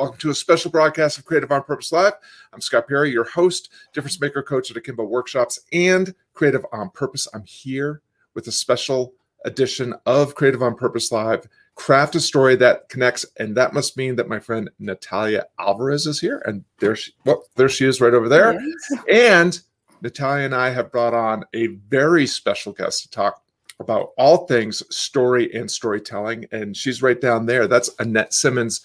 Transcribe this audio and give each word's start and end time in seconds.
Welcome 0.00 0.16
to 0.20 0.30
a 0.30 0.34
special 0.34 0.70
broadcast 0.70 1.18
of 1.18 1.26
Creative 1.26 1.52
on 1.52 1.62
Purpose 1.62 1.92
Live. 1.92 2.14
I'm 2.54 2.62
Scott 2.62 2.88
Perry, 2.88 3.10
your 3.10 3.24
host, 3.24 3.68
difference 3.92 4.18
maker 4.18 4.42
coach 4.42 4.70
at 4.70 4.76
Akimbo 4.78 5.04
Workshops 5.04 5.60
and 5.74 6.14
Creative 6.32 6.64
on 6.72 6.88
Purpose. 6.88 7.28
I'm 7.34 7.44
here 7.44 8.00
with 8.32 8.46
a 8.46 8.50
special 8.50 9.12
edition 9.44 9.92
of 10.06 10.34
Creative 10.34 10.62
on 10.62 10.74
Purpose 10.74 11.12
Live. 11.12 11.46
Craft 11.74 12.14
a 12.14 12.20
story 12.20 12.56
that 12.56 12.88
connects, 12.88 13.26
and 13.38 13.54
that 13.58 13.74
must 13.74 13.98
mean 13.98 14.16
that 14.16 14.26
my 14.26 14.38
friend 14.38 14.70
Natalia 14.78 15.44
Alvarez 15.58 16.06
is 16.06 16.18
here, 16.18 16.42
and 16.46 16.64
there 16.78 16.96
she, 16.96 17.12
well, 17.26 17.44
there 17.56 17.68
she 17.68 17.84
is, 17.84 18.00
right 18.00 18.14
over 18.14 18.30
there. 18.30 18.58
Yes. 18.58 19.02
And 19.12 19.60
Natalia 20.00 20.46
and 20.46 20.54
I 20.54 20.70
have 20.70 20.90
brought 20.90 21.12
on 21.12 21.44
a 21.52 21.66
very 21.90 22.26
special 22.26 22.72
guest 22.72 23.02
to 23.02 23.10
talk 23.10 23.42
about 23.78 24.12
all 24.16 24.46
things 24.46 24.82
story 24.94 25.54
and 25.54 25.70
storytelling, 25.70 26.46
and 26.52 26.74
she's 26.74 27.02
right 27.02 27.20
down 27.20 27.44
there. 27.44 27.66
That's 27.66 27.90
Annette 27.98 28.32
Simmons 28.32 28.80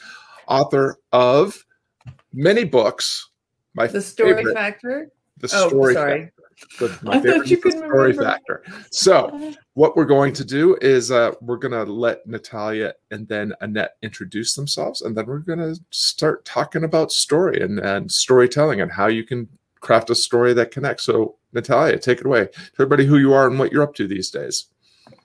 author 0.48 0.98
of 1.12 1.64
many 2.34 2.64
books. 2.64 3.30
My 3.74 3.88
the 3.88 4.02
Story 4.02 4.36
favorite, 4.36 4.54
Factor. 4.54 5.12
The 5.38 5.52
oh, 5.54 5.68
Story 5.70 5.94
sorry. 5.94 6.20
Factor. 6.22 6.32
The, 6.80 7.00
my 7.04 7.12
I 7.18 7.22
favorite 7.22 7.50
you 7.50 7.58
could 7.58 7.74
Story 7.74 8.12
remember. 8.12 8.24
Factor. 8.24 8.64
So, 8.92 9.54
what 9.74 9.98
we're 9.98 10.06
going 10.06 10.34
to 10.34 10.46
do 10.46 10.78
is 10.82 11.12
uh, 11.12 11.34
we're 11.42 11.58
going 11.58 11.74
to 11.74 11.92
let 11.92 12.26
Natalia 12.26 12.94
and 13.12 13.28
then 13.28 13.54
Annette 13.62 13.98
introduce 14.02 14.56
themselves, 14.56 15.02
and 15.02 15.16
then 15.16 15.26
we're 15.26 15.40
going 15.40 15.60
to 15.60 15.80
start 15.90 16.46
talking 16.46 16.84
about 16.84 17.12
story 17.12 17.62
and, 17.62 17.80
and 17.80 18.12
storytelling 18.12 18.82
and 18.82 18.92
how 18.92 19.08
you 19.08 19.24
can 19.24 19.50
craft 19.82 20.10
a 20.10 20.16
story 20.16 20.54
that 20.54 20.72
connects. 20.72 21.04
So, 21.04 21.36
Natalia, 21.54 22.00
take 22.00 22.20
it 22.20 22.26
away. 22.26 22.48
Tell 22.48 22.86
everybody 22.86 23.06
who 23.06 23.18
you 23.18 23.34
are 23.34 23.48
and 23.48 23.60
what 23.60 23.72
you're 23.72 23.84
up 23.84 23.96
to 23.96 24.08
these 24.08 24.30
days. 24.30 24.68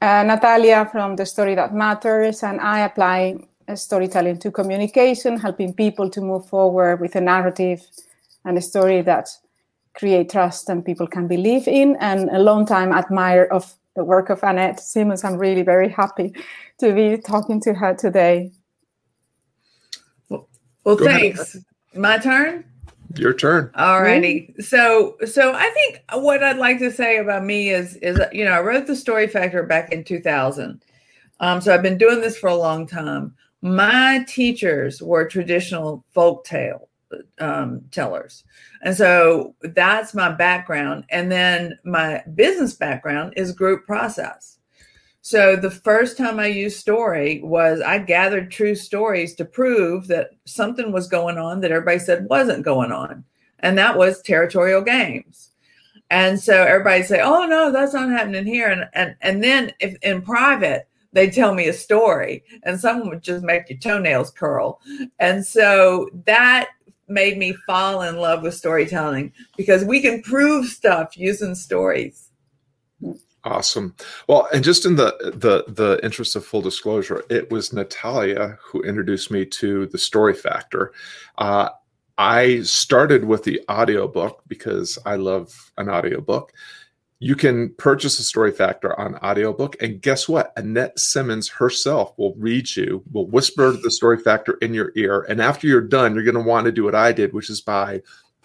Uh, 0.03 0.23
Natalia 0.25 0.89
from 0.91 1.17
The 1.17 1.27
Story 1.27 1.55
That 1.55 1.75
Matters, 1.75 2.43
and 2.43 2.61
I 2.61 2.81
apply 2.81 3.37
storytelling 3.77 4.39
to 4.39 4.51
communication, 4.51 5.39
helping 5.39 5.73
people 5.75 6.11
to 6.11 6.21
move 6.21 6.47
forward 6.47 7.01
with 7.01 7.15
a 7.15 7.21
narrative 7.21 7.87
and 8.45 8.57
a 8.57 8.63
story 8.63 9.03
that 9.03 9.29
create 9.95 10.31
trust 10.31 10.69
and 10.69 10.85
people 10.85 11.07
can 11.07 11.27
believe 11.27 11.67
in. 11.69 11.97
And 12.01 12.31
a 12.31 12.39
long 12.39 12.67
time 12.67 12.93
admire 12.93 13.45
of 13.45 13.75
the 13.97 14.05
work 14.05 14.31
of 14.31 14.43
Annette 14.43 14.81
Simmons. 14.81 15.25
I'm 15.25 15.37
really 15.37 15.63
very 15.63 15.89
happy 15.89 16.35
to 16.79 16.93
be 16.93 17.19
talking 17.19 17.61
to 17.63 17.75
her 17.75 17.95
today. 17.95 18.53
Well, 20.29 20.49
well 20.85 20.97
thanks. 20.97 21.55
Ahead. 21.55 21.65
My 21.95 22.19
turn. 22.19 22.65
Your 23.17 23.35
turn. 23.35 23.71
All 23.75 24.01
righty. 24.03 24.55
So, 24.61 25.17
so 25.25 25.53
I 25.53 25.69
think 25.71 26.01
what 26.13 26.45
I'd 26.45 26.59
like 26.59 26.79
to 26.79 26.93
say 26.93 27.19
about 27.19 27.45
me 27.45 27.71
is, 27.71 27.97
is 27.97 28.21
you 28.33 28.45
know, 28.45 28.53
I 28.53 28.61
wrote 28.61 28.87
the 28.87 28.95
Story 28.95 29.27
Factor 29.27 29.65
back 29.65 29.91
in 29.91 30.05
2000. 30.05 30.81
Um, 31.41 31.61
so 31.61 31.75
I've 31.75 31.83
been 31.83 31.99
doing 31.99 32.21
this 32.21 32.39
for 32.39 32.49
a 32.49 32.55
long 32.55 32.87
time 32.87 33.35
my 33.63 34.25
teachers 34.27 35.03
were 35.03 35.29
traditional 35.29 36.05
folk 36.13 36.45
tale 36.45 36.89
um, 37.41 37.83
tellers. 37.91 38.45
And 38.83 38.97
so 38.97 39.55
that's 39.63 40.15
my 40.15 40.31
background. 40.31 41.05
And 41.11 41.31
then 41.31 41.79
my 41.85 42.23
business 42.35 42.75
background 42.75 43.35
is 43.37 43.53
group 43.53 43.87
process. 43.87 44.59
So 45.23 45.55
the 45.55 45.71
first 45.71 46.17
time 46.17 46.39
I 46.39 46.47
used 46.47 46.79
story 46.79 47.41
was 47.43 47.81
I 47.83 47.99
gathered 47.99 48.51
true 48.51 48.75
stories 48.75 49.35
to 49.35 49.45
prove 49.45 50.07
that 50.07 50.31
something 50.47 50.93
was 50.93 51.09
going 51.09 51.37
on 51.37 51.61
that 51.61 51.71
everybody 51.71 51.99
said 51.99 52.27
wasn't 52.31 52.65
going 52.65 52.91
on. 52.91 53.25
And 53.59 53.77
that 53.77 53.99
was 53.99 54.23
territorial 54.23 54.81
games. 54.81 55.51
And 56.11 56.41
so 56.41 56.65
everybody 56.65 57.03
say, 57.03 57.21
"Oh 57.21 57.45
no, 57.45 57.71
that's 57.71 57.95
not 57.95 58.09
happening 58.09 58.45
here." 58.45 58.69
And 58.69 58.89
and 58.95 59.15
and 59.21 59.45
then 59.45 59.73
if 59.79 59.95
in 60.03 60.23
private, 60.23 60.89
they 61.13 61.31
tell 61.31 61.55
me 61.55 61.69
a 61.69 61.73
story 61.73 62.45
and 62.63 62.79
someone 62.81 63.09
would 63.09 63.23
just 63.23 63.45
make 63.45 63.69
your 63.69 63.79
toenails 63.79 64.31
curl. 64.31 64.81
And 65.19 65.45
so 65.45 66.09
that 66.27 66.71
made 67.09 67.37
me 67.37 67.53
fall 67.67 68.03
in 68.03 68.17
love 68.17 68.43
with 68.43 68.55
storytelling 68.55 69.33
because 69.57 69.85
we 69.85 70.01
can 70.01 70.23
prove 70.23 70.67
stuff 70.67 71.17
using 71.17 71.55
stories. 71.55 72.31
Awesome. 73.43 73.95
Well, 74.29 74.49
and 74.53 74.63
just 74.63 74.85
in 74.85 74.97
the 74.97 75.17
the 75.35 75.65
the 75.73 75.99
interest 76.05 76.37
of 76.37 76.45
full 76.45 76.61
disclosure, 76.61 77.25
it 77.31 77.51
was 77.51 77.73
Natalia 77.73 78.59
who 78.63 78.83
introduced 78.83 79.31
me 79.31 79.47
to 79.47 79.87
the 79.87 79.97
Story 79.97 80.35
Factor. 80.35 80.93
Uh, 81.39 81.71
I 82.19 82.61
started 82.61 83.25
with 83.25 83.45
the 83.45 83.63
audiobook 83.71 84.43
because 84.47 84.99
I 85.07 85.17
love 85.17 85.73
an 85.79 85.89
audiobook 85.89 86.53
you 87.21 87.37
can 87.37 87.73
purchase 87.75 88.19
a 88.19 88.25
story 88.25 88.51
factor 88.51 88.99
on 88.99 89.17
audiobook 89.17 89.77
and 89.81 90.03
guess 90.03 90.29
what? 90.29 90.53
Annette 90.57 90.99
simmons 90.99 91.49
herself 91.49 92.13
will 92.19 92.35
read 92.37 92.75
you 92.75 93.03
will 93.13 93.27
whisper 93.27 93.71
the 93.73 93.91
story 93.91 94.19
factor 94.19 94.55
in 94.63 94.75
your 94.75 94.93
ear 94.97 95.27
and 95.29 95.41
after 95.41 95.67
you're 95.67 95.81
done 95.81 96.15
you're 96.15 96.25
going 96.25 96.35
to 96.35 96.41
want 96.41 96.65
to 96.65 96.73
do 96.73 96.85
what 96.85 96.95
i 96.95 97.13
did 97.13 97.33
which 97.33 97.51
is 97.51 97.61
buy 97.61 98.01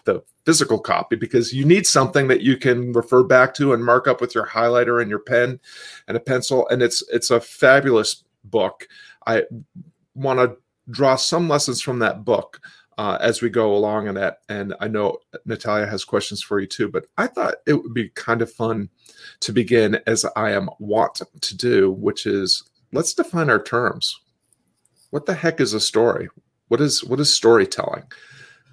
the 0.05 0.21
physical 0.45 0.79
copy 0.79 1.15
because 1.15 1.51
you 1.51 1.65
need 1.65 1.87
something 1.87 2.27
that 2.27 2.41
you 2.41 2.55
can 2.55 2.93
refer 2.93 3.23
back 3.23 3.53
to 3.55 3.73
and 3.73 3.83
mark 3.83 4.07
up 4.07 4.21
with 4.21 4.35
your 4.35 4.45
highlighter 4.45 5.01
and 5.01 5.09
your 5.09 5.19
pen 5.19 5.59
and 6.07 6.15
a 6.15 6.19
pencil 6.19 6.67
and 6.69 6.81
it's 6.81 7.03
it's 7.11 7.31
a 7.31 7.41
fabulous 7.41 8.23
book. 8.45 8.87
I 9.25 9.43
want 10.13 10.39
to 10.39 10.57
draw 10.89 11.15
some 11.15 11.49
lessons 11.49 11.81
from 11.81 11.99
that 11.99 12.23
book 12.23 12.61
uh, 12.97 13.17
as 13.21 13.41
we 13.41 13.49
go 13.49 13.75
along 13.75 14.07
in 14.07 14.15
that. 14.15 14.39
And 14.49 14.73
I 14.79 14.87
know 14.87 15.17
Natalia 15.45 15.85
has 15.85 16.05
questions 16.05 16.41
for 16.41 16.59
you 16.59 16.67
too, 16.67 16.87
but 16.87 17.05
I 17.17 17.27
thought 17.27 17.55
it 17.65 17.73
would 17.73 17.93
be 17.93 18.09
kind 18.09 18.41
of 18.41 18.51
fun 18.51 18.89
to 19.41 19.51
begin 19.51 19.99
as 20.07 20.25
I 20.35 20.51
am 20.51 20.69
wont 20.79 21.21
to 21.41 21.57
do, 21.57 21.91
which 21.91 22.25
is 22.25 22.63
let's 22.91 23.13
define 23.13 23.49
our 23.49 23.61
terms. 23.61 24.19
What 25.09 25.25
the 25.25 25.33
heck 25.33 25.59
is 25.59 25.73
a 25.73 25.79
story? 25.79 26.29
What 26.67 26.81
is 26.81 27.03
what 27.03 27.19
is 27.19 27.33
storytelling? 27.33 28.03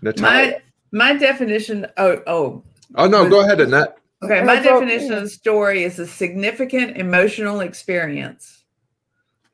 Natalia. 0.00 0.60
My 0.92 1.12
my 1.12 1.18
definition. 1.18 1.86
Oh 1.96 2.22
oh. 2.26 2.62
Oh 2.94 3.06
no, 3.06 3.28
go 3.28 3.40
ahead, 3.40 3.60
Annette. 3.60 3.96
Okay, 4.22 4.44
my 4.44 4.60
definition 4.60 5.12
of 5.14 5.24
a 5.24 5.28
story 5.28 5.82
is 5.82 5.98
a 5.98 6.06
significant 6.06 6.96
emotional 6.96 7.60
experience. 7.60 8.62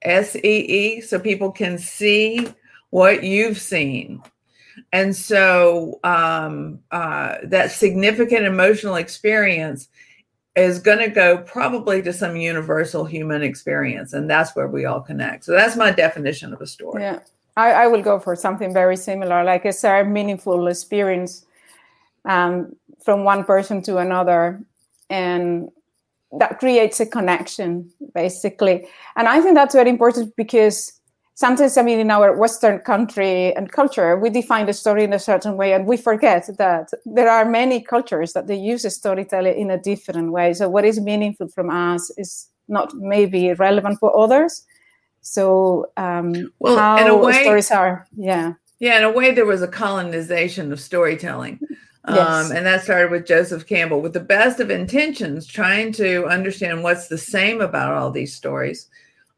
S 0.02 0.36
E 0.36 0.40
E, 0.40 1.00
so 1.00 1.18
people 1.18 1.50
can 1.50 1.78
see 1.78 2.46
what 2.90 3.24
you've 3.24 3.58
seen 3.58 4.22
and 4.92 5.14
so 5.14 6.00
um, 6.04 6.80
uh, 6.90 7.36
that 7.44 7.70
significant 7.70 8.44
emotional 8.44 8.96
experience 8.96 9.88
is 10.56 10.78
going 10.80 10.98
to 10.98 11.08
go 11.08 11.38
probably 11.38 12.02
to 12.02 12.12
some 12.12 12.36
universal 12.36 13.04
human 13.04 13.42
experience. 13.42 14.12
And 14.12 14.28
that's 14.28 14.56
where 14.56 14.68
we 14.68 14.84
all 14.84 15.00
connect. 15.00 15.44
So 15.44 15.52
that's 15.52 15.76
my 15.76 15.90
definition 15.90 16.52
of 16.52 16.60
a 16.60 16.66
story. 16.66 17.02
Yeah. 17.02 17.20
I, 17.56 17.70
I 17.70 17.86
will 17.86 18.02
go 18.02 18.18
for 18.18 18.36
something 18.36 18.72
very 18.72 18.96
similar, 18.96 19.44
like 19.44 19.64
a 19.64 19.72
very 19.72 20.08
meaningful 20.08 20.68
experience 20.68 21.44
um, 22.24 22.74
from 23.04 23.24
one 23.24 23.44
person 23.44 23.82
to 23.82 23.98
another. 23.98 24.60
And 25.10 25.70
that 26.32 26.58
creates 26.58 27.00
a 27.00 27.06
connection, 27.06 27.90
basically. 28.14 28.86
And 29.16 29.28
I 29.28 29.40
think 29.40 29.54
that's 29.54 29.74
very 29.74 29.90
important 29.90 30.36
because 30.36 30.97
sometimes 31.38 31.76
i 31.76 31.82
mean 31.82 32.00
in 32.00 32.10
our 32.10 32.36
western 32.36 32.80
country 32.80 33.54
and 33.54 33.70
culture 33.70 34.18
we 34.18 34.28
define 34.28 34.66
the 34.66 34.72
story 34.72 35.04
in 35.04 35.12
a 35.12 35.20
certain 35.20 35.56
way 35.56 35.72
and 35.72 35.86
we 35.86 35.96
forget 35.96 36.42
that 36.58 36.90
there 37.06 37.30
are 37.30 37.44
many 37.44 37.80
cultures 37.80 38.32
that 38.32 38.48
they 38.48 38.56
use 38.56 38.82
storytelling 38.92 39.56
in 39.56 39.70
a 39.70 39.78
different 39.78 40.32
way. 40.32 40.52
So 40.52 40.68
what 40.68 40.84
is 40.84 41.00
meaningful 41.00 41.48
from 41.48 41.70
us 41.70 42.10
is 42.16 42.48
not 42.66 42.92
maybe 42.94 43.52
relevant 43.52 44.00
for 44.00 44.10
others. 44.18 44.64
So 45.20 45.86
um 45.96 46.34
well 46.58 46.76
how 46.76 46.98
in 46.98 47.06
a 47.06 47.16
way, 47.16 47.42
stories 47.42 47.70
are 47.70 48.06
yeah. 48.16 48.54
Yeah 48.80 48.98
in 48.98 49.04
a 49.04 49.12
way 49.12 49.30
there 49.30 49.52
was 49.54 49.62
a 49.62 49.74
colonization 49.82 50.72
of 50.72 50.80
storytelling. 50.80 51.60
Yes. 52.08 52.46
Um, 52.50 52.56
and 52.56 52.64
that 52.64 52.84
started 52.84 53.10
with 53.10 53.26
Joseph 53.26 53.66
Campbell 53.66 54.00
with 54.00 54.14
the 54.14 54.28
best 54.36 54.60
of 54.60 54.70
intentions, 54.70 55.46
trying 55.46 55.92
to 55.92 56.24
understand 56.24 56.82
what's 56.82 57.08
the 57.08 57.18
same 57.18 57.60
about 57.60 57.92
all 57.92 58.10
these 58.10 58.34
stories 58.34 58.88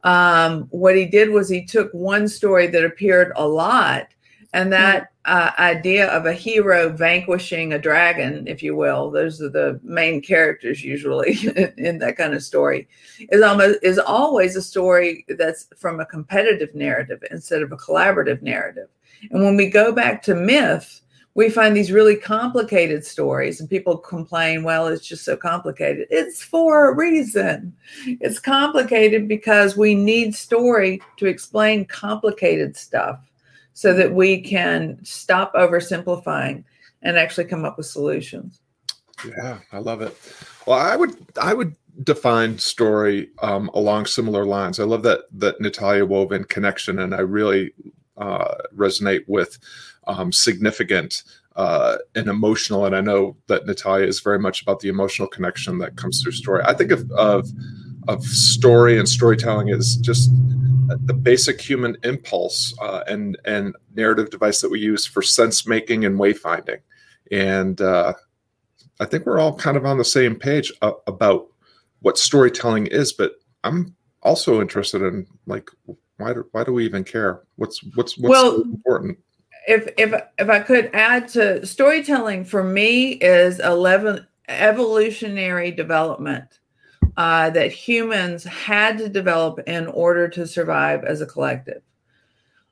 um, 0.05 0.62
what 0.71 0.97
he 0.97 1.06
did 1.06 1.31
was 1.31 1.49
he 1.49 1.65
took 1.65 1.93
one 1.93 2.28
story 2.28 2.66
that 2.69 2.84
appeared 2.84 3.33
a 3.37 3.47
lot, 3.47 4.09
and 4.53 4.72
that 4.72 5.12
uh, 5.27 5.50
idea 5.59 6.08
of 6.08 6.26
a 6.26 6.32
hero 6.32 6.88
vanquishing 6.88 7.73
a 7.73 7.79
dragon, 7.79 8.47
if 8.49 8.62
you 8.62 8.75
will, 8.75 9.11
those 9.11 9.41
are 9.43 9.50
the 9.50 9.79
main 9.82 10.23
characters 10.23 10.82
usually 10.82 11.32
in 11.76 11.99
that 11.99 12.17
kind 12.17 12.35
of 12.35 12.43
story, 12.43 12.88
is 13.31 13.43
almost 13.43 13.79
is 13.82 13.99
always 13.99 14.56
a 14.56 14.62
story 14.62 15.25
that's 15.38 15.69
from 15.76 16.00
a 16.00 16.06
competitive 16.06 16.75
narrative 16.75 17.23
instead 17.31 17.62
of 17.62 17.70
a 17.70 17.76
collaborative 17.76 18.41
narrative. 18.41 18.88
And 19.31 19.43
when 19.44 19.56
we 19.56 19.69
go 19.69 19.93
back 19.93 20.23
to 20.23 20.35
myth, 20.35 21.03
we 21.35 21.49
find 21.49 21.77
these 21.77 21.93
really 21.93 22.17
complicated 22.17 23.05
stories 23.05 23.61
and 23.61 23.71
people 23.71 23.97
complain 23.97 24.65
well 24.65 24.88
it's 24.88 25.06
just 25.06 25.25
so 25.25 25.37
complicated. 25.37 26.06
It's 26.11 26.43
for 26.43 26.91
a 26.91 26.94
reason. 26.94 27.75
It's 28.06 28.38
complicated 28.38 29.29
because 29.29 29.77
we 29.77 29.94
need 29.94 30.35
story 30.35 31.00
to 31.19 31.27
explain 31.27 31.85
complicated 31.87 32.77
stuff 32.77 33.21
so 33.75 33.94
that 33.94 34.12
we 34.12 34.41
can 34.41 34.99
stop 35.05 35.55
oversimplifying 35.55 36.65
and 37.03 37.17
actually 37.17 37.44
come 37.44 37.65
up 37.65 37.77
with 37.77 37.87
solutions. 37.87 38.61
Yeah 39.25 39.59
i 39.73 39.79
love 39.79 40.03
it. 40.03 40.17
Well 40.67 40.79
i 40.79 40.97
would 40.97 41.17
i 41.41 41.55
would 41.55 41.77
define 42.03 42.59
story 42.59 43.29
um, 43.43 43.69
along 43.75 44.06
similar 44.06 44.44
lines. 44.44 44.81
I 44.81 44.85
love 44.85 45.03
that 45.05 45.21
that 45.32 45.61
natalia 45.61 46.05
wove 46.05 46.32
in 46.32 46.44
connection 46.44 46.99
and 46.99 47.15
i 47.15 47.21
really 47.21 47.73
uh, 48.17 48.55
resonate 48.77 49.25
with 49.27 49.59
um, 50.18 50.32
significant 50.32 51.22
uh, 51.56 51.98
and 52.14 52.28
emotional. 52.28 52.86
And 52.86 52.96
I 52.96 53.00
know 53.00 53.36
that 53.46 53.66
Natalia 53.66 54.06
is 54.06 54.20
very 54.20 54.38
much 54.38 54.62
about 54.62 54.80
the 54.80 54.88
emotional 54.88 55.28
connection 55.28 55.78
that 55.78 55.96
comes 55.96 56.22
through 56.22 56.32
story. 56.32 56.62
I 56.64 56.74
think 56.74 56.90
of 56.90 57.10
of, 57.12 57.48
of 58.08 58.24
story 58.24 58.98
and 58.98 59.08
storytelling 59.08 59.70
as 59.70 59.96
just 59.96 60.30
the 61.04 61.14
basic 61.14 61.60
human 61.60 61.96
impulse 62.02 62.74
uh, 62.80 63.02
and 63.06 63.38
and 63.44 63.74
narrative 63.94 64.30
device 64.30 64.60
that 64.60 64.70
we 64.70 64.80
use 64.80 65.06
for 65.06 65.22
sense 65.22 65.66
making 65.66 66.04
and 66.04 66.18
wayfinding. 66.18 66.80
And 67.30 67.80
uh, 67.80 68.14
I 68.98 69.04
think 69.04 69.26
we're 69.26 69.38
all 69.38 69.54
kind 69.54 69.76
of 69.76 69.86
on 69.86 69.98
the 69.98 70.04
same 70.04 70.34
page 70.34 70.72
uh, 70.82 70.92
about 71.06 71.46
what 72.00 72.18
storytelling 72.18 72.86
is. 72.86 73.12
But 73.12 73.32
I'm 73.62 73.94
also 74.22 74.60
interested 74.60 75.02
in 75.02 75.26
like 75.46 75.70
why 76.16 76.32
do 76.32 76.46
why 76.52 76.64
do 76.64 76.72
we 76.72 76.84
even 76.84 77.04
care? 77.04 77.42
What's 77.56 77.82
what's 77.94 78.16
what's 78.18 78.30
well, 78.30 78.60
important? 78.62 79.18
If 79.70 79.82
if 79.96 80.11
if 80.37 80.49
I 80.49 80.61
could 80.61 80.90
add 80.93 81.28
to 81.28 81.64
storytelling 81.64 82.44
for 82.44 82.64
me 82.64 83.12
is 83.12 83.61
eleven 83.61 84.26
evolutionary 84.49 85.70
development 85.70 86.58
uh, 87.17 87.50
that 87.50 87.70
humans 87.70 88.43
had 88.43 88.99
to 88.99 89.08
develop 89.08 89.61
in 89.69 89.87
order 89.87 90.28
to 90.31 90.44
survive 90.46 91.05
as 91.05 91.20
a 91.20 91.26
collective. 91.26 91.82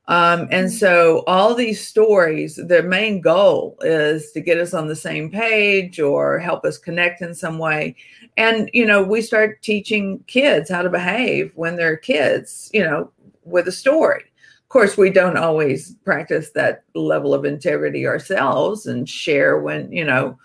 Um, 0.08 0.48
and 0.50 0.68
mm-hmm. 0.68 0.76
so 0.76 1.22
all 1.26 1.54
these 1.54 1.86
stories, 1.86 2.56
their 2.56 2.82
main 2.82 3.20
goal 3.20 3.76
is 3.82 4.32
to 4.32 4.40
get 4.40 4.58
us 4.58 4.74
on 4.74 4.88
the 4.88 4.96
same 4.96 5.30
page 5.30 6.00
or 6.00 6.38
help 6.38 6.64
us 6.64 6.78
connect 6.78 7.20
in 7.20 7.34
some 7.34 7.58
way. 7.58 7.94
And, 8.38 8.70
you 8.72 8.86
know, 8.86 9.02
we 9.02 9.20
start 9.20 9.62
teaching 9.62 10.24
kids 10.26 10.70
how 10.70 10.82
to 10.82 10.88
behave 10.90 11.52
when 11.54 11.76
they're 11.76 11.98
kids, 11.98 12.70
you 12.72 12.82
know, 12.82 13.12
with 13.44 13.68
a 13.68 13.72
story. 13.72 14.24
Of 14.68 14.70
course, 14.70 14.98
we 14.98 15.08
don't 15.08 15.38
always 15.38 15.94
practice 16.04 16.50
that 16.50 16.82
level 16.94 17.32
of 17.32 17.46
integrity 17.46 18.06
ourselves 18.06 18.84
and 18.84 19.08
share 19.08 19.60
when, 19.60 19.90
you 19.90 20.04
know, 20.04 20.38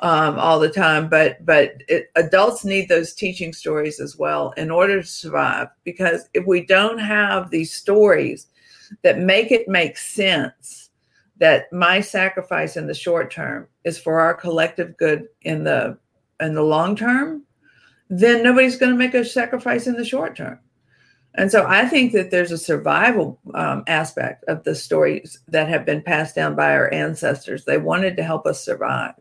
um, 0.00 0.40
all 0.40 0.58
the 0.58 0.68
time. 0.68 1.08
But 1.08 1.46
but 1.46 1.74
it, 1.86 2.10
adults 2.16 2.64
need 2.64 2.88
those 2.88 3.14
teaching 3.14 3.52
stories 3.52 4.00
as 4.00 4.16
well 4.16 4.50
in 4.56 4.72
order 4.72 5.00
to 5.00 5.06
survive. 5.06 5.68
Because 5.84 6.28
if 6.34 6.44
we 6.48 6.66
don't 6.66 6.98
have 6.98 7.48
these 7.50 7.72
stories 7.72 8.48
that 9.02 9.20
make 9.20 9.52
it 9.52 9.68
make 9.68 9.96
sense, 9.96 10.90
that 11.36 11.72
my 11.72 12.00
sacrifice 12.00 12.76
in 12.76 12.88
the 12.88 12.92
short 12.92 13.30
term 13.30 13.68
is 13.84 13.96
for 13.96 14.18
our 14.18 14.34
collective 14.34 14.96
good 14.96 15.28
in 15.42 15.62
the 15.62 15.96
in 16.40 16.54
the 16.54 16.62
long 16.62 16.96
term, 16.96 17.44
then 18.08 18.42
nobody's 18.42 18.78
going 18.78 18.90
to 18.90 18.98
make 18.98 19.14
a 19.14 19.24
sacrifice 19.24 19.86
in 19.86 19.94
the 19.94 20.04
short 20.04 20.34
term. 20.34 20.58
And 21.36 21.50
so 21.50 21.64
I 21.66 21.86
think 21.86 22.12
that 22.12 22.30
there's 22.30 22.50
a 22.50 22.58
survival 22.58 23.38
um, 23.54 23.84
aspect 23.86 24.44
of 24.48 24.64
the 24.64 24.74
stories 24.74 25.38
that 25.48 25.68
have 25.68 25.86
been 25.86 26.02
passed 26.02 26.34
down 26.34 26.56
by 26.56 26.72
our 26.72 26.92
ancestors. 26.92 27.64
They 27.64 27.78
wanted 27.78 28.16
to 28.16 28.24
help 28.24 28.46
us 28.46 28.64
survive. 28.64 29.14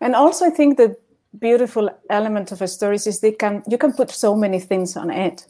And 0.00 0.14
also, 0.14 0.46
I 0.46 0.50
think 0.50 0.76
the 0.76 0.96
beautiful 1.40 1.90
element 2.10 2.52
of 2.52 2.62
a 2.62 2.68
story 2.68 2.96
is 2.96 3.20
they 3.20 3.32
can 3.32 3.62
you 3.68 3.76
can 3.76 3.92
put 3.92 4.10
so 4.10 4.36
many 4.36 4.60
things 4.60 4.96
on 4.96 5.10
it, 5.10 5.46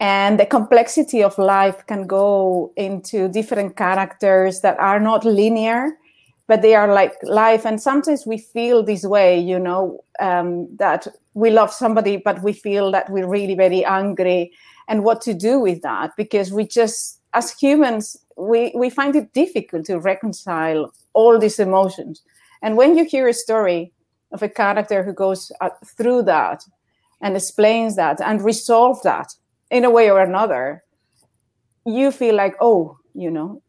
and 0.00 0.40
the 0.40 0.46
complexity 0.46 1.22
of 1.22 1.38
life 1.38 1.86
can 1.86 2.06
go 2.06 2.72
into 2.76 3.28
different 3.28 3.76
characters 3.76 4.60
that 4.60 4.78
are 4.80 4.98
not 4.98 5.24
linear, 5.24 5.96
but 6.48 6.62
they 6.62 6.74
are 6.74 6.92
like 6.92 7.14
life. 7.22 7.64
And 7.64 7.80
sometimes 7.80 8.26
we 8.26 8.38
feel 8.38 8.82
this 8.82 9.04
way, 9.04 9.38
you 9.38 9.58
know, 9.58 10.00
um, 10.20 10.74
that 10.76 11.06
we 11.34 11.50
love 11.50 11.72
somebody, 11.72 12.16
but 12.16 12.42
we 12.42 12.52
feel 12.52 12.90
that 12.92 13.10
we're 13.10 13.28
really 13.28 13.54
very 13.54 13.84
angry, 13.84 14.52
and 14.88 15.04
what 15.04 15.20
to 15.22 15.34
do 15.34 15.58
with 15.58 15.82
that 15.82 16.10
because 16.16 16.52
we 16.52 16.66
just 16.66 17.20
as 17.34 17.52
humans 17.52 18.16
we 18.36 18.72
we 18.74 18.90
find 18.90 19.16
it 19.16 19.32
difficult 19.32 19.86
to 19.86 19.98
reconcile 19.98 20.92
all 21.14 21.38
these 21.38 21.58
emotions 21.58 22.22
and 22.62 22.76
when 22.76 22.96
you 22.96 23.04
hear 23.04 23.28
a 23.28 23.34
story 23.34 23.92
of 24.32 24.42
a 24.42 24.48
character 24.48 25.02
who 25.02 25.12
goes 25.12 25.52
uh, 25.60 25.70
through 25.96 26.22
that 26.22 26.64
and 27.20 27.36
explains 27.36 27.96
that 27.96 28.20
and 28.20 28.42
resolve 28.42 29.02
that 29.02 29.34
in 29.70 29.84
a 29.84 29.90
way 29.90 30.10
or 30.10 30.20
another, 30.20 30.84
you 31.84 32.10
feel 32.10 32.34
like, 32.34 32.54
oh, 32.60 32.98
you 33.14 33.30
know, 33.30 33.62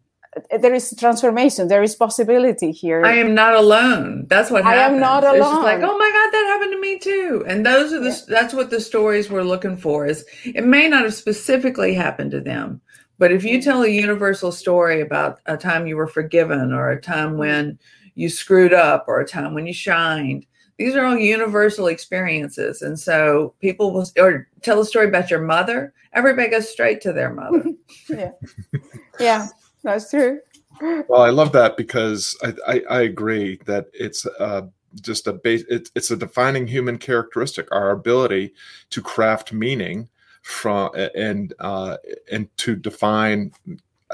there 0.59 0.73
is 0.73 0.95
transformation. 0.97 1.67
There 1.67 1.83
is 1.83 1.95
possibility 1.95 2.71
here. 2.71 3.05
I 3.05 3.15
am 3.17 3.35
not 3.35 3.53
alone. 3.53 4.25
That's 4.27 4.49
what 4.49 4.63
happens. 4.63 4.81
I 4.81 4.85
am 4.85 4.99
not 4.99 5.23
alone. 5.23 5.55
It's 5.55 5.63
like, 5.63 5.81
oh 5.83 5.97
my 5.97 6.11
God, 6.11 6.22
that 6.33 6.45
happened 6.45 6.73
to 6.73 6.81
me 6.81 6.99
too. 6.99 7.43
And 7.47 7.65
those 7.65 7.93
are 7.93 7.99
the 7.99 8.09
yeah. 8.09 8.25
that's 8.27 8.53
what 8.53 8.69
the 8.69 8.81
stories 8.81 9.29
we're 9.29 9.43
looking 9.43 9.77
for. 9.77 10.05
Is 10.05 10.25
it 10.43 10.65
may 10.65 10.89
not 10.89 11.03
have 11.03 11.13
specifically 11.13 11.93
happened 11.93 12.31
to 12.31 12.41
them, 12.41 12.81
but 13.17 13.31
if 13.31 13.43
you 13.43 13.61
tell 13.61 13.83
a 13.83 13.87
universal 13.87 14.51
story 14.51 15.01
about 15.01 15.39
a 15.45 15.55
time 15.55 15.87
you 15.87 15.95
were 15.95 16.07
forgiven 16.07 16.73
or 16.73 16.91
a 16.91 17.01
time 17.01 17.37
when 17.37 17.79
you 18.15 18.29
screwed 18.29 18.73
up 18.73 19.05
or 19.07 19.19
a 19.19 19.27
time 19.27 19.53
when 19.53 19.65
you 19.65 19.73
shined. 19.73 20.45
These 20.77 20.95
are 20.95 21.05
all 21.05 21.17
universal 21.17 21.87
experiences. 21.87 22.81
And 22.81 22.99
so 22.99 23.53
people 23.59 23.91
will 23.91 24.07
or 24.17 24.47
tell 24.61 24.79
a 24.79 24.85
story 24.85 25.07
about 25.07 25.29
your 25.29 25.41
mother, 25.41 25.93
everybody 26.13 26.49
goes 26.49 26.69
straight 26.69 27.01
to 27.01 27.13
their 27.13 27.33
mother. 27.33 27.63
yeah. 28.09 28.31
Yeah, 29.19 29.47
that's 29.83 30.09
true. 30.09 30.39
Well, 30.81 31.21
I 31.21 31.29
love 31.29 31.51
that 31.51 31.77
because 31.77 32.35
I, 32.43 32.53
I, 32.67 32.81
I 32.89 33.01
agree 33.01 33.59
that 33.65 33.85
it's 33.93 34.25
uh, 34.25 34.63
just 35.01 35.27
a 35.27 35.33
base, 35.33 35.63
it, 35.69 35.89
it's 35.95 36.11
a 36.11 36.17
defining 36.17 36.67
human 36.67 36.97
characteristic, 36.97 37.67
our 37.71 37.91
ability 37.91 38.53
to 38.91 39.01
craft 39.01 39.53
meaning 39.53 40.09
from 40.41 40.91
and 41.15 41.53
uh, 41.59 41.97
and 42.31 42.55
to 42.57 42.75
define 42.75 43.51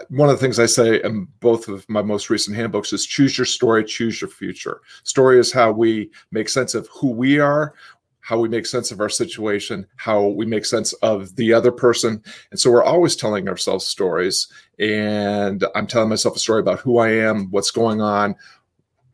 one 0.10 0.30
of 0.30 0.36
the 0.36 0.42
things 0.42 0.60
I 0.60 0.66
say 0.66 1.02
in 1.04 1.28
both 1.40 1.68
of 1.68 1.88
my 1.90 2.02
most 2.02 2.30
recent 2.30 2.56
handbooks 2.56 2.94
is 2.94 3.06
choose 3.06 3.38
your 3.38 3.46
story, 3.46 3.84
choose 3.84 4.22
your 4.22 4.30
future. 4.30 4.81
Story 5.04 5.40
is 5.40 5.52
how 5.52 5.72
we 5.72 6.10
make 6.31 6.50
sense 6.50 6.74
of 6.74 6.88
who 6.88 7.12
we 7.12 7.40
are, 7.40 7.74
how 8.22 8.40
we 8.40 8.48
make 8.48 8.66
sense 8.66 8.92
of 8.92 9.02
our 9.02 9.10
situation, 9.10 9.86
how 9.96 10.28
we 10.28 10.46
make 10.46 10.66
sense 10.66 10.94
of 11.02 11.36
the 11.36 11.52
other 11.52 11.72
person. 11.72 12.24
And 12.52 12.60
so 12.60 12.72
we're 12.72 12.84
always 12.84 13.16
telling 13.16 13.50
ourselves 13.50 13.88
stories. 13.88 14.48
And 14.78 15.66
I'm 15.75 15.88
telling 15.88 16.10
myself 16.10 16.36
a 16.36 16.40
story 16.40 16.60
about 16.60 16.80
who 16.80 17.00
I 17.00 17.10
am, 17.10 17.50
what's 17.52 17.72
going 17.72 18.02
on, 18.02 18.36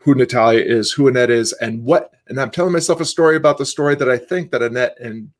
who 0.05 0.13
Natalia 0.13 0.63
is, 0.63 0.91
who 0.91 1.07
Annette 1.07 1.31
is, 1.31 1.51
and 1.53 1.83
what. 1.83 2.13
And 2.27 2.39
I'm 2.39 2.51
telling 2.51 2.71
myself 2.71 3.01
a 3.01 3.05
story 3.05 3.35
about 3.35 3.57
the 3.57 3.65
story 3.65 3.95
that 3.95 4.09
I 4.09 4.19
think 4.19 4.51
that 4.51 4.61
Annette 4.61 4.95
and 4.99 5.31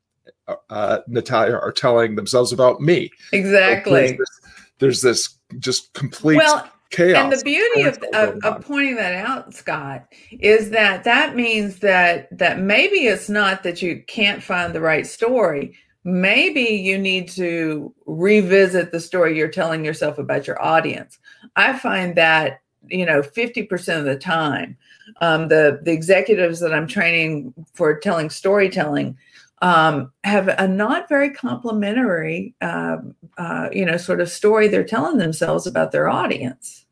uh, 0.68 0.98
Natalia 1.06 1.54
are 1.54 1.70
telling 1.70 2.16
themselves 2.16 2.52
about 2.52 2.80
me. 2.80 3.10
Exactly. 3.32 4.08
So 4.08 4.16
there's, 4.16 4.18
this, 4.18 4.40
there's 4.78 5.02
this 5.02 5.38
just 5.60 5.92
complete 5.94 6.38
well, 6.38 6.68
chaos. 6.90 7.22
And 7.22 7.32
the 7.32 7.44
beauty 7.44 7.82
of, 7.82 7.98
of, 8.12 8.44
of, 8.44 8.64
pointing 8.64 8.96
that 8.96 9.14
out, 9.14 9.54
Scott, 9.54 10.06
is 10.32 10.70
that 10.70 11.04
that 11.04 11.36
means 11.36 11.78
that 11.78 12.36
that 12.36 12.60
maybe 12.60 13.06
it's 13.06 13.28
not 13.28 13.62
that 13.62 13.82
you 13.82 14.02
can't 14.08 14.42
find 14.42 14.74
the 14.74 14.80
right 14.80 15.06
story. 15.06 15.76
Maybe 16.02 16.60
you 16.60 16.98
need 16.98 17.28
to 17.30 17.94
revisit 18.06 18.90
the 18.90 19.00
story 19.00 19.36
you're 19.36 19.48
telling 19.48 19.84
yourself 19.84 20.18
about 20.18 20.48
your 20.48 20.60
audience. 20.60 21.18
I 21.54 21.78
find 21.78 22.16
that 22.16 22.60
you 22.88 23.06
know 23.06 23.22
50% 23.22 23.98
of 23.98 24.04
the 24.04 24.16
time 24.16 24.76
um, 25.20 25.48
the 25.48 25.80
the 25.82 25.92
executives 25.92 26.60
that 26.60 26.74
i'm 26.74 26.86
training 26.86 27.52
for 27.74 27.98
telling 27.98 28.30
storytelling 28.30 29.16
um, 29.62 30.12
have 30.24 30.48
a 30.48 30.68
not 30.68 31.08
very 31.08 31.30
complimentary, 31.30 32.54
uh, 32.60 32.98
uh, 33.38 33.68
you 33.72 33.84
know, 33.84 33.96
sort 33.96 34.20
of 34.20 34.28
story 34.28 34.68
they're 34.68 34.84
telling 34.84 35.18
themselves 35.18 35.66
about 35.66 35.92
their 35.92 36.08
audience. 36.08 36.84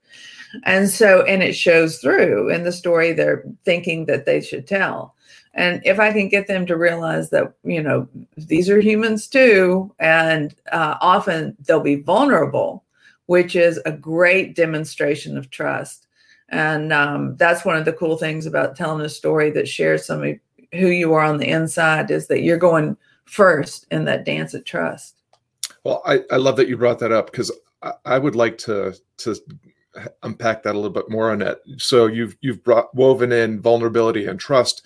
And 0.62 0.88
so, 0.88 1.22
and 1.22 1.42
it 1.42 1.54
shows 1.54 1.98
through 1.98 2.50
in 2.50 2.62
the 2.62 2.72
story 2.72 3.12
they're 3.12 3.44
thinking 3.64 4.06
that 4.06 4.24
they 4.24 4.40
should 4.40 4.66
tell. 4.66 5.14
And 5.52 5.82
if 5.84 6.00
I 6.00 6.12
can 6.12 6.28
get 6.28 6.46
them 6.46 6.66
to 6.66 6.76
realize 6.76 7.30
that, 7.30 7.52
you 7.64 7.82
know, 7.82 8.08
these 8.36 8.68
are 8.70 8.80
humans 8.80 9.28
too, 9.28 9.92
and 9.98 10.54
uh, 10.72 10.96
often 11.00 11.56
they'll 11.66 11.80
be 11.80 11.96
vulnerable, 11.96 12.84
which 13.26 13.57
is 13.57 13.81
a 13.87 13.93
great 13.93 14.54
demonstration 14.54 15.37
of 15.37 15.50
trust. 15.50 16.07
And 16.50 16.93
um, 16.93 17.37
that's 17.37 17.64
one 17.64 17.76
of 17.76 17.85
the 17.85 17.93
cool 17.93 18.16
things 18.16 18.47
about 18.47 18.76
telling 18.76 19.04
a 19.04 19.09
story 19.09 19.50
that 19.50 19.69
shares 19.69 20.07
some 20.07 20.23
of 20.23 20.37
who 20.73 20.88
you 20.88 21.12
are 21.14 21.25
on 21.25 21.38
the 21.38 21.49
inside 21.49 22.11
is 22.11 22.26
that 22.28 22.43
you're 22.43 22.59
going 22.59 22.97
first 23.25 23.87
in 23.90 24.04
that 24.04 24.25
dance 24.25 24.54
of 24.54 24.64
trust. 24.64 25.23
Well, 25.85 26.02
I, 26.04 26.21
I 26.31 26.37
love 26.37 26.57
that 26.57 26.69
you 26.69 26.76
brought 26.76 26.99
that 26.99 27.12
up 27.12 27.31
because 27.31 27.50
I, 27.83 27.93
I, 28.04 28.19
would 28.19 28.35
like 28.35 28.59
to 28.59 28.95
to 29.19 29.37
unpack 30.23 30.62
that 30.62 30.75
a 30.75 30.78
little 30.78 30.90
bit 30.90 31.11
more 31.11 31.31
on 31.31 31.43
it. 31.43 31.61
So 31.78 32.07
you've 32.07 32.37
you've 32.40 32.62
brought 32.64 32.95
woven 32.95 33.33
in 33.33 33.61
vulnerability 33.61 34.26
and 34.26 34.38
trust, 34.38 34.83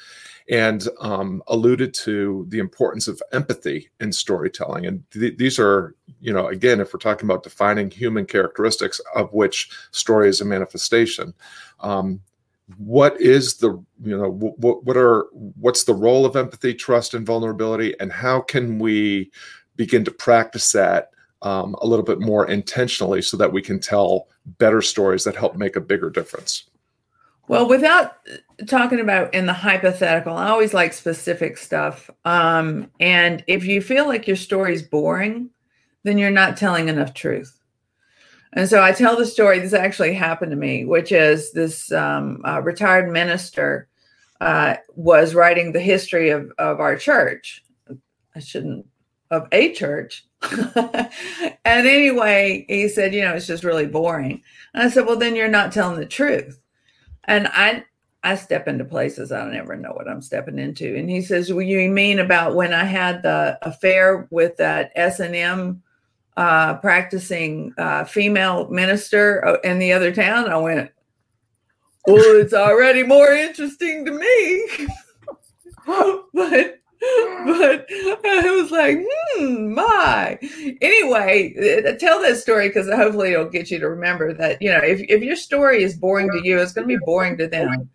and 0.50 0.88
um, 1.00 1.42
alluded 1.48 1.92
to 1.92 2.46
the 2.48 2.58
importance 2.58 3.06
of 3.06 3.22
empathy 3.32 3.90
in 4.00 4.12
storytelling. 4.12 4.86
And 4.86 5.02
th- 5.10 5.36
these 5.36 5.58
are, 5.58 5.94
you 6.20 6.32
know, 6.32 6.46
again, 6.48 6.80
if 6.80 6.92
we're 6.92 7.00
talking 7.00 7.28
about 7.28 7.42
defining 7.42 7.90
human 7.90 8.24
characteristics 8.24 9.00
of 9.14 9.32
which 9.32 9.70
story 9.90 10.28
is 10.28 10.40
a 10.40 10.44
manifestation. 10.44 11.34
Um, 11.80 12.20
what 12.76 13.18
is 13.18 13.56
the 13.56 13.70
you 14.02 14.16
know 14.16 14.30
what 14.30 14.84
what 14.84 14.96
are 14.96 15.26
what's 15.32 15.84
the 15.84 15.94
role 15.94 16.26
of 16.26 16.36
empathy 16.36 16.74
trust 16.74 17.14
and 17.14 17.24
vulnerability 17.24 17.98
and 17.98 18.12
how 18.12 18.42
can 18.42 18.78
we 18.78 19.30
begin 19.76 20.04
to 20.04 20.10
practice 20.10 20.72
that 20.72 21.10
um, 21.40 21.74
a 21.80 21.86
little 21.86 22.04
bit 22.04 22.20
more 22.20 22.46
intentionally 22.46 23.22
so 23.22 23.38
that 23.38 23.52
we 23.52 23.62
can 23.62 23.80
tell 23.80 24.28
better 24.58 24.82
stories 24.82 25.24
that 25.24 25.36
help 25.36 25.56
make 25.56 25.76
a 25.76 25.80
bigger 25.80 26.10
difference? 26.10 26.68
Well, 27.48 27.66
without 27.66 28.18
talking 28.66 29.00
about 29.00 29.32
in 29.32 29.46
the 29.46 29.52
hypothetical, 29.54 30.34
I 30.34 30.48
always 30.48 30.74
like 30.74 30.92
specific 30.92 31.56
stuff. 31.56 32.10
Um, 32.24 32.90
and 33.00 33.42
if 33.46 33.64
you 33.64 33.80
feel 33.80 34.06
like 34.06 34.26
your 34.26 34.36
story's 34.36 34.82
boring, 34.82 35.50
then 36.04 36.18
you're 36.18 36.30
not 36.30 36.56
telling 36.58 36.88
enough 36.88 37.14
truth. 37.14 37.58
And 38.52 38.68
so 38.68 38.82
I 38.82 38.92
tell 38.92 39.16
the 39.16 39.26
story. 39.26 39.58
This 39.58 39.72
actually 39.72 40.14
happened 40.14 40.50
to 40.50 40.56
me, 40.56 40.84
which 40.84 41.12
is 41.12 41.52
this 41.52 41.90
um, 41.92 42.42
uh, 42.46 42.60
retired 42.62 43.10
minister 43.10 43.88
uh, 44.40 44.76
was 44.94 45.34
writing 45.34 45.72
the 45.72 45.80
history 45.80 46.30
of, 46.30 46.50
of 46.58 46.80
our 46.80 46.96
church. 46.96 47.64
I 48.34 48.40
shouldn't 48.40 48.86
of 49.30 49.46
a 49.52 49.72
church. 49.72 50.26
and 50.52 51.08
anyway, 51.64 52.64
he 52.68 52.88
said, 52.88 53.14
you 53.14 53.22
know, 53.22 53.34
it's 53.34 53.46
just 53.46 53.64
really 53.64 53.86
boring. 53.86 54.42
And 54.74 54.82
I 54.84 54.90
said, 54.90 55.06
well, 55.06 55.16
then 55.16 55.36
you're 55.36 55.48
not 55.48 55.72
telling 55.72 55.98
the 55.98 56.06
truth. 56.06 56.60
And 57.28 57.46
I 57.48 57.84
I 58.24 58.34
step 58.34 58.66
into 58.66 58.84
places 58.84 59.30
I 59.30 59.48
never 59.48 59.76
know 59.76 59.92
what 59.92 60.08
I'm 60.08 60.22
stepping 60.22 60.58
into. 60.58 60.96
And 60.96 61.08
he 61.08 61.22
says, 61.22 61.52
well, 61.52 61.62
you 61.62 61.88
mean 61.88 62.18
about 62.18 62.56
when 62.56 62.72
I 62.72 62.82
had 62.84 63.22
the 63.22 63.58
affair 63.62 64.26
with 64.30 64.56
that 64.56 64.90
S 64.96 65.20
and 65.20 65.36
M 65.36 65.82
uh, 66.36 66.74
practicing 66.78 67.72
uh, 67.78 68.04
female 68.04 68.68
minister 68.70 69.46
uh, 69.46 69.60
in 69.62 69.78
the 69.78 69.92
other 69.92 70.12
town? 70.12 70.48
I 70.48 70.56
went, 70.56 70.90
well, 72.06 72.40
it's 72.40 72.54
already 72.54 73.04
more 73.04 73.30
interesting 73.30 74.04
to 74.04 74.12
me. 74.12 74.88
but 76.34 76.77
but 77.46 77.86
I 77.90 78.58
was 78.60 78.70
like, 78.72 78.98
hmm, 79.08 79.72
my. 79.72 80.38
Anyway, 80.80 81.54
tell 82.00 82.20
that 82.22 82.38
story 82.38 82.68
because 82.68 82.88
hopefully 82.88 83.32
it'll 83.32 83.48
get 83.48 83.70
you 83.70 83.78
to 83.78 83.88
remember 83.88 84.32
that, 84.34 84.60
you 84.60 84.72
know, 84.72 84.80
if, 84.82 85.00
if 85.08 85.22
your 85.22 85.36
story 85.36 85.82
is 85.82 85.94
boring 85.94 86.28
to 86.30 86.40
you, 86.42 86.58
it's 86.58 86.72
going 86.72 86.88
to 86.88 86.98
be 86.98 87.04
boring 87.04 87.36
to 87.38 87.46
them. 87.46 87.88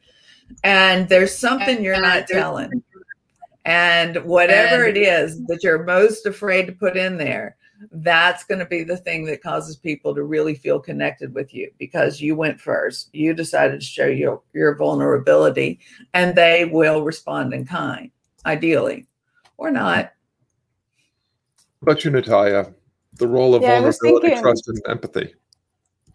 And 0.63 1.09
there's 1.09 1.37
something 1.37 1.83
you're 1.83 1.99
not 1.99 2.27
telling. 2.27 2.83
And 3.65 4.23
whatever 4.23 4.85
it 4.85 4.97
is 4.97 5.43
that 5.45 5.63
you're 5.63 5.83
most 5.83 6.25
afraid 6.25 6.67
to 6.67 6.73
put 6.73 6.95
in 6.95 7.17
there, 7.17 7.57
that's 7.91 8.45
going 8.45 8.59
to 8.59 8.65
be 8.65 8.83
the 8.83 8.95
thing 8.95 9.25
that 9.25 9.43
causes 9.43 9.75
people 9.75 10.15
to 10.15 10.23
really 10.23 10.55
feel 10.55 10.79
connected 10.79 11.33
with 11.33 11.53
you 11.53 11.69
because 11.77 12.21
you 12.21 12.37
went 12.37 12.61
first. 12.61 13.09
You 13.13 13.33
decided 13.33 13.81
to 13.81 13.85
show 13.85 14.05
your, 14.05 14.41
your 14.53 14.75
vulnerability, 14.75 15.79
and 16.13 16.35
they 16.35 16.63
will 16.63 17.03
respond 17.03 17.53
in 17.53 17.65
kind 17.65 18.11
ideally, 18.45 19.07
or 19.57 19.71
not. 19.71 20.11
But 21.81 22.03
you, 22.03 22.11
Natalia, 22.11 22.73
the 23.17 23.27
role 23.27 23.55
of 23.55 23.61
yeah, 23.61 23.79
vulnerability, 23.79 24.27
thinking, 24.27 24.41
trust, 24.41 24.67
and 24.67 24.81
empathy. 24.87 25.35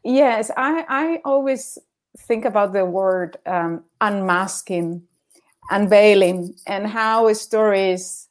Yes, 0.03 0.51
I, 0.57 0.85
I 0.89 1.21
always 1.25 1.79
think 2.21 2.45
about 2.45 2.73
the 2.73 2.85
word 2.85 3.37
um, 3.47 3.85
unmasking, 4.01 5.03
unveiling, 5.71 6.55
and 6.67 6.87
how 6.87 7.33
stories 7.35 8.29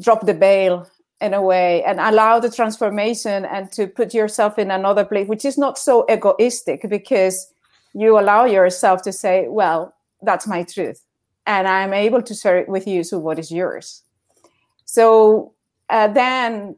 drop 0.00 0.26
the 0.26 0.34
veil 0.34 0.88
in 1.20 1.32
a 1.32 1.40
way 1.40 1.82
and 1.84 1.98
allow 1.98 2.38
the 2.38 2.50
transformation 2.50 3.46
and 3.46 3.72
to 3.72 3.86
put 3.86 4.12
yourself 4.12 4.58
in 4.58 4.70
another 4.70 5.04
place, 5.04 5.28
which 5.28 5.44
is 5.44 5.56
not 5.56 5.78
so 5.78 6.04
egoistic 6.10 6.84
because 6.90 7.50
you 7.94 8.18
allow 8.18 8.44
yourself 8.44 9.00
to 9.02 9.12
say, 9.12 9.46
well, 9.48 9.94
that's 10.22 10.46
my 10.46 10.62
truth 10.62 11.05
and 11.46 11.68
I'm 11.68 11.94
able 11.94 12.22
to 12.22 12.34
share 12.34 12.58
it 12.58 12.68
with 12.68 12.86
you. 12.86 13.04
So, 13.04 13.18
what 13.18 13.38
is 13.38 13.50
yours? 13.50 14.02
So, 14.84 15.52
uh, 15.88 16.08
then 16.08 16.76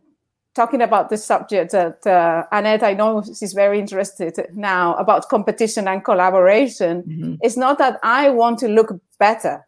talking 0.54 0.82
about 0.82 1.08
the 1.08 1.16
subject 1.16 1.72
that 1.72 2.04
uh, 2.06 2.44
Annette, 2.50 2.82
I 2.82 2.92
know 2.92 3.22
she's 3.22 3.52
very 3.52 3.78
interested 3.78 4.34
now 4.54 4.94
about 4.94 5.28
competition 5.28 5.86
and 5.86 6.04
collaboration. 6.04 7.02
Mm-hmm. 7.02 7.34
It's 7.42 7.56
not 7.56 7.78
that 7.78 8.00
I 8.02 8.30
want 8.30 8.58
to 8.60 8.68
look 8.68 8.90
better 9.18 9.66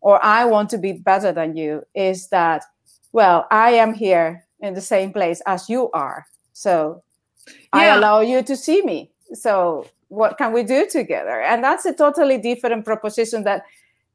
or 0.00 0.22
I 0.24 0.44
want 0.44 0.68
to 0.70 0.78
be 0.78 0.92
better 0.94 1.32
than 1.32 1.56
you, 1.56 1.84
is 1.94 2.28
that, 2.28 2.64
well, 3.12 3.46
I 3.50 3.70
am 3.70 3.94
here 3.94 4.44
in 4.60 4.74
the 4.74 4.80
same 4.80 5.12
place 5.12 5.40
as 5.46 5.70
you 5.70 5.90
are. 5.92 6.26
So 6.52 7.02
yeah. 7.46 7.54
I 7.72 7.84
allow 7.96 8.20
you 8.20 8.42
to 8.42 8.56
see 8.56 8.82
me. 8.82 9.12
So 9.34 9.86
what 10.08 10.38
can 10.38 10.52
we 10.52 10.64
do 10.64 10.88
together? 10.90 11.40
And 11.40 11.62
that's 11.62 11.86
a 11.86 11.94
totally 11.94 12.38
different 12.38 12.84
proposition 12.84 13.44
that 13.44 13.62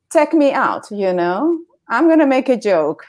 take 0.10 0.34
me 0.34 0.52
out 0.52 0.90
you 0.92 1.14
know? 1.14 1.60
I'm 1.90 2.08
going 2.08 2.20
to 2.20 2.28
make 2.28 2.50
a 2.50 2.58
joke. 2.58 3.06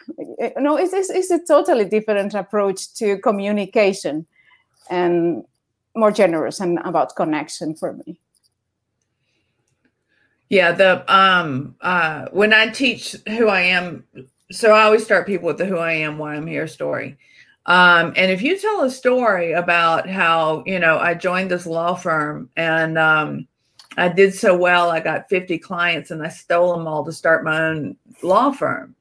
No 0.57 0.77
it's, 0.77 0.93
it's, 0.93 1.11
it's 1.11 1.31
a 1.31 1.45
totally 1.45 1.85
different 1.85 2.35
approach 2.35 2.95
to 2.95 3.19
communication 3.19 4.27
and 4.89 5.45
more 5.97 6.13
generous 6.13 6.61
and 6.61 6.79
about 6.85 7.17
connection 7.17 7.75
for 7.75 7.95
me. 7.95 8.19
Yeah 10.49 10.73
the 10.73 11.15
um 11.15 11.75
uh 11.83 12.27
when 12.33 12.55
i 12.55 12.69
teach 12.69 13.15
who 13.29 13.49
i 13.49 13.61
am 13.61 14.05
so 14.51 14.73
i 14.73 14.83
always 14.83 15.05
start 15.05 15.27
people 15.27 15.47
with 15.47 15.59
the 15.59 15.67
who 15.67 15.77
i 15.77 15.93
am 15.93 16.17
why 16.17 16.35
i'm 16.35 16.47
here 16.47 16.67
story. 16.67 17.19
Um, 17.67 18.15
and 18.17 18.33
if 18.33 18.41
you 18.41 18.59
tell 18.59 18.83
a 18.83 18.91
story 18.91 19.53
about 19.53 20.09
how 20.09 20.63
you 20.65 20.79
know 20.79 20.99
i 20.99 21.13
joined 21.13 21.51
this 21.51 21.67
law 21.67 21.95
firm 21.95 22.49
and 22.57 22.97
um, 22.97 23.47
I 23.99 24.09
did 24.09 24.35
so 24.35 24.57
well, 24.57 24.91
I 24.91 25.01
got 25.01 25.29
50 25.29 25.59
clients 25.59 26.11
and 26.11 26.23
I 26.23 26.29
stole 26.29 26.77
them 26.77 26.87
all 26.87 27.05
to 27.05 27.13
start 27.13 27.45
my 27.45 27.61
own 27.61 27.97
law 28.23 28.53
firm. 28.53 28.95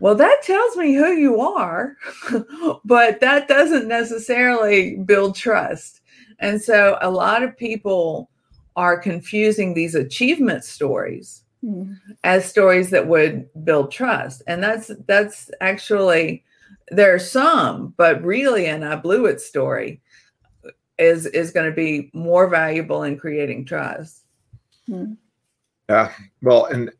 Well, 0.00 0.14
that 0.16 0.42
tells 0.42 0.76
me 0.76 0.94
who 0.94 1.12
you 1.12 1.40
are, 1.40 1.96
but 2.84 3.20
that 3.20 3.46
doesn't 3.46 3.86
necessarily 3.86 4.96
build 4.96 5.36
trust. 5.36 6.00
And 6.40 6.60
so 6.60 6.98
a 7.00 7.10
lot 7.10 7.42
of 7.42 7.56
people 7.56 8.28
are 8.74 8.98
confusing 8.98 9.74
these 9.74 9.94
achievement 9.94 10.64
stories 10.64 11.44
mm. 11.64 11.96
as 12.24 12.44
stories 12.44 12.90
that 12.90 13.06
would 13.06 13.48
build 13.64 13.92
trust. 13.92 14.42
And 14.46 14.62
that's 14.62 14.90
that's 15.06 15.50
actually 15.60 16.42
there 16.90 17.14
are 17.14 17.20
some, 17.20 17.94
but 17.96 18.22
really 18.22 18.66
an 18.66 18.82
I 18.82 18.96
blew 18.96 19.26
it 19.26 19.40
story 19.40 20.00
is 20.98 21.26
is 21.26 21.50
going 21.50 21.66
to 21.66 21.74
be 21.74 22.10
more 22.12 22.48
valuable 22.48 23.04
in 23.04 23.16
creating 23.16 23.64
trust. 23.64 24.24
Hmm. 24.86 25.14
Yeah. 25.88 26.12
Well, 26.42 26.66
and 26.66 26.90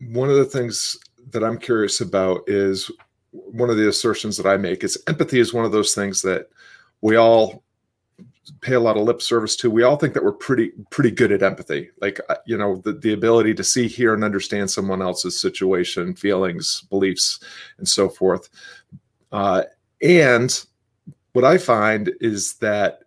one 0.00 0.30
of 0.30 0.36
the 0.36 0.44
things 0.44 0.96
that 1.30 1.44
I'm 1.44 1.58
curious 1.58 2.00
about 2.00 2.42
is 2.46 2.90
one 3.30 3.70
of 3.70 3.76
the 3.76 3.88
assertions 3.88 4.36
that 4.36 4.46
I 4.46 4.56
make 4.56 4.84
is 4.84 5.02
empathy 5.06 5.40
is 5.40 5.54
one 5.54 5.64
of 5.64 5.72
those 5.72 5.94
things 5.94 6.22
that 6.22 6.48
we 7.00 7.16
all 7.16 7.64
pay 8.60 8.74
a 8.74 8.80
lot 8.80 8.96
of 8.96 9.02
lip 9.02 9.22
service 9.22 9.56
to. 9.56 9.70
We 9.70 9.82
all 9.82 9.96
think 9.96 10.14
that 10.14 10.24
we're 10.24 10.32
pretty 10.32 10.72
pretty 10.90 11.10
good 11.10 11.32
at 11.32 11.42
empathy, 11.42 11.90
like 12.00 12.20
uh, 12.28 12.36
you 12.46 12.56
know 12.56 12.76
the 12.84 12.92
the 12.92 13.12
ability 13.12 13.54
to 13.54 13.64
see, 13.64 13.88
hear, 13.88 14.14
and 14.14 14.24
understand 14.24 14.70
someone 14.70 15.02
else's 15.02 15.40
situation, 15.40 16.14
feelings, 16.14 16.82
beliefs, 16.90 17.40
and 17.78 17.88
so 17.88 18.08
forth. 18.08 18.48
Uh, 19.32 19.62
and 20.02 20.64
what 21.34 21.44
I 21.44 21.58
find 21.58 22.12
is 22.20 22.54
that 22.54 23.00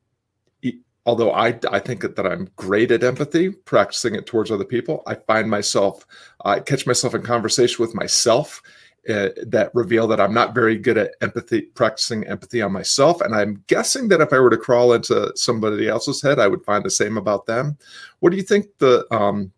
although 1.06 1.32
I, 1.32 1.58
I 1.72 1.80
think 1.80 2.02
that 2.02 2.28
I'm 2.28 2.50
great 2.58 2.92
at 2.92 3.04
empathy, 3.04 3.50
practicing 3.50 4.14
it 4.16 4.26
towards 4.26 4.52
other 4.52 4.66
people, 4.66 5.02
I 5.08 5.16
find 5.16 5.50
myself, 5.50 6.06
I 6.44 6.60
catch 6.60 6.86
myself 6.86 7.16
in 7.16 7.22
conversation 7.24 7.82
with 7.84 7.96
myself 7.96 8.62
uh, 9.08 9.30
that 9.46 9.72
reveal 9.74 10.06
that 10.08 10.20
I'm 10.20 10.34
not 10.34 10.54
very 10.54 10.78
good 10.78 10.98
at 10.98 11.16
empathy, 11.22 11.62
practicing 11.62 12.26
empathy 12.26 12.62
on 12.62 12.74
myself. 12.74 13.22
And 13.22 13.34
I'm 13.34 13.64
guessing 13.68 14.10
that 14.10 14.20
if 14.20 14.34
I 14.34 14.40
were 14.40 14.50
to 14.50 14.58
crawl 14.58 14.92
into 14.92 15.32
somebody 15.36 15.88
else's 15.88 16.22
head, 16.22 16.40
I 16.40 16.48
would 16.48 16.66
find 16.66 16.84
the 16.84 16.90
same 16.90 17.16
about 17.16 17.46
them. 17.46 17.78
What 18.20 18.32
do 18.32 18.36
you 18.36 18.44
think 18.44 18.66
the, 18.80 19.08
um, 19.10 19.54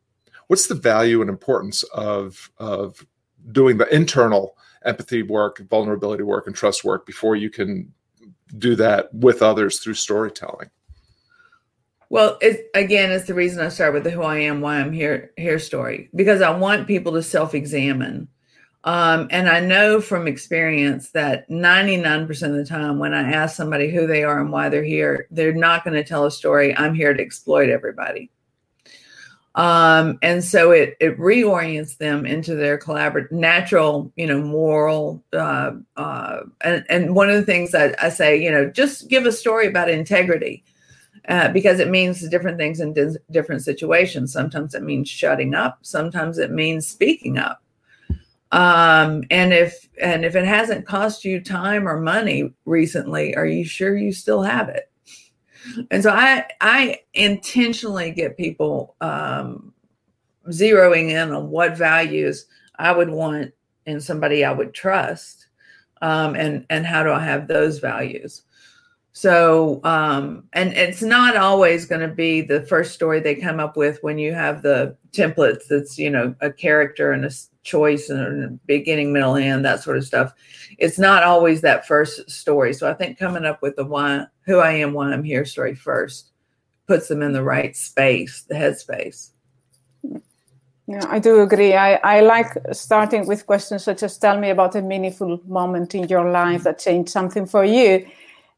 what's 0.46 0.68
the 0.68 0.76
value 0.76 1.22
and 1.22 1.32
importance 1.32 1.82
of, 1.96 2.52
of 2.60 3.04
doing 3.52 3.80
the 3.80 3.92
internal 3.94 4.56
empathy 4.86 5.24
work, 5.24 5.58
vulnerability 5.68 6.22
work, 6.22 6.46
and 6.46 6.56
trust 6.56 6.84
work 6.84 7.08
before 7.08 7.36
you 7.36 7.50
can 7.50 7.92
do 8.58 8.76
that 8.76 9.14
with 9.14 9.42
others 9.42 9.80
through 9.80 9.94
storytelling? 9.96 10.70
Well, 12.10 12.38
it, 12.42 12.70
again, 12.74 13.12
it's 13.12 13.28
the 13.28 13.36
reason 13.36 13.64
I 13.64 13.70
start 13.70 13.94
with 13.94 14.04
the 14.04 14.10
who 14.10 14.24
I 14.24 14.40
am, 14.40 14.62
why 14.62 14.80
I'm 14.80 14.92
here, 14.92 15.32
here 15.38 15.60
story, 15.60 16.10
because 16.16 16.42
I 16.42 16.50
want 16.50 16.88
people 16.88 17.14
to 17.14 17.24
self 17.24 17.54
examine. 17.54 18.28
Um, 18.86 19.28
and 19.30 19.50
I 19.50 19.60
know 19.60 20.00
from 20.00 20.26
experience 20.26 21.12
that 21.12 21.50
99% 21.50 22.30
of 22.44 22.54
the 22.54 22.66
time, 22.66 22.98
when 22.98 23.14
I 23.14 23.30
ask 23.32 23.56
somebody 23.56 23.92
who 23.92 24.08
they 24.08 24.24
are 24.24 24.40
and 24.40 24.52
why 24.52 24.70
they're 24.70 24.84
here, 24.84 25.28
they're 25.32 25.54
not 25.54 25.84
going 25.84 25.96
to 25.96 26.04
tell 26.04 26.26
a 26.26 26.32
story. 26.32 26.76
I'm 26.76 26.96
here 26.96 27.14
to 27.14 27.22
exploit 27.22 27.70
everybody. 27.70 28.32
Um, 29.56 30.20
and 30.22 30.44
so 30.44 30.72
it 30.72 30.96
it 31.00 31.18
reorients 31.18 31.98
them 31.98 32.26
into 32.26 32.56
their 32.56 32.78
collaborative, 32.78 33.32
natural, 33.32 34.12
you 34.16 34.28
know, 34.28 34.42
moral. 34.42 35.24
Uh, 35.34 35.72
uh, 35.98 36.42
and 36.62 36.86
and 36.90 37.16
one 37.16 37.30
of 37.30 37.36
the 37.36 37.46
things 37.46 37.72
that 37.72 38.02
I 38.02 38.10
say, 38.10 38.42
you 38.42 38.52
know, 38.52 38.70
just 38.70 39.10
give 39.10 39.26
a 39.26 39.32
story 39.32 39.68
about 39.68 39.90
integrity 39.90 40.64
uh, 41.28 41.50
because 41.52 41.80
it 41.80 41.90
means 41.90 42.28
different 42.30 42.58
things 42.58 42.80
in 42.80 42.94
di- 42.94 43.18
different 43.32 43.64
situations. 43.64 44.32
Sometimes 44.32 44.76
it 44.76 44.84
means 44.84 45.10
shutting 45.10 45.54
up, 45.54 45.80
sometimes 45.82 46.38
it 46.38 46.52
means 46.52 46.88
speaking 46.88 47.38
up. 47.38 47.62
Um, 48.52 49.24
and 49.30 49.54
if 49.54 49.88
and 50.02 50.26
if 50.26 50.36
it 50.36 50.46
hasn't 50.46 50.88
cost 50.88 51.24
you 51.24 51.40
time 51.40 51.88
or 51.88 52.00
money 52.00 52.54
recently, 52.66 53.36
are 53.36 53.46
you 53.46 53.64
sure 53.64 53.96
you 53.96 54.12
still 54.12 54.42
have 54.42 54.70
it? 54.70 54.89
And 55.92 56.04
so 56.04 56.12
I 56.12 56.46
I 56.62 57.00
intentionally 57.14 58.12
get 58.12 58.38
people 58.38 58.96
um, 59.02 59.74
zeroing 60.48 61.10
in 61.10 61.32
on 61.32 61.50
what 61.50 61.78
values 61.78 62.46
I 62.78 62.92
would 62.92 63.10
want 63.10 63.54
in 63.86 64.00
somebody 64.02 64.46
I 64.46 64.52
would 64.52 64.74
trust, 64.74 65.48
um, 66.02 66.36
and 66.36 66.66
and 66.70 66.86
how 66.86 67.04
do 67.04 67.12
I 67.12 67.24
have 67.24 67.48
those 67.48 67.80
values? 67.80 68.44
So, 69.20 69.82
um, 69.84 70.46
and 70.54 70.72
it's 70.72 71.02
not 71.02 71.36
always 71.36 71.86
going 71.86 72.00
to 72.00 72.16
be 72.16 72.40
the 72.40 72.62
first 72.62 72.94
story 72.94 73.20
they 73.20 73.36
come 73.36 73.60
up 73.60 73.76
with 73.76 74.02
when 74.02 74.18
you 74.18 74.34
have 74.34 74.62
the 74.62 74.96
templates 75.12 75.68
that's, 75.70 76.00
you 76.00 76.10
know, 76.10 76.34
a 76.40 76.50
character 76.50 77.12
and 77.12 77.26
a 77.26 77.32
choice 77.64 78.10
and 78.10 78.46
a 78.46 78.48
beginning, 78.66 79.12
middle, 79.12 79.36
end, 79.36 79.66
that 79.66 79.84
sort 79.84 79.98
of 79.98 80.06
stuff. 80.06 80.32
It's 80.78 80.98
not 80.98 81.24
always 81.24 81.60
that 81.60 81.86
first 81.86 82.32
story. 82.32 82.72
So 82.72 82.90
I 82.90 82.94
think 82.94 83.20
coming 83.20 83.44
up 83.44 83.62
with 83.62 83.76
the 83.76 83.84
why, 83.84 84.26
who 84.46 84.60
I 84.60 84.72
am, 84.72 84.94
why 84.94 85.12
I'm 85.12 85.26
here 85.26 85.44
story 85.44 85.76
first 85.76 86.32
puts 86.88 87.10
them 87.10 87.22
in 87.22 87.34
the 87.34 87.44
right 87.44 87.76
space, 87.76 88.46
the 88.48 88.56
headspace. 88.56 89.32
Yeah, 90.88 91.06
I 91.10 91.20
do 91.20 91.42
agree. 91.42 91.74
I, 91.74 91.96
I 91.96 92.22
like 92.22 92.56
starting 92.72 93.28
with 93.28 93.46
questions 93.46 93.84
such 93.84 94.02
as 94.02 94.18
tell 94.18 94.40
me 94.40 94.50
about 94.50 94.78
a 94.78 94.82
meaningful 94.82 95.42
moment 95.46 95.94
in 95.94 96.08
your 96.08 96.32
life 96.32 96.64
that 96.64 96.80
changed 96.80 97.10
something 97.10 97.46
for 97.46 97.66
you 97.66 98.08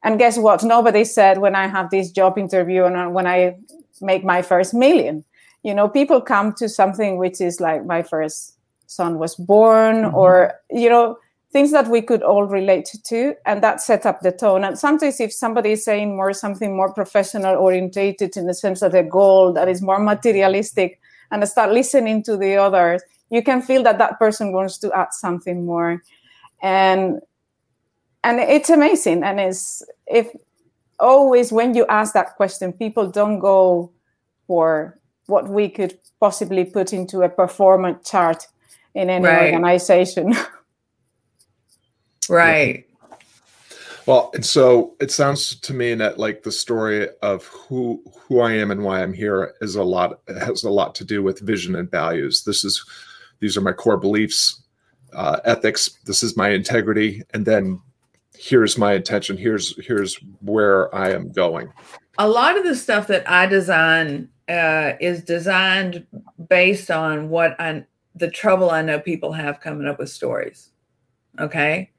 and 0.03 0.17
guess 0.17 0.37
what? 0.37 0.63
Nobody 0.63 1.03
said 1.03 1.37
when 1.37 1.55
I 1.55 1.67
have 1.67 1.89
this 1.89 2.11
job 2.11 2.37
interview 2.37 2.85
and 2.85 3.13
when 3.13 3.27
I 3.27 3.55
make 4.01 4.23
my 4.23 4.41
first 4.41 4.73
million. 4.73 5.23
You 5.63 5.75
know, 5.75 5.87
people 5.87 6.21
come 6.21 6.53
to 6.53 6.67
something 6.67 7.17
which 7.17 7.39
is 7.39 7.61
like 7.61 7.85
my 7.85 8.01
first 8.01 8.57
son 8.87 9.19
was 9.19 9.35
born, 9.35 10.03
mm-hmm. 10.03 10.15
or, 10.15 10.53
you 10.71 10.89
know, 10.89 11.17
things 11.51 11.71
that 11.71 11.87
we 11.87 12.01
could 12.01 12.23
all 12.23 12.45
relate 12.45 12.89
to. 13.05 13.35
And 13.45 13.61
that 13.61 13.81
set 13.81 14.05
up 14.05 14.21
the 14.21 14.31
tone. 14.31 14.63
And 14.63 14.79
sometimes 14.79 15.19
if 15.19 15.31
somebody 15.31 15.73
is 15.73 15.85
saying 15.85 16.15
more 16.15 16.33
something 16.33 16.75
more 16.75 16.91
professional 16.93 17.55
orientated 17.57 18.37
in 18.37 18.47
the 18.47 18.53
sense 18.53 18.81
of 18.81 18.95
a 18.95 19.03
goal 19.03 19.53
that 19.53 19.69
is 19.69 19.81
more 19.81 19.99
materialistic, 19.99 20.99
and 21.29 21.43
I 21.43 21.45
start 21.45 21.71
listening 21.71 22.23
to 22.23 22.37
the 22.37 22.55
others, 22.55 23.03
you 23.29 23.43
can 23.43 23.61
feel 23.61 23.83
that 23.83 23.99
that 23.99 24.17
person 24.19 24.51
wants 24.51 24.77
to 24.79 24.91
add 24.93 25.13
something 25.13 25.65
more. 25.65 26.01
And 26.61 27.21
and 28.23 28.39
it's 28.39 28.69
amazing. 28.69 29.23
And 29.23 29.39
it's 29.39 29.83
if 30.07 30.29
always 30.99 31.51
when 31.51 31.73
you 31.73 31.85
ask 31.87 32.13
that 32.13 32.35
question 32.35 32.71
people 32.71 33.09
don't 33.09 33.39
go 33.39 33.91
for 34.45 34.99
what 35.25 35.49
we 35.49 35.67
could 35.67 35.97
possibly 36.19 36.63
put 36.63 36.93
into 36.93 37.23
a 37.23 37.29
performance 37.29 38.09
chart 38.09 38.47
in 38.93 39.09
any 39.09 39.25
right. 39.25 39.53
organization. 39.53 40.35
Right. 42.29 42.85
Well 44.05 44.29
and 44.33 44.45
so 44.45 44.95
it 45.01 45.11
sounds 45.11 45.55
to 45.55 45.73
me 45.73 45.95
that 45.95 46.19
like 46.19 46.43
the 46.43 46.51
story 46.51 47.09
of 47.23 47.45
who 47.45 48.01
who 48.15 48.39
i 48.39 48.53
am 48.53 48.71
and 48.71 48.83
why 48.83 49.01
i'm 49.01 49.11
here 49.11 49.53
is 49.59 49.75
a 49.75 49.83
lot 49.83 50.21
has 50.27 50.63
a 50.63 50.69
lot 50.69 50.95
to 50.95 51.03
do 51.03 51.23
with 51.23 51.39
vision 51.39 51.75
and 51.75 51.89
values. 51.89 52.43
This 52.43 52.63
is 52.63 52.85
these 53.39 53.57
are 53.57 53.61
my 53.61 53.73
core 53.73 53.97
beliefs 53.97 54.61
uh, 55.13 55.39
ethics. 55.45 55.97
This 56.05 56.23
is 56.23 56.37
my 56.37 56.49
integrity. 56.49 57.23
And 57.33 57.45
then 57.45 57.81
here's 58.41 58.75
my 58.75 58.93
intention 58.93 59.37
here's 59.37 59.77
here's 59.85 60.15
where 60.41 60.93
i 60.95 61.11
am 61.11 61.31
going. 61.31 61.71
A 62.17 62.27
lot 62.27 62.57
of 62.57 62.63
the 62.63 62.75
stuff 62.75 63.05
that 63.07 63.29
i 63.29 63.45
design 63.45 64.29
uh, 64.49 64.93
is 64.99 65.23
designed 65.23 66.05
based 66.49 66.89
on 66.89 67.29
what 67.29 67.55
i 67.59 67.85
the 68.15 68.29
trouble 68.29 68.71
i 68.71 68.81
know 68.81 68.99
people 68.99 69.31
have 69.31 69.61
coming 69.61 69.87
up 69.87 69.99
with 69.99 70.09
stories 70.09 70.71
okay? 71.39 71.91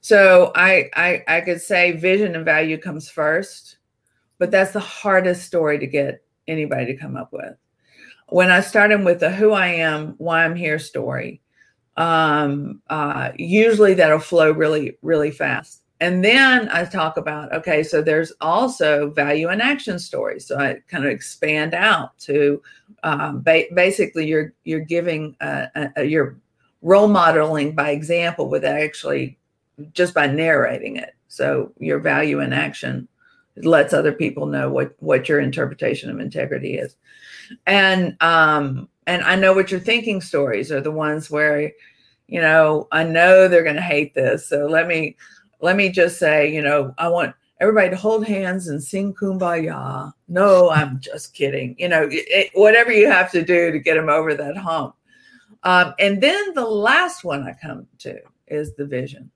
So 0.00 0.52
I, 0.54 0.88
I 0.94 1.24
i 1.26 1.40
could 1.40 1.60
say 1.60 1.92
vision 1.92 2.36
and 2.36 2.44
value 2.44 2.78
comes 2.78 3.10
first 3.10 3.78
but 4.38 4.50
that's 4.50 4.72
the 4.72 4.80
hardest 4.80 5.44
story 5.44 5.78
to 5.78 5.86
get 5.86 6.24
anybody 6.48 6.86
to 6.86 6.96
come 6.96 7.16
up 7.16 7.32
with. 7.32 7.56
When 8.28 8.50
i 8.50 8.60
started 8.60 9.04
with 9.04 9.18
the 9.18 9.30
who 9.30 9.50
i 9.52 9.66
am 9.66 10.14
why 10.18 10.44
i'm 10.44 10.54
here 10.54 10.78
story 10.78 11.42
um, 11.96 12.80
uh, 12.88 13.32
usually 13.36 13.94
that'll 13.94 14.20
flow 14.20 14.52
really 14.52 14.96
really 15.02 15.32
fast 15.32 15.79
and 16.00 16.24
then 16.24 16.70
I 16.70 16.84
talk 16.84 17.18
about 17.18 17.52
okay, 17.52 17.82
so 17.82 18.00
there's 18.00 18.32
also 18.40 19.10
value 19.10 19.48
and 19.48 19.60
action 19.60 19.98
stories. 19.98 20.46
So 20.46 20.58
I 20.58 20.80
kind 20.88 21.04
of 21.04 21.10
expand 21.10 21.74
out 21.74 22.18
to 22.20 22.62
um, 23.02 23.42
ba- 23.42 23.66
basically 23.74 24.26
you're 24.26 24.54
you're 24.64 24.80
giving 24.80 25.36
uh, 25.40 25.66
a, 25.96 26.04
you're 26.04 26.38
role 26.82 27.08
modeling 27.08 27.74
by 27.74 27.90
example 27.90 28.48
with 28.48 28.64
actually 28.64 29.38
just 29.92 30.14
by 30.14 30.26
narrating 30.26 30.96
it. 30.96 31.14
So 31.28 31.72
your 31.78 31.98
value 31.98 32.40
and 32.40 32.54
action 32.54 33.06
lets 33.56 33.92
other 33.92 34.12
people 34.12 34.46
know 34.46 34.70
what 34.70 34.94
what 35.00 35.28
your 35.28 35.40
interpretation 35.40 36.08
of 36.08 36.18
integrity 36.18 36.78
is, 36.78 36.96
and 37.66 38.16
um, 38.22 38.88
and 39.06 39.22
I 39.22 39.36
know 39.36 39.52
what 39.52 39.70
you're 39.70 39.80
thinking 39.80 40.22
stories 40.22 40.72
are 40.72 40.80
the 40.80 40.90
ones 40.90 41.30
where 41.30 41.72
you 42.26 42.40
know 42.40 42.88
I 42.90 43.04
know 43.04 43.48
they're 43.48 43.64
going 43.64 43.76
to 43.76 43.82
hate 43.82 44.14
this, 44.14 44.48
so 44.48 44.66
let 44.66 44.88
me 44.88 45.16
let 45.60 45.76
me 45.76 45.90
just 45.90 46.18
say, 46.18 46.52
you 46.52 46.62
know, 46.62 46.94
I 46.98 47.08
want 47.08 47.34
everybody 47.60 47.90
to 47.90 47.96
hold 47.96 48.26
hands 48.26 48.68
and 48.68 48.82
sing 48.82 49.14
kumbaya. 49.14 50.12
No, 50.28 50.70
I'm 50.70 50.98
just 51.00 51.34
kidding. 51.34 51.76
You 51.78 51.88
know, 51.88 52.08
it, 52.10 52.50
whatever 52.54 52.92
you 52.92 53.10
have 53.10 53.30
to 53.32 53.44
do 53.44 53.70
to 53.70 53.78
get 53.78 53.94
them 53.94 54.08
over 54.08 54.34
that 54.34 54.56
hump. 54.56 54.94
Um, 55.62 55.94
and 55.98 56.22
then 56.22 56.54
the 56.54 56.64
last 56.64 57.22
one 57.22 57.46
I 57.46 57.54
come 57.60 57.86
to 57.98 58.18
is 58.46 58.74
the 58.74 58.86
vision. 58.86 59.30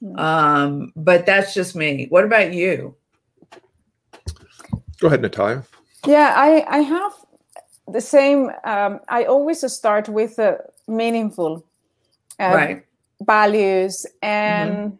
Hmm. 0.00 0.18
Um, 0.18 0.92
but 0.96 1.26
that's 1.26 1.52
just 1.52 1.76
me. 1.76 2.06
What 2.08 2.24
about 2.24 2.54
you? 2.54 2.96
Go 4.98 5.08
ahead, 5.08 5.20
Natalia. 5.20 5.64
Yeah, 6.06 6.34
I, 6.36 6.64
I 6.68 6.78
have 6.78 7.12
the 7.86 8.00
same. 8.00 8.50
Um, 8.64 9.00
I 9.08 9.24
always 9.24 9.70
start 9.72 10.08
with 10.08 10.38
a 10.38 10.58
meaningful 10.88 11.66
uh, 12.40 12.52
right. 12.54 12.86
values 13.20 14.06
and. 14.22 14.70
Mm-hmm 14.70 14.96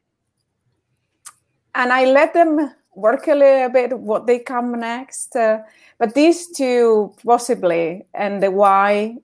and 1.75 1.93
I 1.93 2.05
let 2.05 2.35
them 2.35 2.73
work 2.95 3.27
a 3.27 3.35
little 3.35 3.71
bit 3.71 3.99
what 3.99 4.27
they 4.27 4.39
come 4.39 4.79
next. 4.79 5.35
Uh, 5.35 5.61
but 5.99 6.15
these 6.15 6.49
two 6.49 7.15
possibly 7.25 8.05
and 8.15 8.43
the 8.43 8.51
why 8.51 9.17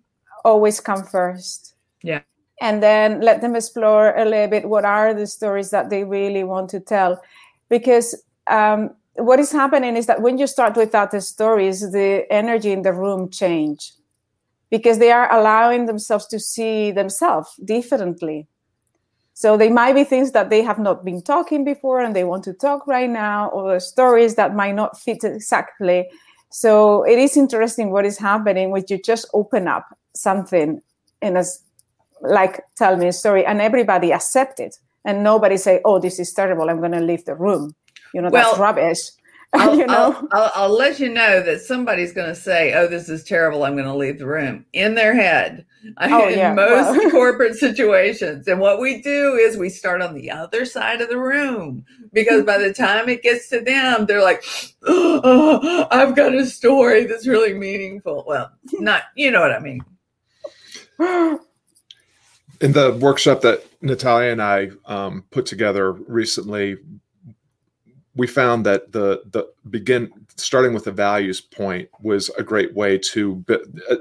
always 0.45 0.81
come 0.81 1.05
first. 1.05 1.75
Yeah. 2.03 2.23
And 2.61 2.83
then 2.83 3.21
let 3.21 3.41
them 3.41 3.55
explore 3.55 4.17
a 4.17 4.25
little 4.25 4.49
bit 4.49 4.69
what 4.69 4.85
are 4.85 5.15
the 5.15 5.27
stories 5.27 5.71
that 5.71 5.91
they 5.91 6.05
really 6.05 6.45
want 6.45 6.71
to 6.71 6.81
tell. 6.81 7.23
Because 7.69 8.15
um, 8.49 8.91
what 9.15 9.39
is 9.39 9.53
happening 9.53 9.97
is 9.97 10.07
that 10.07 10.23
when 10.23 10.39
you 10.39 10.47
start 10.47 10.77
without 10.77 11.11
the 11.11 11.21
stories, 11.21 11.93
the 11.93 12.25
energy 12.31 12.73
in 12.73 12.83
the 12.83 12.93
room 12.93 13.31
change 13.31 13.93
because 14.71 14.99
they 14.99 15.11
are 15.11 15.33
allowing 15.33 15.87
themselves 15.87 16.27
to 16.27 16.39
see 16.39 16.91
themselves 16.91 17.55
differently 17.65 18.47
so 19.39 19.57
they 19.57 19.71
might 19.71 19.93
be 19.93 20.03
things 20.03 20.33
that 20.33 20.51
they 20.51 20.63
have 20.63 20.81
not 20.81 21.05
been 21.05 21.23
talking 21.23 21.63
before 21.63 22.01
and 22.01 22.17
they 22.17 22.25
want 22.25 22.43
to 22.43 22.53
talk 22.53 22.89
right 22.89 23.09
now, 23.09 23.51
or 23.51 23.79
stories 23.79 24.35
that 24.35 24.57
might 24.57 24.75
not 24.75 24.99
fit 24.99 25.23
exactly. 25.23 26.09
So 26.51 27.05
it 27.05 27.21
is 27.21 27.37
interesting 27.37 27.93
what 27.93 28.05
is 28.05 28.19
happening 28.19 28.73
when 28.73 28.83
you 28.89 29.01
just 29.01 29.29
open 29.35 29.69
up 29.69 29.97
something 30.17 30.83
in 31.23 31.37
a 31.37 31.45
like 32.21 32.63
tell 32.77 32.97
me 32.97 33.07
a 33.07 33.13
story 33.13 33.47
and 33.47 33.61
everybody 33.61 34.11
accept 34.11 34.59
it 34.59 34.77
and 35.05 35.23
nobody 35.23 35.57
say, 35.57 35.83
oh, 35.85 36.01
this 36.01 36.19
is 36.19 36.33
terrible. 36.33 36.69
I'm 36.69 36.81
going 36.81 36.91
to 36.91 37.01
leave 37.01 37.25
the 37.25 37.37
room. 37.37 37.77
You 38.13 38.23
know, 38.23 38.31
well, 38.31 38.45
that's 38.45 38.59
rubbish. 38.59 38.99
I'll, 39.55 39.79
you 39.79 39.87
know, 39.87 39.95
I'll, 39.95 40.29
I'll, 40.33 40.51
I'll, 40.55 40.77
let 40.77 41.01
you 41.01 41.09
know 41.09 41.43
that 41.43 41.63
somebody's 41.63 42.13
going 42.13 42.29
to 42.29 42.35
say, 42.35 42.75
"Oh, 42.75 42.87
this 42.87 43.09
is 43.09 43.25
terrible. 43.25 43.65
I'm 43.65 43.77
going 43.77 43.87
to 43.87 43.95
leave 43.95 44.19
the 44.19 44.27
room." 44.27 44.67
In 44.75 44.95
their 44.95 45.15
head, 45.15 45.65
oh, 45.99 46.29
in 46.29 46.39
yeah. 46.39 46.53
most 46.53 46.99
well. 46.99 47.11
corporate 47.11 47.55
situations, 47.55 48.47
and 48.47 48.61
what 48.61 48.79
we 48.79 49.01
do 49.01 49.37
is 49.37 49.57
we 49.57 49.71
start 49.71 50.03
on 50.03 50.13
the 50.13 50.31
other 50.31 50.67
side 50.67 51.01
of 51.01 51.09
the 51.09 51.19
room 51.19 51.83
because 52.13 52.45
by 52.45 52.59
the 52.59 52.75
time 52.75 53.09
it 53.09 53.23
gets 53.23 53.49
to 53.49 53.61
them, 53.61 54.05
they're 54.05 54.23
like, 54.23 54.45
oh, 54.87 55.87
"I've 55.91 56.15
got 56.15 56.35
a 56.35 56.45
story 56.45 57.07
that's 57.07 57.27
really 57.27 57.55
meaningful." 57.55 58.25
Well, 58.27 58.53
not 58.75 59.05
you 59.15 59.31
know 59.31 59.41
what 59.41 59.53
I 59.53 59.61
mean. 59.61 59.81
In 62.61 62.73
the 62.73 62.93
workshop 63.01 63.41
that 63.43 63.65
Natalia 63.81 64.33
and 64.33 64.43
I 64.43 64.71
um, 64.85 65.25
put 65.31 65.47
together 65.47 65.93
recently, 65.93 66.77
we 68.19 68.27
found 68.27 68.67
that 68.67 68.91
the 68.93 69.23
the 69.31 69.49
begin 69.71 70.11
starting 70.37 70.75
with 70.75 70.85
the 70.85 70.93
values 70.93 71.41
point 71.41 71.89
was 72.03 72.29
a 72.31 72.43
great 72.43 72.75
way 72.75 72.99
to 72.99 73.43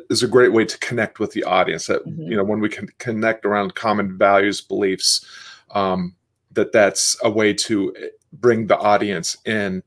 is 0.10 0.23
a 0.23 0.27
great 0.27 0.51
way 0.51 0.65
to 0.65 0.77
connect 0.80 1.19
with 1.19 1.32
the 1.32 1.43
audience 1.43 1.86
that 1.86 2.03
mm-hmm. 2.06 2.23
you 2.23 2.36
know 2.36 2.43
when 2.43 2.60
we 2.60 2.67
can 2.67 2.88
connect 2.97 3.45
around 3.45 3.75
common 3.75 4.17
values 4.17 4.60
beliefs 4.60 5.25
um, 5.71 6.15
that 6.51 6.71
that's 6.71 7.15
a 7.23 7.30
way 7.30 7.53
to 7.53 7.93
bring 8.34 8.65
the 8.65 8.77
audience 8.77 9.38
in 9.45 9.84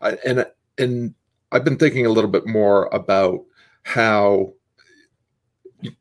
uh, 0.00 0.14
and 0.24 0.46
and 0.78 1.14
I've 1.50 1.64
been 1.64 1.76
thinking 1.76 2.06
a 2.06 2.10
little 2.10 2.30
bit 2.30 2.46
more 2.46 2.86
about 2.92 3.44
how 3.82 4.54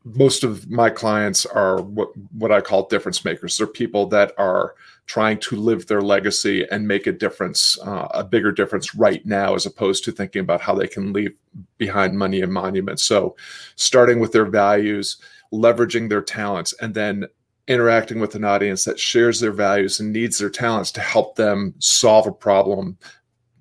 most 0.04 0.44
of 0.44 0.70
my 0.70 0.90
clients 0.92 1.46
are 1.48 1.82
what 1.82 2.10
what 2.34 2.52
I 2.52 2.62
call 2.62 2.88
difference 2.88 3.26
makers. 3.26 3.58
They're 3.58 3.68
people 3.68 4.06
that 4.08 4.34
are 4.38 4.76
trying 5.12 5.38
to 5.38 5.58
live 5.58 5.88
their 5.88 6.00
legacy 6.00 6.66
and 6.72 6.88
make 6.88 7.06
a 7.06 7.12
difference, 7.12 7.78
uh, 7.86 8.08
a 8.12 8.24
bigger 8.24 8.50
difference 8.50 8.96
right 8.96 9.26
now, 9.26 9.54
as 9.54 9.66
opposed 9.66 10.06
to 10.06 10.12
thinking 10.12 10.40
about 10.40 10.62
how 10.62 10.74
they 10.74 10.88
can 10.88 11.12
leave 11.12 11.34
behind 11.78 12.18
money 12.18 12.40
and 12.40 12.54
monuments. 12.54 13.04
So, 13.04 13.36
starting 13.76 14.22
with 14.22 14.32
their 14.32 14.46
values, 14.46 15.18
leveraging 15.52 16.08
their 16.08 16.22
talents, 16.22 16.74
and 16.80 16.94
then 16.94 17.26
interacting 17.68 18.22
with 18.22 18.36
an 18.36 18.46
audience 18.46 18.86
that 18.86 18.98
shares 18.98 19.42
their 19.42 19.52
values 19.52 20.00
and 20.00 20.14
needs 20.14 20.38
their 20.38 20.50
talents 20.50 20.94
to 20.94 21.02
help 21.02 21.36
them 21.36 21.76
solve 21.80 22.26
a 22.26 22.32
problem 22.32 22.98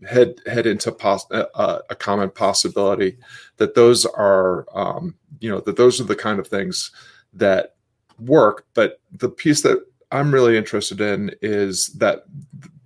head 0.09 0.41
head 0.47 0.67
into 0.67 0.93
pos- 0.93 1.31
uh, 1.33 1.47
uh, 1.57 1.81
a 1.91 1.97
common 1.97 2.31
possibility 2.31 3.19
that 3.57 3.75
those 3.75 4.07
are 4.07 4.67
um, 4.73 5.17
you 5.41 5.51
know 5.51 5.61
that 5.61 5.77
those 5.77 6.01
are 6.01 6.05
the 6.05 6.17
kind 6.17 6.39
of 6.39 6.47
things 6.47 6.93
that 7.35 7.75
work 8.21 8.67
but 8.73 9.01
the 9.11 9.29
piece 9.29 9.63
that 9.63 9.85
i'm 10.13 10.33
really 10.33 10.57
interested 10.57 11.01
in 11.01 11.31
is 11.43 11.89
that 11.99 12.25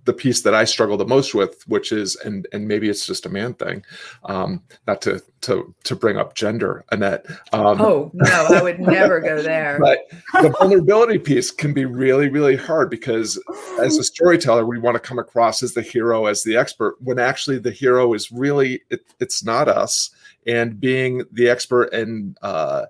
the 0.05 0.13
piece 0.13 0.41
that 0.41 0.53
I 0.53 0.63
struggle 0.63 0.97
the 0.97 1.05
most 1.05 1.33
with, 1.33 1.63
which 1.67 1.91
is, 1.91 2.15
and 2.17 2.47
and 2.53 2.67
maybe 2.67 2.89
it's 2.89 3.05
just 3.05 3.25
a 3.25 3.29
man 3.29 3.55
thing, 3.55 3.83
um, 4.23 4.61
not 4.87 5.01
to 5.01 5.21
to 5.41 5.75
to 5.83 5.95
bring 5.95 6.17
up 6.17 6.35
gender, 6.35 6.85
Annette. 6.91 7.25
Um, 7.51 7.81
oh 7.81 8.11
no, 8.13 8.47
I 8.49 8.61
would 8.61 8.79
never 8.79 9.19
go 9.19 9.41
there. 9.41 9.79
But 9.79 9.99
the 10.41 10.49
vulnerability 10.49 11.17
piece 11.19 11.51
can 11.51 11.73
be 11.73 11.85
really 11.85 12.29
really 12.29 12.55
hard 12.55 12.89
because 12.89 13.41
as 13.79 13.97
a 13.97 14.03
storyteller, 14.03 14.65
we 14.65 14.79
want 14.79 14.95
to 14.95 14.99
come 14.99 15.19
across 15.19 15.61
as 15.63 15.73
the 15.73 15.81
hero, 15.81 16.27
as 16.27 16.43
the 16.43 16.55
expert, 16.55 16.95
when 17.01 17.19
actually 17.19 17.57
the 17.57 17.71
hero 17.71 18.13
is 18.13 18.31
really 18.31 18.81
it, 18.89 19.01
it's 19.19 19.43
not 19.43 19.67
us, 19.67 20.11
and 20.45 20.79
being 20.79 21.23
the 21.31 21.49
expert 21.49 21.85
and 21.93 22.37
uh, 22.43 22.85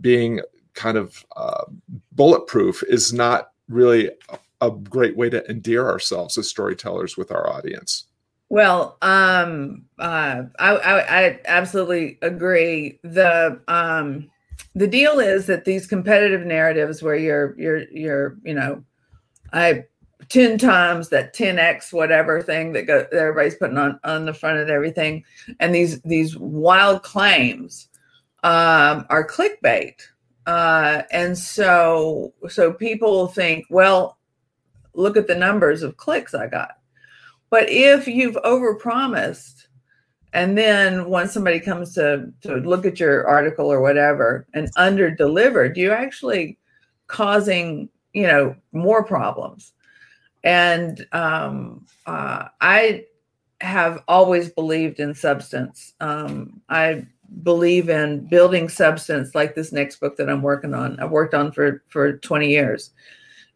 being 0.00 0.40
kind 0.72 0.96
of 0.96 1.24
uh, 1.36 1.64
bulletproof 2.12 2.82
is 2.88 3.12
not 3.12 3.50
really 3.68 4.10
a 4.60 4.70
great 4.70 5.16
way 5.16 5.30
to 5.30 5.48
endear 5.50 5.88
ourselves 5.88 6.38
as 6.38 6.48
storytellers 6.48 7.16
with 7.16 7.30
our 7.30 7.50
audience. 7.50 8.04
Well, 8.48 8.98
um, 9.02 9.84
uh, 9.98 10.42
I, 10.58 10.76
I, 10.76 11.26
I 11.26 11.40
absolutely 11.46 12.18
agree. 12.22 12.98
The 13.02 13.60
um, 13.68 14.30
the 14.74 14.86
deal 14.86 15.18
is 15.18 15.46
that 15.46 15.64
these 15.64 15.86
competitive 15.86 16.46
narratives, 16.46 17.02
where 17.02 17.16
you're 17.16 17.58
you're 17.58 17.90
you're 17.90 18.36
you 18.44 18.54
know, 18.54 18.84
I 19.52 19.84
ten 20.28 20.58
times 20.58 21.08
that 21.08 21.34
ten 21.34 21.58
x 21.58 21.92
whatever 21.92 22.42
thing 22.42 22.72
that, 22.74 22.86
go, 22.86 23.06
that 23.10 23.12
everybody's 23.12 23.56
putting 23.56 23.78
on 23.78 23.98
on 24.04 24.24
the 24.24 24.34
front 24.34 24.58
of 24.58 24.68
everything, 24.68 25.24
and 25.58 25.74
these 25.74 26.00
these 26.02 26.36
wild 26.36 27.02
claims 27.02 27.88
um, 28.44 29.06
are 29.08 29.26
clickbait, 29.26 30.02
uh, 30.46 31.02
and 31.10 31.36
so 31.36 32.32
so 32.48 32.72
people 32.72 33.28
think, 33.28 33.66
well, 33.70 34.18
look 34.94 35.16
at 35.16 35.26
the 35.26 35.34
numbers 35.34 35.82
of 35.82 35.96
clicks 35.96 36.34
I 36.34 36.46
got. 36.46 36.78
But 37.50 37.68
if 37.68 38.08
you've 38.08 38.36
overpromised, 38.36 39.66
and 40.32 40.58
then 40.58 41.08
once 41.08 41.32
somebody 41.32 41.60
comes 41.60 41.94
to, 41.94 42.32
to 42.40 42.56
look 42.56 42.84
at 42.84 42.98
your 42.98 43.26
article 43.26 43.72
or 43.72 43.80
whatever 43.80 44.46
and 44.52 44.68
under 44.76 45.10
delivered, 45.10 45.76
you're 45.76 45.94
actually 45.94 46.58
causing, 47.06 47.88
you 48.12 48.26
know, 48.26 48.56
more 48.72 49.04
problems. 49.04 49.72
And 50.42 51.06
um, 51.12 51.86
uh, 52.06 52.48
I 52.60 53.04
have 53.60 54.02
always 54.08 54.50
believed 54.50 54.98
in 54.98 55.14
substance. 55.14 55.94
Um, 56.00 56.60
I 56.68 57.06
believe 57.42 57.88
in 57.88 58.26
building 58.26 58.68
substance 58.68 59.34
like 59.34 59.54
this 59.54 59.72
next 59.72 60.00
book 60.00 60.16
that 60.16 60.30
I'm 60.30 60.42
working 60.42 60.74
on. 60.74 60.98
I've 61.00 61.10
worked 61.10 61.34
on 61.34 61.52
for, 61.52 61.82
for 61.88 62.18
20 62.18 62.48
years 62.48 62.90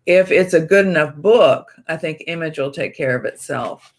if 0.08 0.30
it's 0.30 0.54
a 0.54 0.60
good 0.60 0.86
enough 0.86 1.14
book, 1.16 1.74
I 1.86 1.98
think 1.98 2.24
image 2.26 2.58
will 2.58 2.70
take 2.70 2.96
care 2.96 3.14
of 3.14 3.26
itself. 3.26 3.92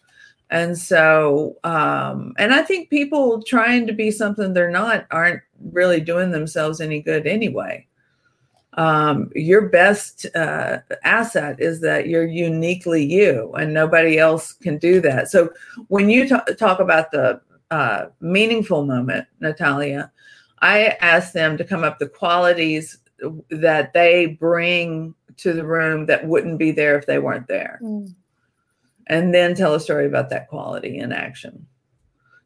And 0.50 0.76
so, 0.76 1.56
um, 1.62 2.34
and 2.36 2.52
I 2.52 2.62
think 2.62 2.90
people 2.90 3.40
trying 3.42 3.86
to 3.86 3.92
be 3.92 4.10
something 4.10 4.52
they're 4.52 4.72
not 4.72 5.06
aren't 5.12 5.40
really 5.70 6.00
doing 6.00 6.32
themselves 6.32 6.80
any 6.80 7.00
good 7.00 7.28
anyway. 7.28 7.86
Um, 8.74 9.30
your 9.36 9.68
best 9.68 10.26
uh, 10.34 10.78
asset 11.04 11.60
is 11.60 11.80
that 11.82 12.08
you're 12.08 12.26
uniquely 12.26 13.04
you, 13.04 13.52
and 13.52 13.72
nobody 13.72 14.18
else 14.18 14.52
can 14.52 14.78
do 14.78 15.00
that. 15.02 15.30
So, 15.30 15.50
when 15.88 16.10
you 16.10 16.28
t- 16.28 16.54
talk 16.58 16.80
about 16.80 17.12
the 17.12 17.40
uh, 17.70 18.06
meaningful 18.20 18.84
moment, 18.84 19.26
Natalia, 19.40 20.10
I 20.60 20.96
ask 21.00 21.32
them 21.32 21.56
to 21.56 21.64
come 21.64 21.84
up 21.84 21.98
the 21.98 22.08
qualities 22.08 22.98
that 23.50 23.92
they 23.92 24.26
bring 24.26 25.14
to 25.38 25.52
the 25.52 25.64
room 25.64 26.06
that 26.06 26.26
wouldn't 26.26 26.58
be 26.58 26.70
there 26.70 26.98
if 26.98 27.06
they 27.06 27.18
weren't 27.18 27.48
there. 27.48 27.80
Mm. 27.82 28.14
And 29.06 29.34
then 29.34 29.54
tell 29.54 29.74
a 29.74 29.80
story 29.80 30.06
about 30.06 30.30
that 30.30 30.48
quality 30.48 30.98
in 30.98 31.12
action. 31.12 31.66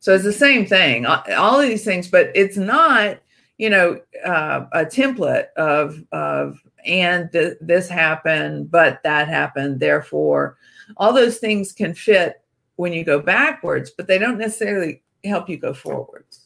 So 0.01 0.15
it's 0.15 0.25
the 0.25 0.33
same 0.33 0.67
thing, 0.67 1.07
all 1.07 1.59
of 1.59 1.67
these 1.67 1.85
things, 1.85 2.09
but 2.09 2.31
it's 2.35 2.59
not, 2.59 3.19
you 3.57 3.71
know, 3.71 4.01
uh, 4.25 4.67
a 4.73 4.85
template 4.85 5.47
of, 5.57 6.03
of, 6.13 6.61
and 6.85 7.33
th- 7.33 7.57
this 7.61 7.89
happened, 7.89 8.71
but 8.71 9.03
that 9.03 9.29
happened. 9.29 9.81
Therefore, 9.81 10.59
all 10.99 11.15
those 11.15 11.39
things 11.39 11.73
can 11.73 11.95
fit 11.95 12.43
when 12.77 12.93
you 12.93 13.03
go 13.03 13.19
backwards, 13.19 13.91
but 13.97 14.07
they 14.07 14.19
don't 14.19 14.37
necessarily 14.37 15.03
help 15.25 15.49
you 15.49 15.57
go 15.57 15.75
forwards. 15.75 16.41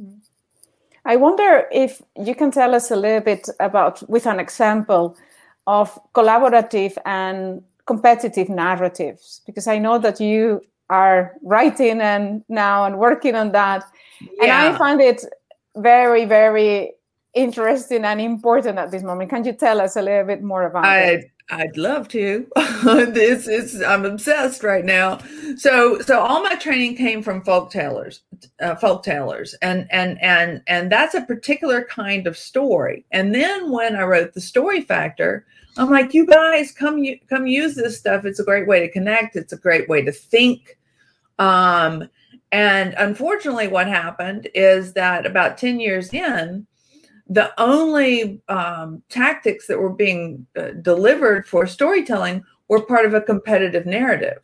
Mm. 0.00 0.20
I 1.04 1.16
wonder 1.16 1.66
if 1.70 2.02
you 2.16 2.34
can 2.34 2.50
tell 2.50 2.74
us 2.74 2.90
a 2.90 2.96
little 2.96 3.20
bit 3.20 3.48
about, 3.60 4.08
with 4.10 4.26
an 4.26 4.40
example, 4.40 5.16
of 5.66 5.98
collaborative 6.14 6.96
and 7.04 7.62
competitive 7.86 8.48
narratives 8.48 9.40
because 9.46 9.68
I 9.68 9.78
know 9.78 9.98
that 9.98 10.20
you 10.20 10.62
are 10.90 11.34
writing 11.42 12.00
and 12.00 12.44
now 12.48 12.84
and 12.84 12.98
working 12.98 13.36
on 13.36 13.52
that. 13.52 13.84
Yeah. 14.20 14.42
And 14.42 14.52
I 14.52 14.78
find 14.78 15.00
it 15.00 15.24
very, 15.76 16.24
very 16.24 16.92
interesting 17.34 18.04
and 18.04 18.20
important 18.20 18.78
at 18.78 18.90
this 18.90 19.02
moment. 19.02 19.30
Can 19.30 19.44
you 19.44 19.52
tell 19.52 19.80
us 19.80 19.96
a 19.96 20.02
little 20.02 20.24
bit 20.24 20.42
more 20.42 20.64
about 20.64 20.84
I, 20.84 21.00
it? 21.00 21.30
I'd 21.50 21.76
love 21.76 22.08
to. 22.08 22.46
this 22.84 23.46
is 23.46 23.80
I'm 23.80 24.04
obsessed 24.04 24.64
right 24.64 24.84
now. 24.84 25.18
So 25.56 26.00
so 26.00 26.18
all 26.20 26.42
my 26.42 26.56
training 26.56 26.96
came 26.96 27.22
from 27.22 27.44
folk 27.44 27.70
tellers, 27.70 28.22
uh, 28.60 28.74
folk 28.74 29.04
tellers, 29.04 29.54
and 29.62 29.86
and 29.92 30.20
and 30.20 30.62
and 30.66 30.90
that's 30.90 31.14
a 31.14 31.22
particular 31.22 31.84
kind 31.84 32.26
of 32.26 32.36
story. 32.36 33.04
And 33.12 33.32
then 33.34 33.70
when 33.70 33.94
I 33.94 34.02
wrote 34.02 34.34
the 34.34 34.40
Story 34.40 34.80
Factor, 34.80 35.46
I'm 35.76 35.90
like, 35.90 36.14
you 36.14 36.26
guys 36.26 36.72
come 36.72 36.98
you 36.98 37.18
come 37.28 37.46
use 37.46 37.76
this 37.76 37.98
stuff. 37.98 38.24
It's 38.24 38.40
a 38.40 38.44
great 38.44 38.66
way 38.66 38.80
to 38.80 38.90
connect. 38.90 39.36
It's 39.36 39.52
a 39.52 39.58
great 39.58 39.88
way 39.88 40.02
to 40.02 40.12
think. 40.12 40.76
Um, 41.38 42.08
and 42.50 42.94
unfortunately, 42.98 43.68
what 43.68 43.86
happened 43.86 44.48
is 44.52 44.94
that 44.94 45.26
about 45.26 45.58
ten 45.58 45.78
years 45.78 46.12
in 46.12 46.66
the 47.28 47.52
only 47.60 48.40
um, 48.48 49.02
tactics 49.08 49.66
that 49.66 49.78
were 49.78 49.92
being 49.92 50.46
uh, 50.56 50.70
delivered 50.82 51.46
for 51.48 51.66
storytelling 51.66 52.44
were 52.68 52.84
part 52.84 53.04
of 53.04 53.14
a 53.14 53.20
competitive 53.20 53.86
narrative, 53.86 54.38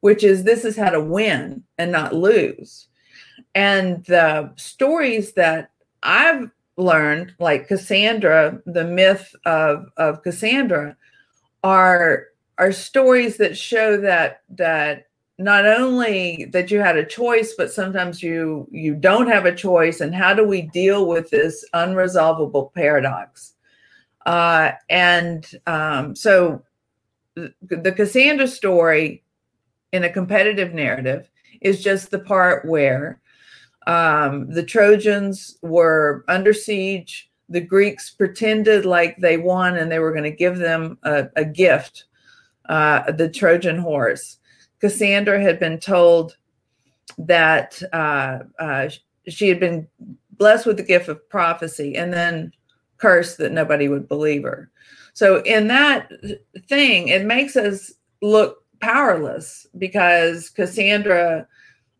which 0.00 0.24
is 0.24 0.42
this 0.42 0.64
is 0.64 0.76
how 0.76 0.90
to 0.90 1.00
win 1.00 1.62
and 1.78 1.92
not 1.92 2.14
lose. 2.14 2.88
And 3.54 4.04
the 4.04 4.52
stories 4.56 5.32
that 5.34 5.70
I've 6.02 6.50
learned, 6.76 7.34
like 7.38 7.68
Cassandra, 7.68 8.60
the 8.66 8.84
myth 8.84 9.34
of, 9.44 9.86
of 9.96 10.22
Cassandra, 10.22 10.96
are 11.64 12.26
are 12.56 12.72
stories 12.72 13.36
that 13.36 13.56
show 13.56 13.96
that 13.96 14.42
that 14.50 15.07
not 15.38 15.64
only 15.64 16.46
that 16.52 16.70
you 16.70 16.80
had 16.80 16.96
a 16.96 17.06
choice 17.06 17.54
but 17.56 17.72
sometimes 17.72 18.22
you 18.22 18.66
you 18.70 18.94
don't 18.94 19.28
have 19.28 19.46
a 19.46 19.54
choice 19.54 20.00
and 20.00 20.14
how 20.14 20.34
do 20.34 20.44
we 20.44 20.62
deal 20.62 21.06
with 21.06 21.30
this 21.30 21.64
unresolvable 21.74 22.72
paradox? 22.74 23.54
Uh, 24.26 24.72
and 24.90 25.46
um, 25.66 26.14
so 26.14 26.62
the 27.34 27.92
cassandra 27.92 28.48
story 28.48 29.22
in 29.92 30.04
a 30.04 30.12
competitive 30.12 30.74
narrative 30.74 31.30
is 31.60 31.82
just 31.82 32.10
the 32.10 32.18
part 32.18 32.66
where 32.66 33.20
um, 33.86 34.50
the 34.50 34.62
trojans 34.62 35.56
were 35.62 36.24
under 36.28 36.52
siege 36.52 37.30
the 37.48 37.60
greeks 37.60 38.10
pretended 38.10 38.84
like 38.84 39.16
they 39.18 39.36
won 39.36 39.76
and 39.76 39.90
they 39.90 40.00
were 40.00 40.12
going 40.12 40.24
to 40.24 40.30
give 40.30 40.58
them 40.58 40.98
a, 41.04 41.28
a 41.36 41.44
gift 41.44 42.04
uh, 42.68 43.10
the 43.12 43.30
trojan 43.30 43.78
horse 43.78 44.37
Cassandra 44.80 45.40
had 45.40 45.58
been 45.58 45.78
told 45.78 46.36
that 47.18 47.80
uh, 47.92 48.40
uh, 48.58 48.88
she 49.26 49.48
had 49.48 49.60
been 49.60 49.88
blessed 50.32 50.66
with 50.66 50.76
the 50.76 50.82
gift 50.82 51.08
of 51.08 51.28
prophecy 51.28 51.96
and 51.96 52.12
then 52.12 52.52
cursed 52.98 53.38
that 53.38 53.52
nobody 53.52 53.88
would 53.88 54.08
believe 54.08 54.42
her. 54.42 54.70
So, 55.14 55.42
in 55.42 55.66
that 55.68 56.10
thing, 56.68 57.08
it 57.08 57.24
makes 57.24 57.56
us 57.56 57.92
look 58.22 58.64
powerless 58.80 59.66
because 59.78 60.50
Cassandra 60.50 61.46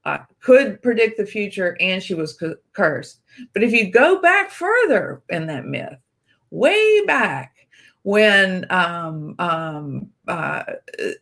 uh, 0.05 0.19
could 0.41 0.81
predict 0.83 1.19
the 1.19 1.27
future 1.27 1.77
and 1.81 2.03
she 2.03 2.15
was 2.15 2.33
cu- 2.33 2.57
cursed. 2.73 3.21
But 3.53 3.65
if 3.65 3.73
you 3.73 3.91
go 3.91 4.21
back 4.21 4.51
further 4.51 5.23
in 5.29 5.47
that 5.49 5.67
myth, 5.67 5.99
way 6.51 7.05
back 7.07 7.58
when 8.03 8.67
um, 8.71 9.35
um, 9.39 10.11
uh, 10.27 10.63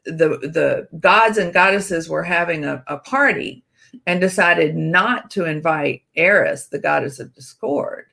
the 0.04 0.38
the 0.42 0.88
gods 1.00 1.38
and 1.38 1.52
goddesses 1.52 2.08
were 2.08 2.22
having 2.22 2.64
a, 2.64 2.82
a, 2.86 2.98
party 2.98 3.64
and 4.06 4.20
decided 4.20 4.76
not 4.76 5.30
to 5.30 5.44
invite 5.44 6.02
Eris, 6.16 6.66
the 6.66 6.78
goddess 6.78 7.18
of 7.18 7.34
discord. 7.34 8.06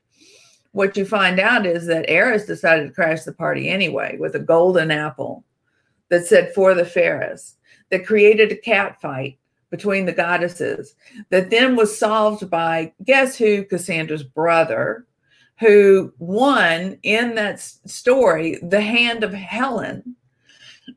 What 0.72 0.96
you 0.96 1.04
find 1.04 1.38
out 1.38 1.66
is 1.66 1.86
that 1.86 2.08
Eris 2.08 2.46
decided 2.46 2.88
to 2.88 2.94
crash 2.94 3.22
the 3.22 3.32
party 3.32 3.68
anyway 3.68 4.16
with 4.18 4.34
a 4.34 4.40
golden 4.40 4.90
apple 4.90 5.44
that 6.08 6.26
said 6.26 6.54
"for 6.54 6.74
the 6.74 6.86
fairest," 6.86 7.58
that 7.90 8.06
created 8.06 8.50
a 8.50 8.56
cat 8.56 9.00
fight 9.00 9.38
between 9.70 10.06
the 10.06 10.12
goddesses 10.12 10.94
that 11.30 11.50
then 11.50 11.74
was 11.74 11.98
solved 11.98 12.48
by 12.48 12.92
guess 13.04 13.36
who 13.36 13.64
Cassandra's 13.64 14.22
brother 14.22 15.06
who 15.60 16.12
won 16.18 16.98
in 17.02 17.34
that 17.36 17.60
story 17.60 18.58
the 18.62 18.80
hand 18.80 19.22
of 19.24 19.32
Helen 19.32 20.16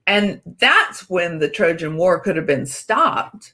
and 0.06 0.42
that's 0.60 1.10
when 1.10 1.40
the 1.40 1.50
Trojan 1.50 1.96
War 1.98 2.20
could 2.20 2.36
have 2.36 2.48
been 2.48 2.66
stopped 2.66 3.54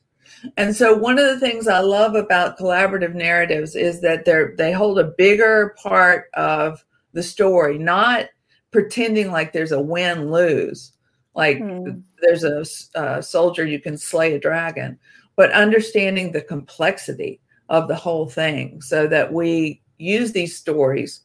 and 0.58 0.76
so 0.76 0.94
one 0.94 1.18
of 1.20 1.26
the 1.26 1.40
things 1.40 1.68
I 1.68 1.80
love 1.80 2.16
about 2.16 2.58
collaborative 2.58 3.14
narratives 3.14 3.76
is 3.76 4.02
that 4.02 4.26
they're 4.26 4.56
they 4.58 4.72
hold 4.72 5.00
a 5.00 5.14
bigger 5.18 5.76
part 5.82 6.26
of 6.34 6.84
the 7.14 7.24
story 7.24 7.78
not 7.78 8.28
pretending 8.72 9.32
like 9.32 9.54
there's 9.54 9.72
a 9.72 9.82
win 9.82 10.32
lose 10.32 10.94
like 11.36 11.60
hmm. 11.60 12.00
there's 12.22 12.44
a, 12.44 12.64
a, 12.96 13.22
soldier 13.22 13.66
you 13.66 13.80
can 13.80 13.98
slay 13.98 14.34
a 14.34 14.40
dragon 14.40 14.98
but 15.36 15.52
understanding 15.52 16.32
the 16.32 16.42
complexity 16.42 17.40
of 17.70 17.88
the 17.88 17.96
whole 17.96 18.28
thing 18.28 18.82
so 18.82 19.08
that 19.08 19.32
we 19.32 19.82
use 20.04 20.32
these 20.32 20.56
stories 20.56 21.22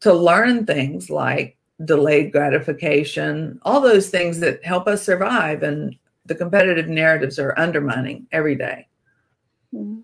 to 0.00 0.12
learn 0.12 0.66
things 0.66 1.10
like 1.10 1.56
delayed 1.84 2.32
gratification 2.32 3.60
all 3.62 3.80
those 3.80 4.08
things 4.08 4.40
that 4.40 4.64
help 4.64 4.86
us 4.86 5.02
survive 5.02 5.62
and 5.62 5.96
the 6.24 6.34
competitive 6.34 6.88
narratives 6.88 7.38
are 7.38 7.56
undermining 7.58 8.26
every 8.32 8.56
day. 8.56 8.88
Hmm. 9.72 10.00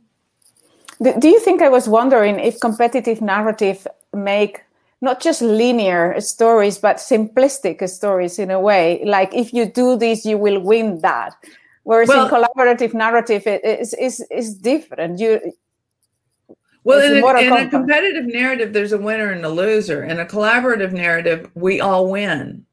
do 1.19 1.29
you 1.29 1.41
think 1.41 1.63
i 1.63 1.69
was 1.69 1.89
wondering 1.89 2.39
if 2.39 2.61
competitive 2.61 3.21
narrative 3.21 3.87
make 4.13 4.63
not 5.03 5.21
just 5.21 5.43
linear 5.43 6.19
stories 6.21 6.79
but 6.79 6.97
simplistic 6.97 7.87
stories 7.91 8.39
in 8.39 8.51
a 8.51 8.61
way? 8.61 9.03
Like 9.05 9.35
if 9.35 9.53
you 9.53 9.67
do 9.67 9.97
this 9.97 10.25
you 10.25 10.39
will 10.39 10.61
win 10.61 11.01
that. 11.01 11.35
Whereas 11.83 12.09
well, 12.09 12.27
in 12.27 12.33
collaborative 12.33 12.95
narrative 12.95 13.47
it 13.47 13.65
is 13.65 13.93
is 13.95 14.25
is 14.31 14.55
different. 14.55 15.19
You 15.19 15.53
well 16.85 17.01
in, 17.01 17.23
a, 17.23 17.41
in 17.41 17.67
a, 17.67 17.71
competitive 17.71 18.27
narrative 18.27 18.73
there's 18.73 18.93
a 18.93 18.99
winner 18.99 19.31
and 19.31 19.45
a 19.45 19.49
loser 19.49 20.05
in 20.05 20.21
a 20.21 20.27
collaborative 20.27 20.93
narrative 20.93 21.51
we 21.55 21.81
all 21.81 22.11
win 22.11 22.65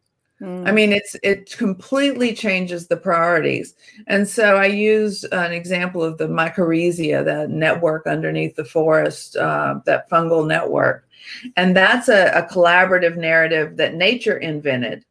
mm. 0.41 0.67
i 0.67 0.71
mean 0.71 0.91
it's 0.91 1.15
it 1.23 1.51
completely 1.57 2.33
changes 2.33 2.87
the 2.87 2.97
priorities 2.97 3.75
and 4.07 4.27
so 4.27 4.55
i 4.55 4.65
use 4.65 5.23
an 5.25 5.51
example 5.51 6.03
of 6.03 6.17
the 6.17 6.27
mycorrhizae 6.27 7.23
the 7.23 7.47
network 7.47 8.07
underneath 8.07 8.55
the 8.55 8.65
forest 8.65 9.35
uh, 9.35 9.79
that 9.85 10.09
fungal 10.09 10.47
network 10.47 11.09
and 11.55 11.75
that's 11.75 12.09
a, 12.09 12.31
a 12.31 12.43
collaborative 12.43 13.17
narrative 13.17 13.77
that 13.77 13.95
nature 13.95 14.37
invented. 14.37 15.05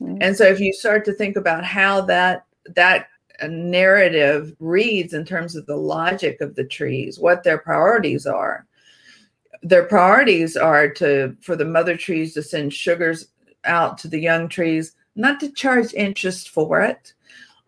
Mm-hmm. 0.00 0.18
And 0.20 0.36
so 0.36 0.44
if 0.44 0.60
you 0.60 0.72
start 0.72 1.04
to 1.06 1.12
think 1.12 1.36
about 1.36 1.64
how 1.64 2.02
that 2.02 2.46
that 2.74 3.08
narrative 3.42 4.54
reads 4.60 5.12
in 5.12 5.24
terms 5.24 5.56
of 5.56 5.66
the 5.66 5.76
logic 5.76 6.40
of 6.40 6.54
the 6.54 6.64
trees, 6.64 7.18
what 7.18 7.42
their 7.42 7.58
priorities 7.58 8.26
are. 8.26 8.66
Their 9.62 9.84
priorities 9.84 10.56
are 10.56 10.88
to 10.90 11.36
for 11.40 11.56
the 11.56 11.64
mother 11.64 11.96
trees 11.96 12.34
to 12.34 12.42
send 12.42 12.72
sugars 12.72 13.28
out 13.64 13.98
to 13.98 14.08
the 14.08 14.20
young 14.20 14.48
trees, 14.48 14.92
not 15.16 15.40
to 15.40 15.50
charge 15.50 15.94
interest 15.94 16.50
for 16.50 16.80
it. 16.80 17.14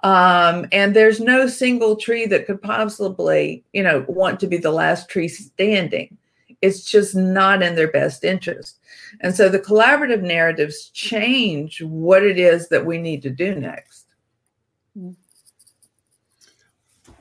Um, 0.02 0.66
and 0.72 0.94
there's 0.94 1.20
no 1.20 1.46
single 1.46 1.96
tree 1.96 2.26
that 2.26 2.46
could 2.46 2.61
possibly, 2.61 3.64
you 3.72 3.83
know, 3.83 4.05
want 4.09 4.38
to 4.40 4.46
be 4.46 4.59
the 4.59 4.70
last 4.70 5.09
tree 5.09 5.29
standing 5.29 6.16
it's 6.62 6.90
just 6.90 7.14
not 7.14 7.62
in 7.62 7.74
their 7.74 7.90
best 7.90 8.24
interest. 8.24 8.79
And 9.20 9.35
so 9.35 9.48
the 9.48 9.59
collaborative 9.59 10.22
narratives 10.22 10.90
change 10.90 11.83
what 11.83 12.24
it 12.24 12.38
is 12.38 12.68
that 12.68 12.87
we 12.87 12.98
need 12.98 13.22
to 13.22 13.31
do 13.31 13.55
next. 13.55 14.05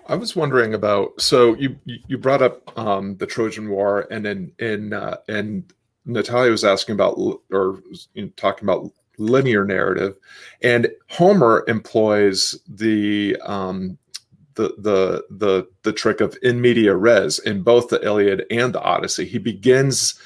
I 0.07 0.15
was 0.15 0.35
wondering 0.35 0.73
about 0.73 1.19
so 1.19 1.55
you 1.55 1.77
you 1.85 2.17
brought 2.17 2.41
up 2.41 2.77
um, 2.77 3.17
the 3.17 3.25
Trojan 3.25 3.69
War 3.69 4.07
and 4.11 4.25
in 4.25 4.51
in 4.59 4.93
uh, 4.93 5.17
and 5.27 5.71
Natalia 6.05 6.51
was 6.51 6.63
asking 6.63 6.93
about 6.93 7.17
or 7.51 7.81
you 8.13 8.23
know, 8.23 8.31
talking 8.35 8.65
about 8.65 8.91
linear 9.17 9.65
narrative, 9.65 10.15
and 10.61 10.89
Homer 11.09 11.63
employs 11.67 12.59
the 12.67 13.37
um, 13.43 13.97
the 14.55 14.75
the 14.77 15.25
the 15.29 15.67
the 15.83 15.93
trick 15.93 16.21
of 16.21 16.37
in 16.43 16.61
medias 16.61 16.95
res 16.95 17.39
in 17.39 17.61
both 17.61 17.89
the 17.89 18.03
Iliad 18.03 18.45
and 18.51 18.73
the 18.73 18.81
Odyssey. 18.81 19.25
He 19.25 19.39
begins 19.39 20.19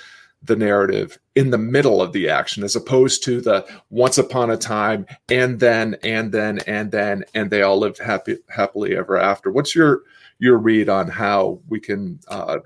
the 0.44 0.56
narrative 0.56 1.20
in 1.36 1.50
the 1.52 1.58
middle 1.58 2.02
of 2.02 2.14
the 2.14 2.30
action 2.30 2.64
as 2.64 2.76
opposed 2.76 3.24
to 3.24 3.42
the 3.42 3.66
once 3.90 4.18
upon 4.18 4.50
a 4.50 4.58
time 4.58 5.06
and 5.30 5.60
then 5.60 5.98
and 6.04 6.32
then 6.32 6.60
and 6.60 6.92
then 6.92 7.24
and 7.34 7.52
they 7.52 7.62
all 7.62 7.78
lived 7.78 7.98
happy 7.98 8.38
happily 8.50 8.96
ever 8.96 9.18
after 9.18 9.52
what's 9.52 9.76
your 9.76 10.02
your 10.40 10.58
read 10.58 10.88
on 10.88 11.08
how 11.10 11.60
we 11.68 11.80
can 11.80 12.20
uh, 12.30 12.60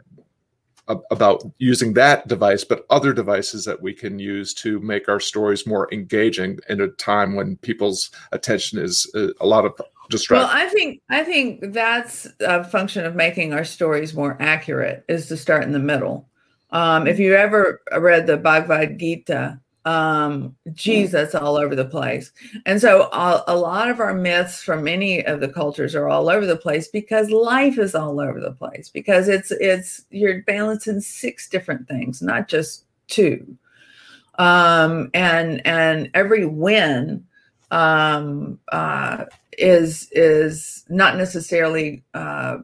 about 1.09 1.43
using 1.57 1.93
that 1.93 2.27
device 2.27 2.63
but 2.63 2.85
other 2.89 3.13
devices 3.13 3.65
that 3.65 3.81
we 3.81 3.93
can 3.93 4.19
use 4.19 4.53
to 4.53 4.79
make 4.81 5.09
our 5.09 5.19
stories 5.19 5.65
more 5.65 5.91
engaging 5.91 6.59
in 6.69 6.79
a 6.81 6.87
time 6.89 7.35
when 7.35 7.57
people's 7.57 8.11
attention 8.33 8.77
is 8.77 9.09
uh, 9.15 9.27
a 9.39 9.47
lot 9.47 9.65
of 9.65 9.73
distraction 10.09 10.47
well, 10.47 10.55
I 10.55 10.69
think 10.69 11.01
I 11.09 11.23
think 11.23 11.73
that's 11.73 12.27
a 12.41 12.63
function 12.63 13.05
of 13.05 13.15
making 13.15 13.53
our 13.53 13.63
stories 13.63 14.13
more 14.13 14.37
accurate 14.39 15.05
is 15.07 15.27
to 15.27 15.37
start 15.37 15.63
in 15.63 15.71
the 15.71 15.79
middle. 15.79 16.29
Um, 16.73 17.07
if 17.07 17.19
you 17.19 17.35
ever 17.35 17.81
read 17.97 18.27
the 18.27 18.35
Bhagavad 18.35 18.99
Gita, 18.99 19.59
um, 19.85 20.55
that's 20.65 21.35
all 21.35 21.55
over 21.55 21.75
the 21.75 21.85
place. 21.85 22.31
And 22.65 22.81
so 22.81 23.03
a, 23.11 23.43
a 23.47 23.55
lot 23.55 23.89
of 23.89 23.99
our 23.99 24.13
myths 24.13 24.61
from 24.61 24.83
many 24.83 25.23
of 25.25 25.39
the 25.39 25.49
cultures 25.49 25.93
are 25.93 26.09
all 26.09 26.29
over 26.29 26.45
the 26.45 26.57
place 26.57 26.87
because 26.87 27.29
life 27.29 27.77
is 27.77 27.93
all 27.93 28.19
over 28.19 28.39
the 28.39 28.53
place 28.53 28.89
because 28.89 29.27
it's 29.27 29.51
it's 29.51 30.05
you're 30.09 30.41
balancing 30.43 30.99
six 30.99 31.47
different 31.47 31.87
things, 31.87 32.21
not 32.21 32.47
just 32.47 32.85
two. 33.07 33.57
Um, 34.39 35.11
and 35.13 35.65
and 35.67 36.09
every 36.13 36.45
win 36.45 37.23
um, 37.69 38.59
uh, 38.71 39.25
is 39.57 40.09
is 40.11 40.85
not 40.89 41.17
necessarily 41.17 42.03
uh, 42.13 42.57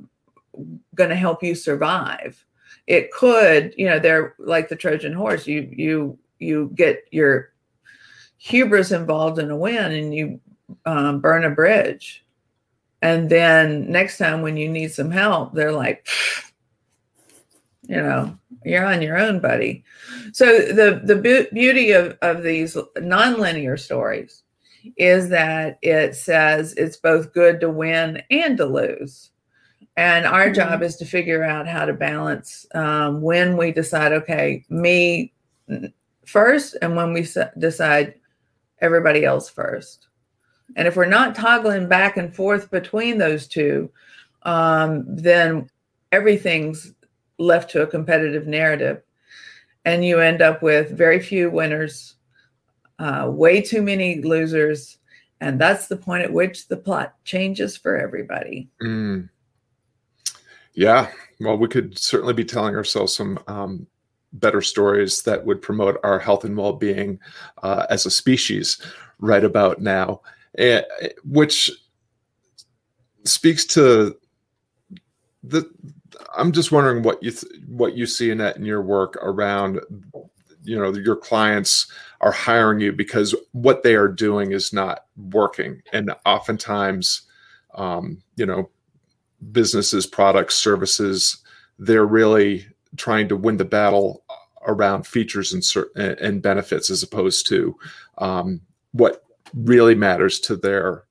going 0.96 1.10
to 1.10 1.16
help 1.16 1.44
you 1.44 1.54
survive. 1.54 2.44
It 2.90 3.12
could, 3.12 3.76
you 3.78 3.86
know, 3.86 4.00
they're 4.00 4.34
like 4.40 4.68
the 4.68 4.76
Trojan 4.76 5.14
horse. 5.14 5.46
You 5.46 5.70
you 5.72 6.18
you 6.40 6.72
get 6.74 7.06
your 7.12 7.54
hubris 8.38 8.92
involved 8.92 9.38
in 9.38 9.52
a 9.52 9.56
win, 9.56 9.92
and 9.92 10.14
you 10.14 10.40
um, 10.88 11.22
burn 11.22 11.46
a 11.46 11.52
bridge, 11.52 12.26
and 13.04 13.30
then 13.30 13.92
next 13.92 14.18
time 14.18 14.42
when 14.42 14.58
you 14.58 14.68
need 14.68 14.92
some 14.92 15.12
help, 15.12 15.54
they're 15.54 15.72
like, 15.72 16.08
you 17.88 17.98
know, 17.98 18.36
you're 18.66 18.86
on 18.86 19.04
your 19.04 19.20
own, 19.20 19.40
buddy. 19.40 19.84
So 20.34 20.46
the 20.46 21.02
the 21.04 21.48
beauty 21.52 21.92
of 21.92 22.18
of 22.24 22.42
these 22.42 22.76
nonlinear 22.98 23.80
stories 23.80 24.42
is 24.98 25.30
that 25.30 25.78
it 25.84 26.16
says 26.16 26.74
it's 26.74 26.98
both 26.98 27.34
good 27.34 27.60
to 27.60 27.70
win 27.70 28.24
and 28.32 28.58
to 28.58 28.66
lose. 28.66 29.30
And 30.00 30.26
our 30.26 30.46
mm-hmm. 30.46 30.54
job 30.54 30.82
is 30.82 30.96
to 30.96 31.06
figure 31.06 31.44
out 31.44 31.68
how 31.68 31.84
to 31.84 31.92
balance 31.92 32.66
um, 32.74 33.20
when 33.22 33.58
we 33.58 33.74
decide, 33.74 34.14
okay, 34.14 34.64
me 34.70 35.34
first, 36.26 36.78
and 36.82 36.96
when 36.96 37.12
we 37.12 37.28
decide 37.58 38.14
everybody 38.80 39.26
else 39.26 39.50
first. 39.50 40.08
And 40.78 40.88
if 40.88 40.96
we're 40.96 41.04
not 41.04 41.36
toggling 41.36 41.90
back 41.90 42.16
and 42.16 42.34
forth 42.34 42.72
between 42.72 43.18
those 43.18 43.46
two, 43.46 43.92
um, 44.44 45.04
then 45.06 45.70
everything's 46.14 46.94
left 47.38 47.70
to 47.72 47.82
a 47.82 47.88
competitive 47.88 48.48
narrative. 48.48 49.02
And 49.84 50.06
you 50.06 50.22
end 50.22 50.42
up 50.42 50.64
with 50.64 50.98
very 50.98 51.20
few 51.20 51.50
winners 51.50 52.16
uh, 53.00 53.30
way 53.30 53.62
too 53.62 53.82
many 53.82 54.22
losers. 54.22 54.98
And 55.42 55.60
that's 55.60 55.88
the 55.88 55.98
point 55.98 56.24
at 56.24 56.32
which 56.32 56.70
the 56.70 56.78
plot 56.78 57.16
changes 57.26 57.76
for 57.76 57.98
everybody. 57.98 58.70
Mm. 58.82 59.28
Yeah. 60.80 61.12
Well, 61.42 61.58
we 61.58 61.68
could 61.68 62.00
certainly 62.00 62.34
be 62.34 62.46
telling 62.46 62.74
ourselves 62.74 63.14
some 63.14 63.38
um, 63.48 63.86
better 64.32 64.62
stories 64.62 65.24
that 65.24 65.46
would 65.46 65.62
promote 65.62 66.00
our 66.06 66.20
health 66.20 66.46
and 66.46 66.56
well 66.56 66.72
being 66.72 67.20
uh, 67.64 67.86
as 67.90 68.06
a 68.06 68.12
species 68.12 68.82
right 69.20 69.44
about 69.44 69.82
now, 69.82 70.22
uh, 70.58 70.84
which 71.26 71.70
speaks 73.26 73.66
to 73.66 74.16
the 75.44 75.70
I'm 76.38 76.54
just 76.54 76.72
wondering 76.72 77.04
what 77.04 77.22
you 77.22 77.32
th- 77.32 77.62
what 77.68 77.98
you 77.98 78.06
see 78.06 78.32
in 78.32 78.38
that 78.38 78.56
in 78.56 78.64
your 78.64 78.82
work 78.82 79.18
around 79.22 79.82
you 80.64 80.80
know 80.80 80.94
your 80.94 81.18
clients 81.18 81.92
are 82.22 82.32
hiring 82.32 82.80
you 82.80 82.94
because 82.94 83.36
what 83.52 83.84
they 83.84 83.96
are 83.96 84.08
doing 84.08 84.54
is 84.54 84.72
not 84.72 85.08
working 85.18 85.82
and 85.92 86.16
oftentimes 86.26 87.24
um, 87.76 88.24
you 88.38 88.46
know 88.46 88.70
businesses 89.52 90.06
products 90.06 90.56
services 90.56 91.38
they're 91.78 92.06
really 92.06 92.66
trying 92.98 93.28
to 93.28 93.38
win 93.38 93.58
the 93.58 93.66
battle 93.66 94.24
around 94.68 95.08
features 95.08 95.54
and, 95.54 95.96
and 95.96 96.42
benefits 96.42 96.90
as 96.90 97.02
opposed 97.02 97.48
to 97.48 97.76
um, 98.18 98.60
what 98.92 99.24
really 99.54 99.96
matters 99.96 100.40
to 100.40 100.56
their 100.56 101.06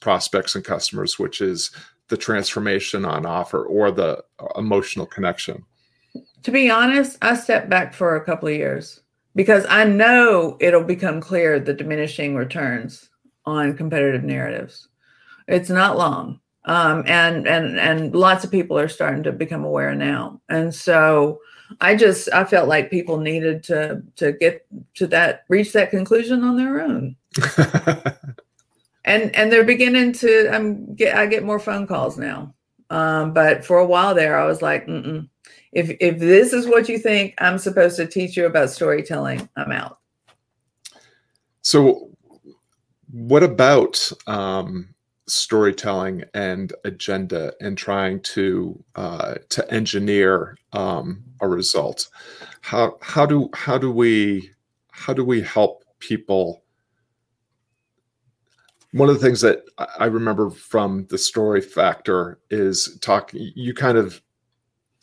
prospects 0.00 0.54
and 0.54 0.64
customers 0.64 1.18
which 1.18 1.40
is 1.40 1.70
the 2.08 2.16
transformation 2.16 3.04
on 3.04 3.26
offer 3.26 3.64
or 3.64 3.90
the 3.90 4.22
emotional 4.56 5.06
connection 5.06 5.64
to 6.44 6.50
be 6.50 6.70
honest, 6.70 7.16
I 7.22 7.34
stepped 7.36 7.68
back 7.68 7.94
for 7.94 8.16
a 8.16 8.24
couple 8.24 8.48
of 8.48 8.54
years 8.54 9.00
because 9.34 9.66
I 9.68 9.84
know 9.84 10.56
it'll 10.60 10.84
become 10.84 11.20
clear 11.20 11.58
the 11.58 11.72
diminishing 11.72 12.36
returns 12.36 13.08
on 13.46 13.76
competitive 13.76 14.22
narratives. 14.22 14.88
It's 15.48 15.70
not 15.70 15.98
long. 15.98 16.40
Um, 16.66 17.04
and 17.06 17.46
and 17.46 17.78
and 17.78 18.14
lots 18.14 18.44
of 18.44 18.50
people 18.50 18.78
are 18.78 18.88
starting 18.88 19.22
to 19.24 19.32
become 19.32 19.64
aware 19.64 19.94
now. 19.94 20.40
And 20.48 20.74
so 20.74 21.40
I 21.80 21.94
just 21.94 22.32
I 22.32 22.44
felt 22.44 22.68
like 22.68 22.90
people 22.90 23.18
needed 23.18 23.62
to 23.64 24.02
to 24.16 24.32
get 24.32 24.66
to 24.94 25.06
that 25.08 25.44
reach 25.48 25.72
that 25.72 25.90
conclusion 25.90 26.42
on 26.42 26.56
their 26.56 26.80
own. 26.80 27.16
and 29.04 29.34
and 29.34 29.52
they're 29.52 29.64
beginning 29.64 30.12
to 30.14 30.48
I'm 30.50 30.94
get 30.94 31.16
I 31.16 31.26
get 31.26 31.44
more 31.44 31.58
phone 31.58 31.86
calls 31.86 32.16
now. 32.16 32.54
Um, 32.90 33.32
but 33.32 33.64
for 33.64 33.78
a 33.78 33.86
while 33.86 34.14
there, 34.14 34.38
I 34.38 34.46
was 34.46 34.62
like, 34.62 34.86
Mm-mm, 34.86 35.28
if 35.72 35.96
if 36.00 36.18
this 36.18 36.52
is 36.52 36.66
what 36.66 36.88
you 36.88 36.98
think 36.98 37.34
I'm 37.38 37.58
supposed 37.58 37.96
to 37.96 38.06
teach 38.06 38.36
you 38.36 38.46
about 38.46 38.70
storytelling, 38.70 39.48
I'm 39.56 39.72
out. 39.72 39.98
So, 41.62 42.10
what 43.10 43.42
about 43.42 44.10
um, 44.26 44.93
storytelling 45.26 46.24
and 46.34 46.72
agenda 46.84 47.52
and 47.60 47.76
trying 47.78 48.20
to 48.20 48.82
uh, 48.94 49.34
to 49.50 49.72
engineer 49.72 50.56
um, 50.72 51.22
a 51.40 51.48
result? 51.48 52.08
How 52.60 52.98
how 53.02 53.26
do 53.26 53.48
how 53.54 53.78
do 53.78 53.90
we 53.90 54.50
how 54.90 55.12
do 55.12 55.24
we 55.24 55.40
help 55.40 55.84
people? 55.98 56.62
One 58.92 59.08
of 59.08 59.16
the 59.16 59.20
things 59.20 59.40
that 59.40 59.64
I 59.98 60.04
remember 60.06 60.50
from 60.50 61.06
the 61.10 61.18
story 61.18 61.60
factor 61.60 62.38
is 62.50 62.96
talking. 63.00 63.50
You 63.54 63.74
kind 63.74 63.98
of 63.98 64.22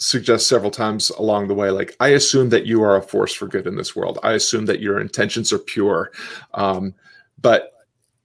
suggest 0.01 0.47
several 0.47 0.71
times 0.71 1.11
along 1.11 1.47
the 1.47 1.53
way 1.53 1.69
like 1.69 1.95
i 1.99 2.07
assume 2.07 2.49
that 2.49 2.65
you 2.65 2.81
are 2.81 2.97
a 2.97 3.03
force 3.03 3.35
for 3.35 3.45
good 3.47 3.67
in 3.67 3.75
this 3.75 3.95
world 3.95 4.17
i 4.23 4.31
assume 4.31 4.65
that 4.65 4.79
your 4.79 4.99
intentions 4.99 5.53
are 5.53 5.59
pure 5.59 6.11
um, 6.55 6.91
but 7.39 7.80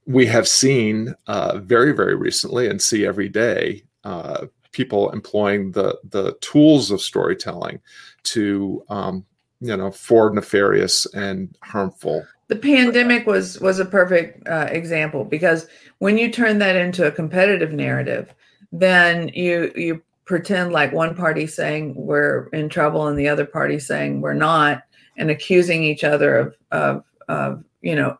we 0.06 0.26
have 0.26 0.48
seen 0.48 1.14
uh, 1.26 1.58
very 1.58 1.92
very 1.92 2.14
recently 2.14 2.68
and 2.68 2.80
see 2.80 3.04
every 3.06 3.28
day 3.28 3.82
uh, 4.04 4.46
people 4.72 5.10
employing 5.10 5.72
the 5.72 5.98
the 6.10 6.32
tools 6.40 6.90
of 6.90 7.00
storytelling 7.00 7.80
to 8.22 8.84
um, 8.88 9.24
you 9.60 9.76
know 9.76 9.90
for 9.90 10.30
nefarious 10.30 11.06
and 11.14 11.56
harmful. 11.62 12.26
The 12.48 12.56
pandemic 12.56 13.26
was 13.26 13.60
was 13.60 13.78
a 13.78 13.84
perfect 13.84 14.46
uh, 14.48 14.68
example 14.70 15.24
because 15.24 15.66
when 15.98 16.18
you 16.18 16.30
turn 16.30 16.58
that 16.58 16.76
into 16.76 17.06
a 17.06 17.12
competitive 17.12 17.72
narrative 17.72 18.32
then 18.72 19.28
you 19.28 19.72
you 19.74 20.02
pretend 20.24 20.72
like 20.72 20.92
one 20.92 21.14
party 21.14 21.46
saying 21.46 21.94
we're 21.96 22.48
in 22.52 22.68
trouble 22.68 23.06
and 23.06 23.18
the 23.18 23.28
other 23.28 23.46
party 23.46 23.78
saying 23.78 24.20
we're 24.20 24.34
not 24.34 24.82
and 25.16 25.30
accusing 25.30 25.82
each 25.82 26.04
other 26.04 26.36
of, 26.36 26.54
of, 26.72 27.04
of 27.28 27.64
you 27.80 27.94
know 27.94 28.18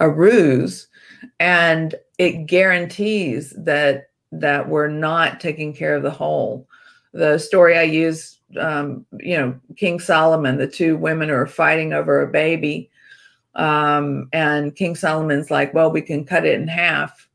a 0.00 0.10
ruse 0.10 0.88
and 1.40 1.94
it 2.18 2.46
guarantees 2.46 3.54
that 3.56 4.10
that 4.32 4.68
we're 4.68 4.88
not 4.88 5.40
taking 5.40 5.72
care 5.72 5.94
of 5.94 6.02
the 6.02 6.10
whole. 6.10 6.66
The 7.12 7.38
story 7.38 7.78
i 7.78 7.82
use 7.82 8.40
um, 8.58 9.06
you 9.18 9.36
know 9.36 9.58
king 9.76 10.00
solomon 10.00 10.58
the 10.58 10.66
two 10.66 10.96
women 10.96 11.30
are 11.30 11.46
fighting 11.46 11.92
over 11.92 12.22
a 12.22 12.30
baby 12.30 12.90
um, 13.54 14.28
and 14.32 14.74
king 14.74 14.96
solomon's 14.96 15.50
like 15.50 15.72
well 15.74 15.90
we 15.90 16.02
can 16.02 16.24
cut 16.24 16.44
it 16.44 16.60
in 16.60 16.68
half. 16.68 17.28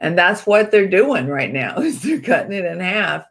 And 0.00 0.18
that's 0.18 0.46
what 0.46 0.70
they're 0.70 0.88
doing 0.88 1.28
right 1.28 1.52
now 1.52 1.78
is 1.80 2.02
they're 2.02 2.20
cutting 2.20 2.52
it 2.52 2.64
in 2.64 2.80
half. 2.80 3.24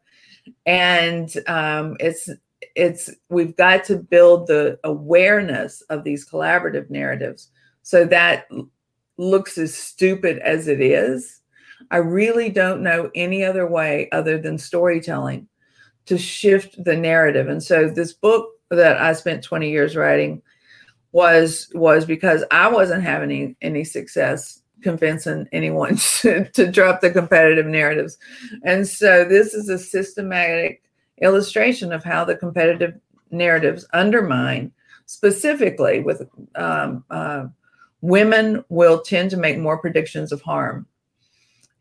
And 0.66 1.32
um, 1.48 1.96
it's 2.00 2.30
it's 2.76 3.10
we've 3.30 3.56
got 3.56 3.84
to 3.86 3.98
build 3.98 4.48
the 4.48 4.80
awareness 4.84 5.82
of 5.90 6.04
these 6.04 6.28
collaborative 6.28 6.90
narratives 6.90 7.50
so 7.84 8.06
that 8.06 8.48
looks 9.18 9.58
as 9.58 9.74
stupid 9.74 10.40
as 10.40 10.68
it 10.68 10.82
is 10.82 11.42
i 11.92 11.98
really 11.98 12.50
don't 12.50 12.82
know 12.82 13.12
any 13.16 13.44
other 13.44 13.68
way 13.68 14.10
other 14.12 14.38
than 14.38 14.58
storytelling 14.58 15.48
to 16.06 16.18
shift 16.18 16.84
the 16.84 16.96
narrative 16.96 17.48
and 17.48 17.62
so 17.62 17.88
this 17.88 18.14
book 18.14 18.50
that 18.72 18.98
i 18.98 19.14
spent 19.14 19.44
20 19.44 19.70
years 19.70 19.96
writing 19.96 20.42
was 21.12 21.70
was 21.76 22.06
because 22.06 22.44
i 22.50 22.68
wasn't 22.68 23.04
having 23.04 23.32
any, 23.32 23.56
any 23.62 23.84
success 23.84 24.64
convincing 24.84 25.48
anyone 25.52 25.96
to, 26.22 26.46
to 26.52 26.70
drop 26.70 27.02
the 27.02 27.10
competitive 27.10 27.66
narratives. 27.66 28.18
And 28.64 28.88
so 28.88 29.26
this 29.26 29.56
is 29.56 29.70
a 29.70 29.80
systematic 29.80 30.84
illustration 31.22 31.92
of 31.92 32.04
how 32.04 32.26
the 32.26 32.36
competitive 32.36 33.00
narratives 33.32 33.88
undermine 33.94 34.72
specifically 35.06 36.02
with 36.02 36.28
um, 36.56 37.04
uh, 37.10 37.46
women 38.04 38.64
will 38.70 39.02
tend 39.02 39.32
to 39.32 39.38
make 39.38 39.58
more 39.58 39.78
predictions 39.78 40.32
of 40.32 40.42
harm 40.42 40.86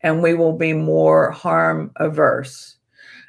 and 0.01 0.23
we 0.23 0.33
will 0.33 0.57
be 0.57 0.73
more 0.73 1.31
harm 1.31 1.91
averse 1.97 2.77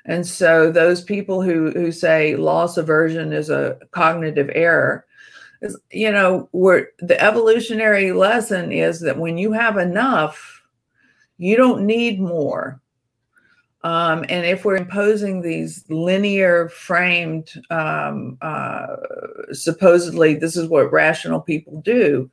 and 0.07 0.27
so 0.27 0.71
those 0.71 1.03
people 1.03 1.43
who 1.43 1.71
who 1.73 1.91
say 1.93 2.37
loss 2.37 2.77
aversion 2.77 3.33
is 3.33 3.51
a 3.51 3.79
cognitive 3.91 4.51
error 4.55 5.05
you 5.91 6.11
know, 6.11 6.49
the 6.53 7.17
evolutionary 7.21 8.13
lesson 8.13 8.73
is 8.73 9.01
that 9.01 9.19
when 9.19 9.39
you 9.39 9.53
have 9.53 9.77
enough, 9.77 10.63
you 11.39 11.57
don't 11.57 11.87
need 11.87 12.21
more. 12.21 12.81
Um, 13.83 14.25
and 14.29 14.47
if 14.47 14.65
we're 14.65 14.77
imposing 14.77 15.43
these 15.43 15.85
linear 15.91 16.71
framed, 16.71 17.53
um, 17.71 18.39
uh, 18.41 18.97
supposedly 19.53 20.35
this 20.35 20.57
is 20.57 20.69
what 20.69 20.93
rational 20.93 21.41
people 21.41 21.83
do, 21.83 22.31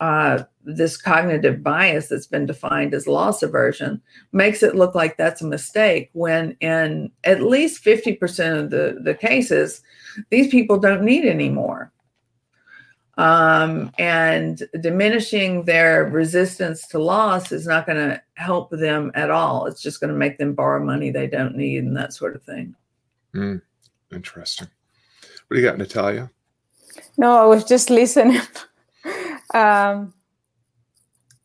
uh, 0.00 0.44
this 0.64 0.96
cognitive 0.96 1.62
bias 1.62 2.08
that's 2.08 2.26
been 2.26 2.46
defined 2.46 2.94
as 2.94 3.06
loss 3.06 3.42
aversion 3.42 4.00
makes 4.32 4.62
it 4.62 4.76
look 4.76 4.94
like 4.94 5.16
that's 5.16 5.42
a 5.42 5.46
mistake 5.46 6.10
when 6.12 6.56
in 6.60 7.10
at 7.24 7.42
least 7.42 7.84
50% 7.84 8.58
of 8.58 8.70
the, 8.70 8.98
the 9.02 9.14
cases, 9.14 9.82
these 10.30 10.48
people 10.48 10.78
don't 10.78 11.02
need 11.02 11.24
any 11.24 11.48
more 11.48 11.92
um, 13.18 13.90
and 13.98 14.62
diminishing 14.80 15.64
their 15.64 16.04
resistance 16.04 16.86
to 16.86 17.00
loss 17.00 17.50
is 17.50 17.66
not 17.66 17.84
going 17.84 17.98
to 17.98 18.22
help 18.34 18.70
them 18.70 19.10
at 19.14 19.28
all. 19.28 19.66
It's 19.66 19.82
just 19.82 20.00
going 20.00 20.12
to 20.12 20.16
make 20.16 20.38
them 20.38 20.54
borrow 20.54 20.82
money 20.82 21.10
they 21.10 21.26
don't 21.26 21.56
need 21.56 21.82
and 21.82 21.96
that 21.96 22.12
sort 22.12 22.36
of 22.36 22.44
thing. 22.44 22.76
Mm, 23.34 23.60
interesting. 24.12 24.68
What 25.48 25.56
do 25.56 25.60
you 25.60 25.66
got, 25.66 25.78
Natalia? 25.78 26.30
No, 27.16 27.36
I 27.36 27.44
was 27.44 27.64
just 27.64 27.90
listening. 27.90 28.40
um, 29.54 30.14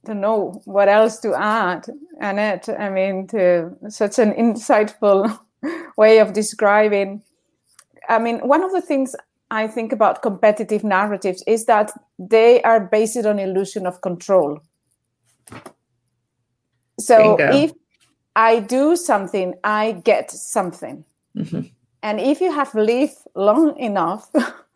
to 0.06 0.14
know 0.14 0.62
what 0.66 0.90
else 0.90 1.20
to 1.20 1.34
add, 1.34 1.88
Annette. 2.20 2.70
I 2.70 2.90
mean, 2.90 3.28
to 3.28 3.72
such 3.90 4.20
an 4.20 4.34
insightful 4.34 5.40
way 5.98 6.20
of 6.20 6.34
describing. 6.34 7.22
I 8.10 8.20
mean, 8.20 8.40
one 8.40 8.64
of 8.64 8.72
the 8.72 8.82
things 8.82 9.16
I 9.50 9.68
think 9.68 9.94
about 9.94 10.22
competitive 10.22 10.84
narratives 10.84 11.44
is 11.48 11.66
that 11.66 11.92
they 12.20 12.62
are 12.64 12.80
based 12.80 13.26
on 13.26 13.40
illusion 13.40 13.86
of 13.86 14.02
control. 14.02 14.60
So 17.00 17.38
Bingo. 17.38 17.56
if 17.56 17.72
I 18.36 18.60
do 18.60 18.96
something, 18.96 19.54
I 19.64 19.94
get 20.04 20.32
something. 20.32 21.06
Mm-hmm. 21.38 21.62
And 22.02 22.20
if 22.20 22.42
you 22.42 22.52
have 22.52 22.74
lived 22.76 23.18
long 23.36 23.78
enough, 23.78 24.30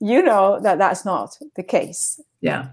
you 0.00 0.22
know 0.22 0.58
that 0.62 0.78
that's 0.78 1.04
not 1.04 1.36
the 1.56 1.62
case. 1.62 2.20
Yeah. 2.40 2.70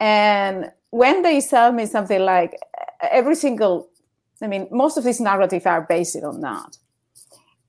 And 0.00 0.70
when 0.90 1.22
they 1.22 1.40
sell 1.40 1.72
me 1.72 1.86
something 1.86 2.20
like 2.20 2.58
every 3.02 3.34
single, 3.34 3.88
I 4.42 4.46
mean, 4.46 4.68
most 4.70 4.96
of 4.96 5.04
these 5.04 5.20
narratives 5.20 5.66
are 5.66 5.82
based 5.82 6.16
on 6.22 6.40
that. 6.40 6.76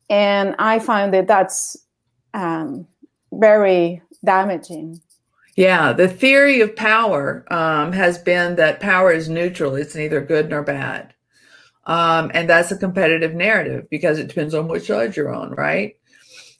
And 0.10 0.56
I 0.60 0.80
find 0.80 1.14
that 1.14 1.28
that's 1.28 1.78
um, 2.34 2.88
very 3.32 4.02
damaging. 4.24 5.02
Yeah, 5.56 5.92
the 5.92 6.08
theory 6.08 6.62
of 6.62 6.76
power 6.76 7.44
um, 7.52 7.92
has 7.92 8.20
been 8.20 8.58
that 8.58 8.80
power 8.80 9.12
is 9.12 9.28
neutral; 9.28 9.76
it's 9.76 9.96
neither 9.96 10.22
good 10.22 10.50
nor 10.50 10.62
bad. 10.62 11.16
Um, 11.86 12.30
and 12.34 12.50
that's 12.50 12.72
a 12.72 12.78
competitive 12.78 13.34
narrative 13.34 13.90
because 13.90 14.20
it 14.20 14.28
depends 14.28 14.54
on 14.54 14.68
which 14.68 14.88
side 14.88 15.16
you're 15.16 15.34
on, 15.34 15.52
right? 15.52 15.96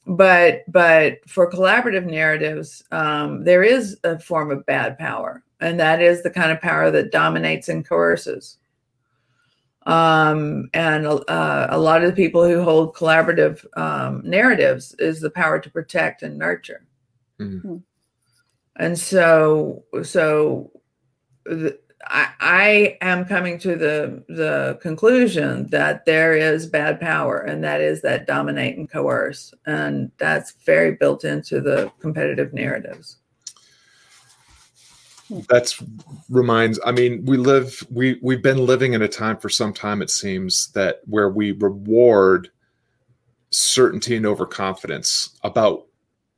But 0.08 0.64
but 0.72 1.20
for 1.28 1.52
collaborative 1.52 2.06
narratives, 2.06 2.82
um, 2.92 3.44
there 3.44 3.62
is 3.62 3.98
a 4.06 4.18
form 4.18 4.52
of 4.52 4.66
bad 4.66 4.98
power, 4.98 5.44
and 5.60 5.78
that 5.80 6.02
is 6.02 6.24
the 6.24 6.30
kind 6.30 6.52
of 6.52 6.62
power 6.62 6.90
that 6.92 7.12
dominates 7.12 7.68
and 7.68 7.88
coerces. 7.88 8.58
Um, 9.86 10.70
and 10.74 11.06
uh, 11.06 11.68
a 11.70 11.78
lot 11.78 12.04
of 12.04 12.10
the 12.10 12.16
people 12.16 12.46
who 12.46 12.62
hold 12.62 12.96
collaborative 12.96 13.66
um, 13.78 14.22
narratives 14.24 14.94
is 15.00 15.22
the 15.22 15.30
power 15.30 15.60
to 15.60 15.70
protect 15.70 16.24
and 16.24 16.38
nurture. 16.38 16.86
Mm-hmm. 17.40 17.78
And 18.76 19.00
so, 19.00 19.84
so 20.04 20.72
the, 21.46 21.80
I, 22.06 22.98
am 23.02 23.26
coming 23.26 23.58
to 23.60 23.76
the 23.76 24.24
the 24.28 24.80
conclusion 24.82 25.68
that 25.68 26.06
there 26.06 26.36
is 26.36 26.68
bad 26.68 27.00
power, 27.00 27.40
and 27.40 27.64
that 27.64 27.82
is 27.82 28.02
that 28.02 28.28
dominate 28.28 28.78
and 28.78 28.90
coerce, 28.90 29.54
and 29.66 30.12
that's 30.18 30.54
very 30.66 30.94
built 30.94 31.24
into 31.24 31.60
the 31.60 31.92
competitive 32.00 32.54
narratives. 32.54 33.18
That's 35.50 35.84
reminds. 36.30 36.80
I 36.86 36.92
mean, 36.92 37.26
we 37.26 37.38
live 37.38 37.86
we 37.92 38.20
we've 38.22 38.44
been 38.44 38.66
living 38.66 38.94
in 38.94 39.02
a 39.02 39.08
time 39.08 39.38
for 39.38 39.50
some 39.50 39.74
time. 39.74 40.02
It 40.02 40.10
seems 40.10 40.72
that 40.72 41.02
where 41.06 41.30
we 41.30 41.52
reward 41.52 42.50
certainty 43.50 44.16
and 44.16 44.26
overconfidence 44.26 45.38
about 45.44 45.87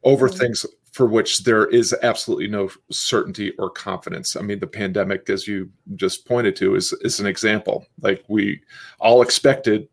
over 0.03 0.27
mm-hmm. 0.27 0.37
things 0.37 0.65
for 0.91 1.05
which 1.05 1.43
there 1.43 1.67
is 1.67 1.95
absolutely 2.01 2.47
no 2.47 2.69
certainty 2.91 3.51
or 3.59 3.69
confidence. 3.69 4.35
I 4.35 4.41
mean, 4.41 4.59
the 4.59 4.67
pandemic, 4.67 5.29
as 5.29 5.47
you 5.47 5.69
just 5.95 6.25
pointed 6.25 6.55
to, 6.57 6.75
is 6.75 6.93
is 7.01 7.19
an 7.19 7.27
example. 7.27 7.85
Like 8.01 8.23
we 8.27 8.61
all 8.99 9.21
expected 9.21 9.87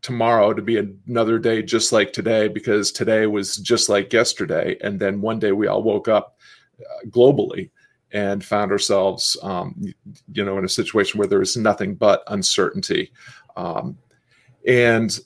tomorrow 0.00 0.52
to 0.54 0.62
be 0.62 0.78
another 0.78 1.38
day 1.38 1.62
just 1.62 1.92
like 1.92 2.12
today 2.12 2.46
because 2.48 2.92
today 2.92 3.26
was 3.26 3.56
just 3.56 3.88
like 3.88 4.12
yesterday, 4.12 4.76
and 4.82 5.00
then 5.00 5.20
one 5.20 5.38
day 5.38 5.52
we 5.52 5.66
all 5.66 5.82
woke 5.82 6.08
up 6.08 6.38
uh, 6.80 7.06
globally 7.08 7.70
and 8.12 8.42
found 8.42 8.72
ourselves, 8.72 9.36
um, 9.42 9.74
you 10.32 10.44
know, 10.44 10.56
in 10.56 10.64
a 10.64 10.68
situation 10.68 11.18
where 11.18 11.28
there 11.28 11.42
is 11.42 11.56
nothing 11.56 11.94
but 11.94 12.22
uncertainty. 12.28 13.12
Um, 13.56 13.98
and 14.66 15.18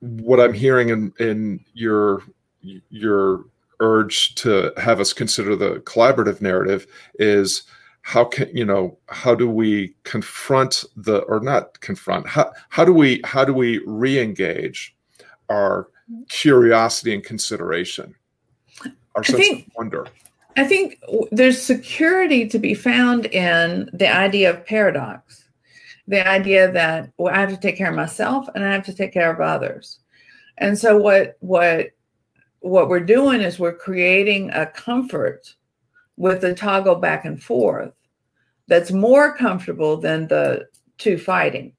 what 0.00 0.40
I'm 0.40 0.54
hearing 0.54 0.90
in 0.90 1.12
in 1.18 1.64
your 1.74 2.22
your 2.62 3.44
urge 3.80 4.34
to 4.34 4.72
have 4.76 5.00
us 5.00 5.12
consider 5.12 5.54
the 5.54 5.80
collaborative 5.80 6.40
narrative 6.40 6.86
is 7.18 7.62
how 8.02 8.24
can 8.24 8.48
you 8.56 8.64
know 8.64 8.98
how 9.08 9.34
do 9.34 9.48
we 9.48 9.94
confront 10.04 10.84
the 10.96 11.18
or 11.24 11.40
not 11.40 11.78
confront 11.80 12.26
how, 12.26 12.50
how 12.70 12.84
do 12.84 12.92
we 12.92 13.20
how 13.24 13.44
do 13.44 13.52
we 13.52 13.78
re-engage 13.86 14.96
our 15.48 15.88
curiosity 16.28 17.14
and 17.14 17.24
consideration? 17.24 18.14
Our 19.14 19.24
sense 19.24 19.38
think, 19.38 19.66
of 19.66 19.72
wonder. 19.76 20.06
I 20.56 20.64
think 20.64 21.00
there's 21.30 21.60
security 21.60 22.48
to 22.48 22.58
be 22.58 22.74
found 22.74 23.26
in 23.26 23.90
the 23.92 24.12
idea 24.12 24.50
of 24.50 24.66
paradox. 24.66 25.44
The 26.06 26.26
idea 26.26 26.72
that 26.72 27.10
well, 27.18 27.34
i 27.34 27.38
have 27.40 27.50
to 27.50 27.58
take 27.58 27.76
care 27.76 27.90
of 27.90 27.96
myself 27.96 28.48
and 28.54 28.64
i 28.64 28.72
have 28.72 28.84
to 28.86 28.94
take 28.94 29.12
care 29.12 29.30
of 29.30 29.40
others. 29.40 29.98
And 30.56 30.78
so 30.78 30.96
what 30.96 31.36
what 31.40 31.90
what 32.60 32.88
we're 32.88 33.00
doing 33.00 33.40
is 33.40 33.58
we're 33.58 33.74
creating 33.74 34.50
a 34.50 34.66
comfort 34.66 35.54
with 36.16 36.40
the 36.40 36.54
toggle 36.54 36.96
back 36.96 37.24
and 37.24 37.42
forth 37.42 37.92
that's 38.66 38.90
more 38.90 39.34
comfortable 39.36 39.96
than 39.96 40.28
the 40.28 40.68
two 40.98 41.18
fighting. 41.18 41.72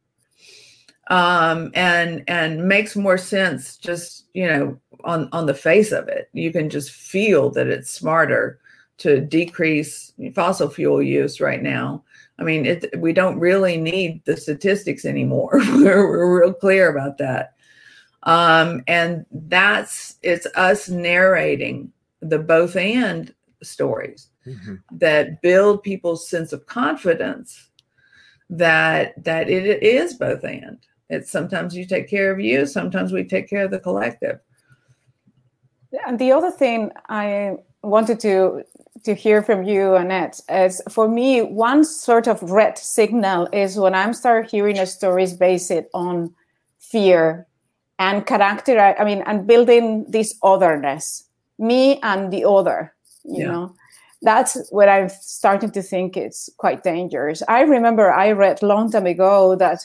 Um, 1.12 1.72
and 1.74 2.24
and 2.28 2.68
makes 2.68 2.96
more 2.96 3.18
sense 3.18 3.78
just 3.78 4.28
you 4.34 4.46
know 4.46 4.80
on 5.04 5.28
on 5.32 5.48
the 5.48 5.56
face 5.56 5.92
of 5.92 6.08
it. 6.08 6.30
You 6.34 6.52
can 6.52 6.70
just 6.70 6.92
feel 6.92 7.50
that 7.52 7.68
it's 7.68 7.90
smarter 7.90 8.60
to 9.00 9.20
decrease 9.20 10.14
fossil 10.36 10.70
fuel 10.70 11.02
use 11.02 11.42
right 11.42 11.64
now. 11.64 12.04
I 12.38 12.44
mean 12.44 12.66
it, 12.68 12.92
we 13.00 13.12
don't 13.12 13.40
really 13.40 13.76
need 13.76 14.24
the 14.26 14.38
statistics 14.38 15.04
anymore. 15.04 15.54
We're, 15.74 16.08
we're 16.08 16.42
real 16.42 16.54
clear 16.54 16.90
about 16.96 17.18
that 17.18 17.56
um, 18.24 18.84
and 18.88 19.26
that's 19.32 20.16
it's 20.24 20.48
us 20.56 20.90
narrating 20.90 21.92
the 22.22 22.40
both 22.40 22.76
and 22.76 23.34
stories 23.64 24.28
mm-hmm. 24.46 24.76
that 24.92 25.42
build 25.42 25.84
people's 25.84 26.28
sense 26.28 26.54
of 26.54 26.66
confidence 26.66 27.70
that 28.50 29.22
that 29.24 29.50
it 29.50 29.84
is 29.84 30.16
both 30.16 30.44
and 30.44 30.80
it's 31.10 31.30
sometimes 31.30 31.76
you 31.76 31.86
take 31.86 32.10
care 32.10 32.32
of 32.32 32.40
you 32.40 32.66
sometimes 32.66 33.12
we 33.12 33.24
take 33.24 33.50
care 33.50 33.66
of 33.66 33.72
the 33.72 33.80
collective 33.80 34.40
and 36.08 36.18
the 36.20 36.32
other 36.32 36.50
thing 36.50 36.92
i 37.10 37.56
wanted 37.84 38.20
to 38.20 38.64
to 39.04 39.14
hear 39.14 39.44
from 39.44 39.64
you 39.64 39.96
annette 39.96 40.40
is 40.50 40.82
for 40.90 41.08
me 41.08 41.42
one 41.42 41.84
sort 41.86 42.28
of 42.28 42.42
red 42.44 42.78
signal 42.78 43.48
is 43.54 43.78
when 43.78 43.94
i'm 43.94 44.14
start 44.14 44.50
hearing 44.50 44.80
a 44.80 44.86
stories 44.86 45.34
based 45.34 45.72
on 45.94 46.34
fear 46.80 47.46
and 48.00 48.26
character 48.26 48.80
i 48.80 49.04
mean 49.04 49.22
and 49.28 49.46
building 49.46 50.06
this 50.10 50.36
otherness 50.42 51.26
me 51.60 52.00
and 52.02 52.32
the 52.34 52.48
other 52.48 52.94
you 53.26 53.44
yeah. 53.44 53.52
know 53.52 53.76
that's 54.22 54.70
what 54.72 54.90
i'm 54.90 55.10
starting 55.10 55.70
to 55.70 55.82
think 55.82 56.18
it's 56.18 56.50
quite 56.58 56.82
dangerous 56.82 57.44
i 57.48 57.62
remember 57.62 58.12
i 58.12 58.32
read 58.32 58.64
long 58.64 58.90
time 58.90 59.06
ago 59.06 59.56
that 59.56 59.80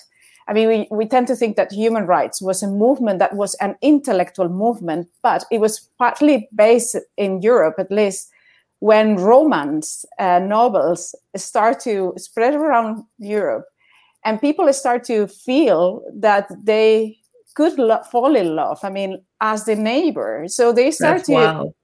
i 0.48 0.52
mean 0.52 0.68
we, 0.68 0.88
we 0.90 1.06
tend 1.06 1.26
to 1.26 1.36
think 1.36 1.56
that 1.56 1.72
human 1.72 2.06
rights 2.06 2.40
was 2.40 2.62
a 2.62 2.68
movement 2.68 3.18
that 3.18 3.34
was 3.34 3.54
an 3.56 3.76
intellectual 3.82 4.48
movement 4.48 5.08
but 5.22 5.44
it 5.50 5.58
was 5.58 5.90
partly 5.98 6.48
based 6.54 6.96
in 7.16 7.42
europe 7.42 7.74
at 7.78 7.90
least 7.90 8.30
when 8.78 9.16
romance 9.16 10.04
uh, 10.18 10.38
novels 10.38 11.14
start 11.36 11.80
to 11.80 12.12
spread 12.16 12.54
around 12.54 13.04
europe 13.18 13.66
and 14.24 14.40
people 14.40 14.72
start 14.72 15.04
to 15.04 15.26
feel 15.26 16.02
that 16.14 16.48
they 16.64 17.16
could 17.54 17.78
lo- 17.78 18.02
fall 18.10 18.36
in 18.36 18.54
love. 18.54 18.80
I 18.82 18.90
mean, 18.90 19.22
as 19.40 19.64
the 19.64 19.76
neighbor. 19.76 20.44
So 20.48 20.72
they 20.72 20.90
start 20.90 21.24
to. 21.24 21.32
Wild. 21.32 21.74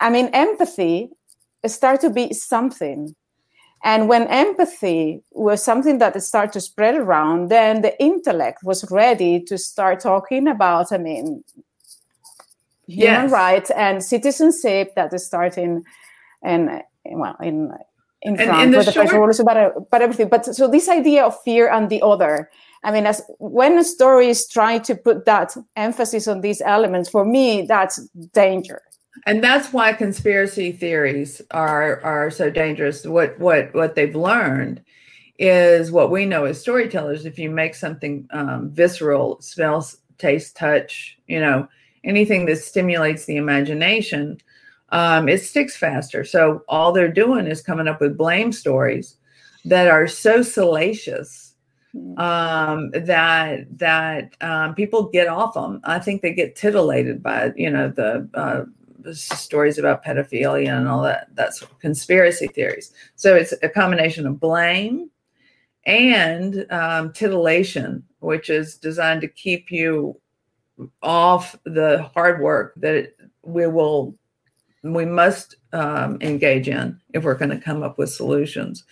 I 0.00 0.10
mean, 0.10 0.26
empathy 0.32 1.10
start 1.66 2.00
to 2.02 2.10
be 2.10 2.32
something. 2.32 3.14
And 3.84 4.08
when 4.08 4.26
empathy 4.28 5.22
was 5.32 5.62
something 5.62 5.98
that 5.98 6.20
started 6.22 6.52
to 6.54 6.60
spread 6.60 6.94
around, 6.94 7.50
then 7.50 7.82
the 7.82 7.98
intellect 8.02 8.64
was 8.64 8.90
ready 8.90 9.40
to 9.42 9.58
start 9.58 10.00
talking 10.00 10.48
about, 10.48 10.90
I 10.90 10.96
mean, 10.96 11.44
yes. 12.86 13.16
human 13.16 13.30
rights 13.30 13.70
and 13.70 14.02
citizenship 14.02 14.94
that 14.96 15.12
is 15.12 15.26
starting 15.26 15.84
and 16.42 16.82
well 17.04 17.36
in 17.42 17.72
in 18.22 18.40
and 18.40 18.48
France, 18.48 18.64
in 18.64 18.70
the, 18.70 18.82
the 18.82 18.92
short... 18.92 19.10
French 19.10 19.38
about, 19.38 19.76
about 19.76 20.00
uh, 20.00 20.04
everything. 20.04 20.28
But 20.28 20.46
so 20.46 20.66
this 20.66 20.88
idea 20.88 21.24
of 21.24 21.38
fear 21.42 21.70
and 21.70 21.90
the 21.90 22.00
other, 22.02 22.50
I 22.84 22.92
mean, 22.92 23.06
as 23.06 23.22
when 23.38 23.78
a 23.78 23.84
story 23.84 24.28
is 24.28 24.46
trying 24.46 24.82
to 24.82 24.94
put 24.94 25.24
that 25.24 25.56
emphasis 25.74 26.28
on 26.28 26.42
these 26.42 26.60
elements, 26.60 27.08
for 27.08 27.24
me, 27.24 27.62
that's 27.62 28.06
danger. 28.32 28.82
And 29.26 29.42
that's 29.42 29.72
why 29.72 29.92
conspiracy 29.94 30.70
theories 30.72 31.40
are 31.50 32.00
are 32.02 32.30
so 32.30 32.50
dangerous. 32.50 33.06
What 33.06 33.38
what 33.38 33.72
what 33.74 33.94
they've 33.94 34.14
learned 34.14 34.82
is 35.38 35.90
what 35.90 36.10
we 36.10 36.26
know 36.26 36.44
as 36.44 36.60
storytellers. 36.60 37.24
If 37.24 37.38
you 37.38 37.50
make 37.50 37.74
something 37.74 38.28
um, 38.30 38.70
visceral, 38.70 39.40
smells, 39.40 39.98
taste, 40.18 40.56
touch, 40.56 41.18
you 41.26 41.40
know, 41.40 41.66
anything 42.04 42.46
that 42.46 42.58
stimulates 42.58 43.24
the 43.24 43.36
imagination, 43.36 44.38
um, 44.90 45.28
it 45.28 45.42
sticks 45.42 45.76
faster. 45.76 46.24
So 46.24 46.62
all 46.68 46.92
they're 46.92 47.12
doing 47.12 47.46
is 47.46 47.62
coming 47.62 47.88
up 47.88 48.00
with 48.00 48.18
blame 48.18 48.52
stories 48.52 49.16
that 49.64 49.88
are 49.88 50.06
so 50.06 50.42
salacious. 50.42 51.43
Um, 52.16 52.90
that 52.90 53.66
that 53.78 54.34
um, 54.40 54.74
people 54.74 55.04
get 55.04 55.28
off 55.28 55.54
them. 55.54 55.80
I 55.84 55.98
think 55.98 56.22
they 56.22 56.32
get 56.32 56.56
titillated 56.56 57.22
by 57.22 57.52
you 57.56 57.70
know 57.70 57.88
the 57.88 58.28
uh, 58.34 59.12
stories 59.12 59.78
about 59.78 60.04
pedophilia 60.04 60.76
and 60.76 60.88
all 60.88 61.02
that. 61.02 61.28
That's 61.34 61.62
conspiracy 61.80 62.48
theories. 62.48 62.92
So 63.16 63.34
it's 63.34 63.54
a 63.62 63.68
combination 63.68 64.26
of 64.26 64.40
blame 64.40 65.10
and 65.86 66.66
um, 66.70 67.12
titillation, 67.12 68.02
which 68.20 68.50
is 68.50 68.76
designed 68.76 69.20
to 69.20 69.28
keep 69.28 69.70
you 69.70 70.18
off 71.02 71.56
the 71.64 72.10
hard 72.14 72.40
work 72.40 72.74
that 72.76 73.14
we 73.42 73.66
will 73.66 74.16
we 74.84 75.06
must 75.06 75.56
um, 75.72 76.18
engage 76.20 76.68
in 76.68 77.00
if 77.14 77.24
we're 77.24 77.34
going 77.34 77.50
to 77.50 77.58
come 77.58 77.82
up 77.82 77.98
with 77.98 78.10
solutions. 78.10 78.84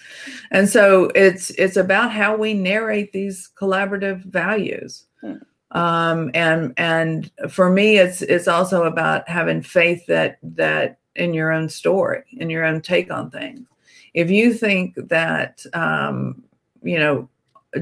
And 0.51 0.69
so 0.69 1.11
it's 1.15 1.51
it's 1.51 1.77
about 1.77 2.11
how 2.11 2.35
we 2.37 2.55
narrate 2.55 3.13
these 3.13 3.51
collaborative 3.57 4.25
values. 4.25 5.07
Hmm. 5.21 5.35
um, 5.71 6.31
and 6.35 6.75
and 6.77 7.31
for 7.49 7.71
me 7.71 7.99
it's 7.99 8.23
it's 8.23 8.49
also 8.49 8.83
about 8.85 9.29
having 9.29 9.63
faith 9.63 10.05
that 10.07 10.39
that 10.43 10.99
in 11.15 11.33
your 11.33 11.53
own 11.53 11.69
story 11.69 12.25
in 12.33 12.51
your 12.51 12.65
own 12.65 12.81
take 12.81 13.11
on 13.11 13.31
things. 13.31 13.67
If 14.15 14.31
you 14.31 14.53
think 14.53 14.97
that 14.97 15.65
um, 15.75 16.43
you 16.83 16.99
know 16.99 17.29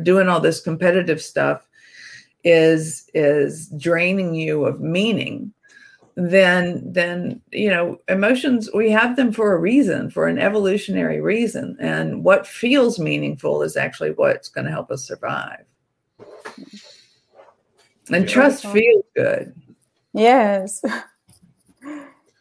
doing 0.02 0.28
all 0.28 0.40
this 0.40 0.60
competitive 0.60 1.22
stuff 1.22 1.66
is 2.44 3.08
is 3.14 3.68
draining 3.68 4.34
you 4.34 4.64
of 4.64 4.80
meaning 4.80 5.52
then 6.28 6.82
then 6.92 7.40
you 7.52 7.70
know 7.70 7.98
emotions 8.08 8.68
we 8.74 8.90
have 8.90 9.16
them 9.16 9.32
for 9.32 9.54
a 9.54 9.58
reason 9.58 10.10
for 10.10 10.26
an 10.26 10.38
evolutionary 10.38 11.20
reason. 11.20 11.76
And 11.80 12.24
what 12.24 12.46
feels 12.46 12.98
meaningful 12.98 13.62
is 13.62 13.76
actually 13.76 14.10
what's 14.10 14.48
going 14.48 14.64
to 14.66 14.70
help 14.70 14.90
us 14.90 15.06
survive. 15.06 15.64
And 18.10 18.24
yeah. 18.24 18.26
trust 18.26 18.66
feels 18.66 19.04
good. 19.16 19.54
Yes. 20.12 20.82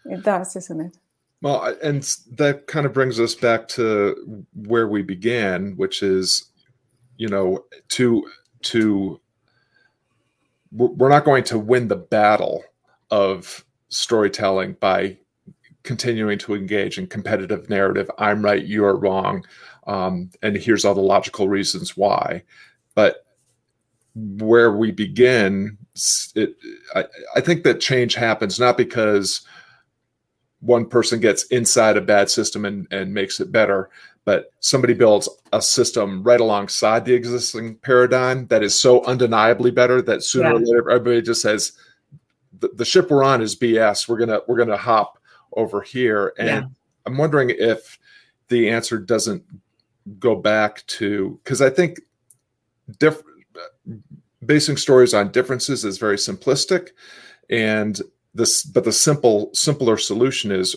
It 0.05 0.23
does 0.23 0.55
isn't 0.55 0.81
it? 0.81 0.97
Well 1.43 1.77
and 1.83 2.01
that 2.31 2.65
kind 2.65 2.87
of 2.87 2.93
brings 2.93 3.19
us 3.19 3.35
back 3.35 3.67
to 3.69 4.43
where 4.55 4.87
we 4.87 5.03
began 5.03 5.77
which 5.77 6.01
is 6.01 6.49
you 7.17 7.27
know 7.27 7.63
to 7.89 8.27
to 8.63 9.21
we're 10.71 11.09
not 11.09 11.25
going 11.25 11.43
to 11.43 11.59
win 11.59 11.89
the 11.89 11.95
battle 11.95 12.63
of 13.11 13.63
storytelling 13.89 14.73
by 14.79 15.17
continuing 15.83 16.37
to 16.39 16.55
engage 16.55 16.97
in 16.97 17.07
competitive 17.07 17.69
narrative. 17.69 18.09
I'm 18.17 18.43
right, 18.43 18.65
you're 18.65 18.95
wrong, 18.95 19.45
um, 19.87 20.29
and 20.41 20.55
here's 20.55 20.85
all 20.85 20.95
the 20.95 21.01
logical 21.01 21.47
reasons 21.47 21.97
why. 21.97 22.43
But 22.95 23.25
where 24.15 24.75
we 24.75 24.91
begin, 24.91 25.77
it, 26.35 26.55
I, 26.95 27.05
I 27.35 27.41
think 27.41 27.63
that 27.63 27.79
change 27.79 28.15
happens 28.15 28.59
not 28.59 28.77
because 28.77 29.41
one 30.61 30.85
person 30.85 31.19
gets 31.19 31.45
inside 31.45 31.97
a 31.97 32.01
bad 32.01 32.29
system 32.29 32.65
and, 32.65 32.87
and 32.91 33.13
makes 33.13 33.39
it 33.39 33.51
better, 33.51 33.89
but 34.25 34.51
somebody 34.59 34.93
builds 34.93 35.29
a 35.53 35.61
system 35.61 36.21
right 36.23 36.41
alongside 36.41 37.05
the 37.05 37.13
existing 37.13 37.75
paradigm 37.77 38.45
that 38.47 38.61
is 38.61 38.79
so 38.79 39.03
undeniably 39.05 39.71
better 39.71 40.01
that 40.01 40.23
sooner 40.23 40.49
yeah. 40.49 40.55
or 40.55 40.59
later 40.59 40.89
everybody 40.91 41.21
just 41.21 41.41
says 41.41 41.71
the, 42.59 42.69
the 42.75 42.85
ship 42.85 43.09
we're 43.09 43.23
on 43.23 43.41
is 43.41 43.55
BS. 43.55 44.07
We're 44.07 44.17
gonna 44.17 44.41
we're 44.47 44.57
gonna 44.57 44.77
hop 44.77 45.17
over 45.53 45.81
here, 45.81 46.33
and 46.37 46.47
yeah. 46.47 46.63
I'm 47.05 47.17
wondering 47.17 47.51
if 47.57 47.97
the 48.49 48.69
answer 48.69 48.97
doesn't 48.97 49.43
go 50.19 50.35
back 50.35 50.85
to 50.87 51.39
because 51.43 51.61
I 51.61 51.69
think 51.69 51.99
diff, 52.97 53.21
basing 54.45 54.77
stories 54.77 55.13
on 55.13 55.31
differences 55.31 55.85
is 55.85 55.97
very 55.97 56.17
simplistic, 56.17 56.89
and 57.49 58.01
this 58.33 58.63
but 58.63 58.83
the 58.83 58.91
simple 58.91 59.51
simpler 59.53 59.97
solution 59.97 60.51
is 60.51 60.75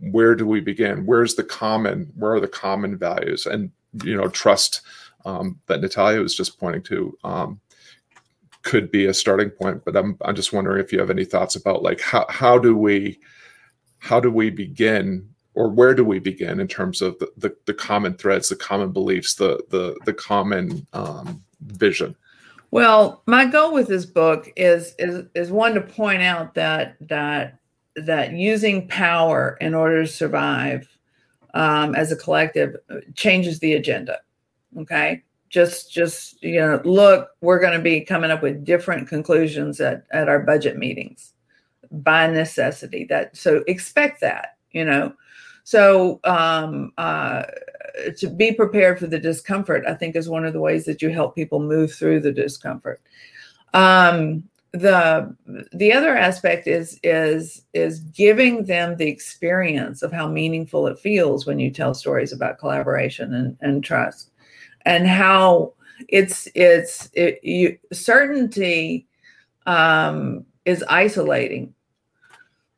where 0.00 0.34
do 0.34 0.46
we 0.46 0.60
begin? 0.60 1.06
Where's 1.06 1.34
the 1.34 1.44
common? 1.44 2.12
Where 2.16 2.34
are 2.34 2.40
the 2.40 2.48
common 2.48 2.96
values? 2.96 3.46
And 3.46 3.70
you 4.02 4.16
know, 4.16 4.28
trust 4.28 4.82
um, 5.24 5.60
that 5.66 5.80
Natalia 5.80 6.20
was 6.20 6.34
just 6.34 6.58
pointing 6.58 6.82
to. 6.84 7.16
Um, 7.24 7.60
could 8.64 8.90
be 8.90 9.06
a 9.06 9.14
starting 9.14 9.50
point. 9.50 9.84
But 9.84 9.96
I'm 9.96 10.16
I'm 10.22 10.34
just 10.34 10.52
wondering 10.52 10.82
if 10.82 10.92
you 10.92 10.98
have 10.98 11.10
any 11.10 11.24
thoughts 11.24 11.54
about 11.54 11.82
like 11.82 12.00
how 12.00 12.26
how 12.28 12.58
do 12.58 12.76
we 12.76 13.20
how 13.98 14.20
do 14.20 14.30
we 14.30 14.50
begin 14.50 15.28
or 15.54 15.68
where 15.68 15.94
do 15.94 16.04
we 16.04 16.18
begin 16.18 16.58
in 16.60 16.66
terms 16.66 17.00
of 17.00 17.18
the, 17.20 17.30
the, 17.36 17.56
the 17.66 17.74
common 17.74 18.14
threads, 18.14 18.48
the 18.48 18.56
common 18.56 18.90
beliefs, 18.90 19.34
the 19.34 19.62
the 19.70 19.96
the 20.04 20.12
common 20.12 20.86
um, 20.92 21.42
vision? 21.60 22.16
Well, 22.70 23.22
my 23.26 23.44
goal 23.44 23.72
with 23.72 23.86
this 23.86 24.04
book 24.04 24.52
is 24.56 24.94
is 24.98 25.26
is 25.34 25.52
one 25.52 25.74
to 25.74 25.80
point 25.80 26.22
out 26.22 26.54
that 26.54 26.96
that 27.02 27.58
that 27.96 28.32
using 28.32 28.88
power 28.88 29.56
in 29.60 29.74
order 29.74 30.02
to 30.02 30.10
survive 30.10 30.88
um, 31.54 31.94
as 31.94 32.10
a 32.10 32.16
collective 32.16 32.74
changes 33.14 33.60
the 33.60 33.74
agenda. 33.74 34.18
Okay, 34.76 35.22
just 35.54 35.92
just 35.92 36.42
you 36.42 36.58
know 36.58 36.80
look 36.84 37.28
we're 37.40 37.60
going 37.60 37.72
to 37.72 37.82
be 37.82 38.00
coming 38.00 38.32
up 38.32 38.42
with 38.42 38.64
different 38.64 39.06
conclusions 39.06 39.80
at 39.80 40.04
at 40.10 40.28
our 40.28 40.40
budget 40.40 40.76
meetings 40.76 41.32
by 41.92 42.26
necessity 42.26 43.06
that 43.08 43.36
so 43.36 43.62
expect 43.68 44.20
that 44.20 44.56
you 44.72 44.84
know? 44.84 45.14
So 45.62 46.18
um 46.24 46.92
uh 46.98 47.44
to 48.18 48.28
be 48.28 48.50
prepared 48.50 48.98
for 48.98 49.06
the 49.06 49.20
discomfort 49.20 49.84
i 49.86 49.94
think 49.94 50.16
is 50.16 50.28
one 50.28 50.44
of 50.44 50.52
the 50.52 50.60
ways 50.60 50.84
that 50.86 51.00
you 51.00 51.10
help 51.10 51.36
people 51.36 51.60
move 51.60 51.94
through 51.94 52.18
the 52.20 52.32
discomfort. 52.32 53.00
Um 53.72 54.42
the 54.72 55.36
the 55.72 55.92
other 55.92 56.16
aspect 56.16 56.66
is 56.66 56.98
is 57.04 57.62
is 57.74 58.00
giving 58.00 58.64
them 58.64 58.96
the 58.96 59.06
experience 59.08 60.02
of 60.02 60.10
how 60.10 60.26
meaningful 60.26 60.88
it 60.88 60.98
feels 60.98 61.46
when 61.46 61.60
you 61.60 61.70
tell 61.70 61.94
stories 61.94 62.32
about 62.32 62.58
collaboration 62.58 63.32
and, 63.34 63.56
and 63.60 63.84
trust 63.84 64.32
and 64.84 65.06
how 65.06 65.72
it's 66.08 66.48
it's 66.54 67.10
it, 67.14 67.42
you, 67.42 67.78
certainty 67.92 69.06
um, 69.66 70.44
is 70.64 70.84
isolating 70.88 71.74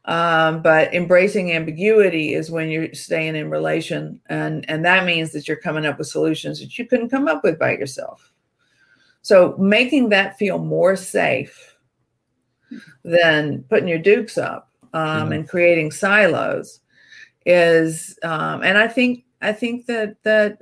um, 0.04 0.62
but 0.62 0.94
embracing 0.94 1.52
ambiguity 1.52 2.34
is 2.34 2.50
when 2.50 2.68
you're 2.68 2.94
staying 2.94 3.36
in 3.36 3.50
relation 3.50 4.20
and 4.26 4.68
and 4.68 4.84
that 4.84 5.04
means 5.04 5.32
that 5.32 5.48
you're 5.48 5.56
coming 5.56 5.86
up 5.86 5.98
with 5.98 6.06
solutions 6.06 6.60
that 6.60 6.78
you 6.78 6.86
couldn't 6.86 7.10
come 7.10 7.28
up 7.28 7.42
with 7.42 7.58
by 7.58 7.72
yourself 7.72 8.32
so 9.22 9.56
making 9.58 10.08
that 10.08 10.38
feel 10.38 10.58
more 10.58 10.94
safe 10.94 11.76
than 13.04 13.64
putting 13.68 13.88
your 13.88 13.98
dukes 13.98 14.38
up 14.38 14.70
um, 14.92 15.02
mm-hmm. 15.02 15.32
and 15.32 15.48
creating 15.48 15.90
silos 15.90 16.80
is 17.44 18.18
um, 18.22 18.62
and 18.62 18.78
i 18.78 18.86
think 18.86 19.24
i 19.42 19.52
think 19.52 19.86
that 19.86 20.22
that 20.22 20.60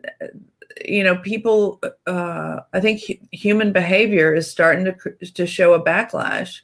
you 0.86 1.04
know, 1.04 1.16
people, 1.16 1.80
uh, 2.06 2.60
I 2.72 2.80
think 2.80 3.00
human 3.32 3.72
behavior 3.72 4.34
is 4.34 4.50
starting 4.50 4.84
to, 4.84 5.26
to 5.32 5.46
show 5.46 5.74
a 5.74 5.84
backlash 5.84 6.60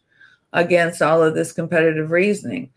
against 0.52 1.02
all 1.02 1.22
of 1.22 1.34
this 1.34 1.52
competitive 1.52 2.10
reasoning. 2.10 2.70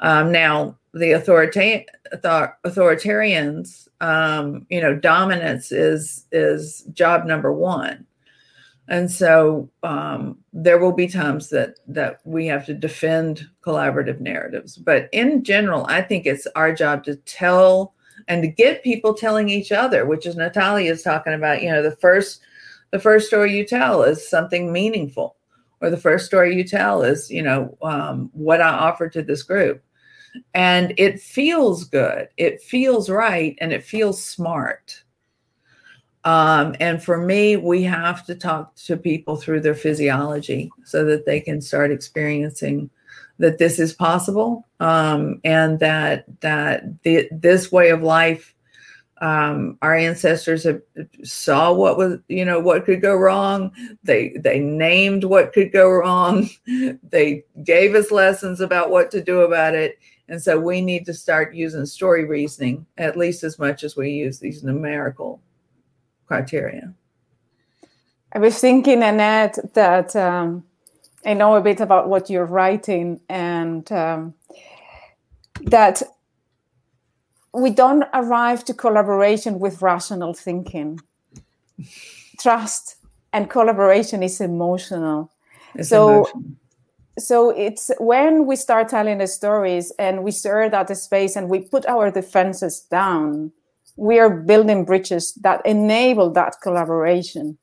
Um, 0.00 0.30
now, 0.30 0.76
the 0.92 1.12
authorita- 1.12 1.86
authoritarians, 2.12 3.88
um, 4.00 4.66
you 4.68 4.80
know, 4.80 4.94
dominance 4.94 5.72
is 5.72 6.26
is 6.32 6.82
job 6.92 7.26
number 7.26 7.52
one, 7.52 8.06
and 8.88 9.10
so 9.10 9.70
um, 9.82 10.38
there 10.52 10.78
will 10.78 10.92
be 10.92 11.08
times 11.08 11.48
that 11.50 11.78
that 11.88 12.20
we 12.24 12.46
have 12.46 12.66
to 12.66 12.74
defend 12.74 13.48
collaborative 13.62 14.20
narratives. 14.20 14.76
But 14.76 15.08
in 15.12 15.44
general, 15.44 15.86
I 15.88 16.02
think 16.02 16.26
it's 16.26 16.46
our 16.54 16.72
job 16.72 17.04
to 17.04 17.16
tell 17.16 17.94
and 18.28 18.42
to 18.42 18.48
get 18.48 18.82
people 18.82 19.14
telling 19.14 19.48
each 19.48 19.72
other, 19.72 20.04
which 20.06 20.26
is 20.26 20.36
Natalia 20.36 20.90
is 20.90 21.02
talking 21.02 21.34
about, 21.34 21.62
you 21.62 21.70
know, 21.70 21.82
the 21.82 21.96
first 21.96 22.40
the 22.92 22.98
first 23.00 23.26
story 23.26 23.56
you 23.56 23.66
tell 23.66 24.02
is 24.02 24.28
something 24.28 24.72
meaningful, 24.72 25.36
or 25.80 25.90
the 25.90 25.96
first 25.96 26.26
story 26.26 26.54
you 26.54 26.64
tell 26.64 27.02
is, 27.02 27.30
you 27.30 27.42
know, 27.42 27.76
um, 27.82 28.30
what 28.32 28.60
I 28.60 28.68
offer 28.68 29.08
to 29.08 29.22
this 29.22 29.42
group. 29.42 29.82
And 30.54 30.94
it 30.96 31.20
feels 31.20 31.84
good, 31.84 32.28
it 32.36 32.62
feels 32.62 33.10
right, 33.10 33.56
and 33.60 33.72
it 33.72 33.84
feels 33.84 34.22
smart. 34.22 35.02
Um, 36.24 36.74
and 36.80 37.02
for 37.02 37.18
me, 37.18 37.56
we 37.56 37.82
have 37.84 38.26
to 38.26 38.34
talk 38.34 38.74
to 38.86 38.96
people 38.96 39.36
through 39.36 39.60
their 39.60 39.76
physiology 39.76 40.70
so 40.84 41.04
that 41.04 41.24
they 41.24 41.40
can 41.40 41.60
start 41.60 41.92
experiencing 41.92 42.90
that 43.38 43.58
this 43.58 43.78
is 43.78 43.92
possible 43.92 44.66
um, 44.80 45.40
and 45.44 45.78
that 45.80 46.24
that 46.40 47.02
the, 47.02 47.28
this 47.30 47.70
way 47.70 47.90
of 47.90 48.02
life 48.02 48.54
um, 49.20 49.78
our 49.80 49.94
ancestors 49.94 50.64
have, 50.64 50.82
saw 51.24 51.72
what 51.72 51.96
was 51.96 52.18
you 52.28 52.44
know 52.44 52.60
what 52.60 52.84
could 52.84 53.00
go 53.00 53.16
wrong. 53.16 53.72
They 54.02 54.36
they 54.38 54.60
named 54.60 55.24
what 55.24 55.52
could 55.52 55.72
go 55.72 55.90
wrong. 55.90 56.48
They 57.08 57.44
gave 57.64 57.94
us 57.94 58.10
lessons 58.10 58.60
about 58.60 58.90
what 58.90 59.10
to 59.12 59.22
do 59.22 59.40
about 59.40 59.74
it. 59.74 59.98
And 60.28 60.42
so 60.42 60.58
we 60.58 60.80
need 60.80 61.06
to 61.06 61.14
start 61.14 61.54
using 61.54 61.86
story 61.86 62.24
reasoning 62.24 62.84
at 62.98 63.16
least 63.16 63.44
as 63.44 63.58
much 63.58 63.84
as 63.84 63.96
we 63.96 64.10
use 64.10 64.38
these 64.38 64.62
numerical 64.62 65.40
criteria. 66.26 66.92
I 68.32 68.38
was 68.38 68.58
thinking 68.58 69.02
annette 69.02 69.58
that 69.74 70.14
um, 70.16 70.64
I 71.26 71.34
know 71.34 71.56
a 71.56 71.60
bit 71.60 71.80
about 71.80 72.08
what 72.08 72.30
you're 72.30 72.46
writing 72.46 73.20
and 73.28 73.90
um, 73.90 74.34
that 75.62 76.00
we 77.52 77.70
don't 77.70 78.04
arrive 78.14 78.64
to 78.66 78.74
collaboration 78.74 79.58
with 79.58 79.82
rational 79.82 80.34
thinking. 80.34 81.00
Trust 82.38 82.96
and 83.32 83.50
collaboration 83.50 84.22
is 84.22 84.40
emotional. 84.40 85.32
It's 85.74 85.88
so, 85.88 86.08
emotional. 86.08 86.44
so 87.18 87.50
it's 87.50 87.90
when 87.98 88.46
we 88.46 88.54
start 88.54 88.88
telling 88.88 89.18
the 89.18 89.26
stories 89.26 89.92
and 89.98 90.22
we 90.22 90.30
stir 90.30 90.68
that 90.68 90.96
space 90.96 91.34
and 91.34 91.48
we 91.48 91.58
put 91.60 91.86
our 91.86 92.12
defenses 92.12 92.86
down, 92.88 93.50
we 93.96 94.20
are 94.20 94.30
building 94.30 94.84
bridges 94.84 95.34
that 95.42 95.60
enable 95.66 96.30
that 96.34 96.60
collaboration 96.62 97.58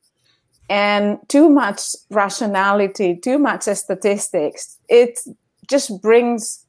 and 0.68 1.18
too 1.28 1.48
much 1.48 1.80
rationality, 2.10 3.16
too 3.16 3.38
much 3.38 3.62
statistics, 3.64 4.78
it 4.88 5.18
just 5.68 6.00
brings 6.00 6.64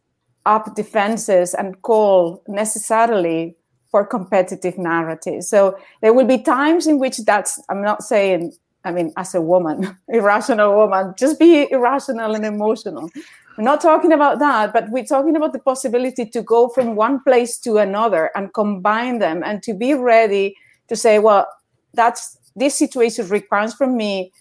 up 0.46 0.76
defenses 0.76 1.54
and 1.54 1.82
call 1.82 2.44
necessarily 2.48 3.56
for 3.90 4.06
competitive 4.06 4.78
narratives. 4.78 5.48
So 5.48 5.78
there 6.02 6.14
will 6.14 6.26
be 6.26 6.40
times 6.40 6.86
in 6.86 7.00
which 7.00 7.18
that's, 7.20 7.62
I'm 7.70 7.82
not 7.82 8.04
saying, 8.04 8.54
I 8.84 8.92
mean, 8.92 9.14
as 9.18 9.34
a 9.34 9.42
woman, 9.42 9.98
irrational 10.10 10.76
woman, 10.76 11.14
just 11.18 11.40
be 11.40 11.72
irrational 11.72 12.36
and 12.36 12.46
emotional. 12.46 13.10
We're 13.58 13.64
not 13.64 13.82
talking 13.82 14.12
about 14.12 14.40
that, 14.40 14.74
but 14.74 14.90
we're 14.90 15.06
talking 15.06 15.36
about 15.36 15.54
the 15.54 15.60
possibility 15.60 16.26
to 16.26 16.42
go 16.42 16.68
from 16.68 16.96
one 16.96 17.24
place 17.24 17.58
to 17.60 17.78
another 17.78 18.30
and 18.36 18.54
combine 18.54 19.20
them 19.20 19.44
and 19.46 19.64
to 19.64 19.74
be 19.74 19.94
ready 19.94 20.56
to 20.90 20.96
say, 20.96 21.20
well, 21.20 21.48
that's 21.94 22.38
this 22.56 22.76
situation 22.76 23.28
requires 23.28 23.74
from 23.74 23.98
me 23.98 24.32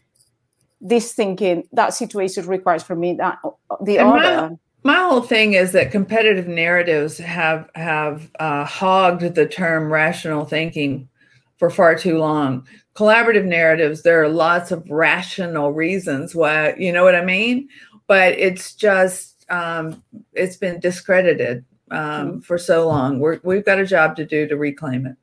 this 0.81 1.13
thinking, 1.13 1.67
that 1.73 1.95
situation 1.95 2.47
requires 2.47 2.83
from 2.83 3.01
me 3.01 3.15
that 3.15 3.39
the 3.83 3.99
and 3.99 4.09
other. 4.09 4.51
My- 4.51 4.57
my 4.87 4.99
whole 4.99 5.23
thing 5.23 5.55
is 5.55 5.73
that 5.73 5.91
competitive 5.91 6.47
narratives 6.47 7.17
have 7.17 7.71
have 7.75 8.31
uh, 8.39 8.67
hogged 8.67 9.35
the 9.35 9.47
term 9.47 9.91
rational 9.91 10.45
thinking 10.45 11.09
for 11.57 11.71
far 11.71 11.95
too 11.95 12.19
long. 12.19 12.67
Collaborative 12.95 13.47
narratives, 13.47 14.03
there 14.03 14.23
are 14.23 14.29
lots 14.29 14.71
of 14.71 14.89
rational 14.91 15.73
reasons 15.73 16.35
why, 16.35 16.75
you 16.75 16.93
know 16.93 17.03
what 17.03 17.15
I 17.15 17.25
mean? 17.25 17.69
But 18.07 18.39
it's 18.39 18.75
just 18.75 19.47
um, 19.51 20.03
it's 20.35 20.59
been 20.59 20.81
discredited 20.81 21.65
um, 21.91 21.99
mm-hmm. 21.99 22.41
for 22.41 22.59
so 22.59 22.87
long. 22.87 23.19
We're, 23.21 23.41
we've 23.43 23.65
got 23.65 23.79
a 23.79 23.87
job 23.87 24.17
to 24.17 24.27
do 24.27 24.47
to 24.47 24.57
reclaim 24.57 25.07
it. 25.07 25.17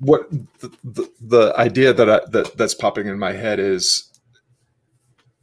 What 0.00 0.30
the, 0.60 0.70
the, 0.84 1.10
the 1.20 1.54
idea 1.56 1.92
that, 1.92 2.08
I, 2.08 2.20
that 2.30 2.56
that's 2.56 2.74
popping 2.74 3.06
in 3.06 3.18
my 3.18 3.32
head 3.32 3.58
is 3.58 4.10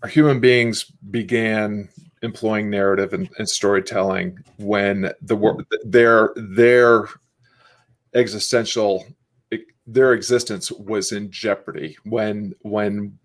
human 0.08 0.40
beings 0.40 0.86
began 1.12 1.90
employing 2.22 2.70
narrative 2.70 3.14
and, 3.14 3.30
and 3.38 3.50
storytelling 3.50 4.38
when 4.58 5.12
the 5.22 5.66
their 5.84 6.34
their 6.36 7.08
existential 8.14 9.06
their 9.88 10.14
existence 10.14 10.72
was 10.72 11.12
in 11.12 11.32
jeopardy. 11.32 11.98
When 12.04 12.54
when 12.62 13.18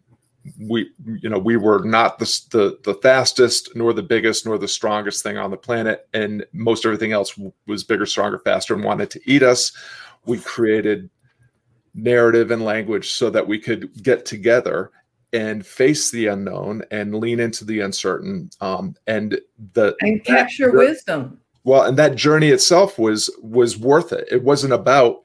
we 0.61 0.91
you 1.07 1.29
know 1.29 1.39
we 1.39 1.57
were 1.57 1.83
not 1.85 2.19
the, 2.19 2.41
the 2.51 2.79
the 2.85 2.95
fastest 3.01 3.71
nor 3.75 3.93
the 3.93 4.03
biggest 4.03 4.45
nor 4.45 4.59
the 4.59 4.69
strongest 4.69 5.23
thing 5.23 5.39
on 5.39 5.51
the 5.51 5.57
planet 5.57 6.07
and 6.13 6.45
most 6.53 6.85
everything 6.85 7.13
else 7.13 7.39
was 7.67 7.83
bigger 7.83 8.05
stronger 8.05 8.39
faster 8.39 8.75
and 8.75 8.85
wanted 8.85 9.09
to 9.09 9.21
eat 9.25 9.43
us 9.43 9.73
we 10.27 10.39
created 10.39 11.11
narrative 11.95 12.51
and 12.51 12.65
language 12.65 13.13
so 13.13 13.31
that 13.31 13.47
we 13.47 13.59
could 13.59 14.03
get 14.03 14.25
together 14.27 14.91
and 15.33 15.67
face 15.67 16.11
the 16.11 16.29
unknown 16.29 16.83
and 16.91 17.15
lean 17.15 17.41
into 17.41 17.65
the 17.65 17.81
uncertain 17.81 18.51
um, 18.61 18.95
and 19.07 19.39
the 19.73 19.95
and 20.01 20.25
capture 20.25 20.71
that, 20.71 20.77
wisdom. 20.77 21.41
Well 21.65 21.83
and 21.83 21.99
that 21.99 22.15
journey 22.15 22.49
itself 22.49 22.99
was 22.99 23.31
was 23.43 23.79
worth 23.79 24.13
it. 24.13 24.29
It 24.31 24.43
wasn't 24.43 24.73
about 24.73 25.23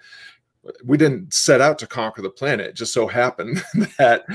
we 0.83 0.97
didn't 0.97 1.33
set 1.33 1.61
out 1.61 1.79
to 1.79 1.87
conquer 1.87 2.21
the 2.21 2.29
planet. 2.29 2.67
It 2.67 2.75
just 2.75 2.93
so 2.93 3.07
happened 3.07 3.63
that 3.97 4.25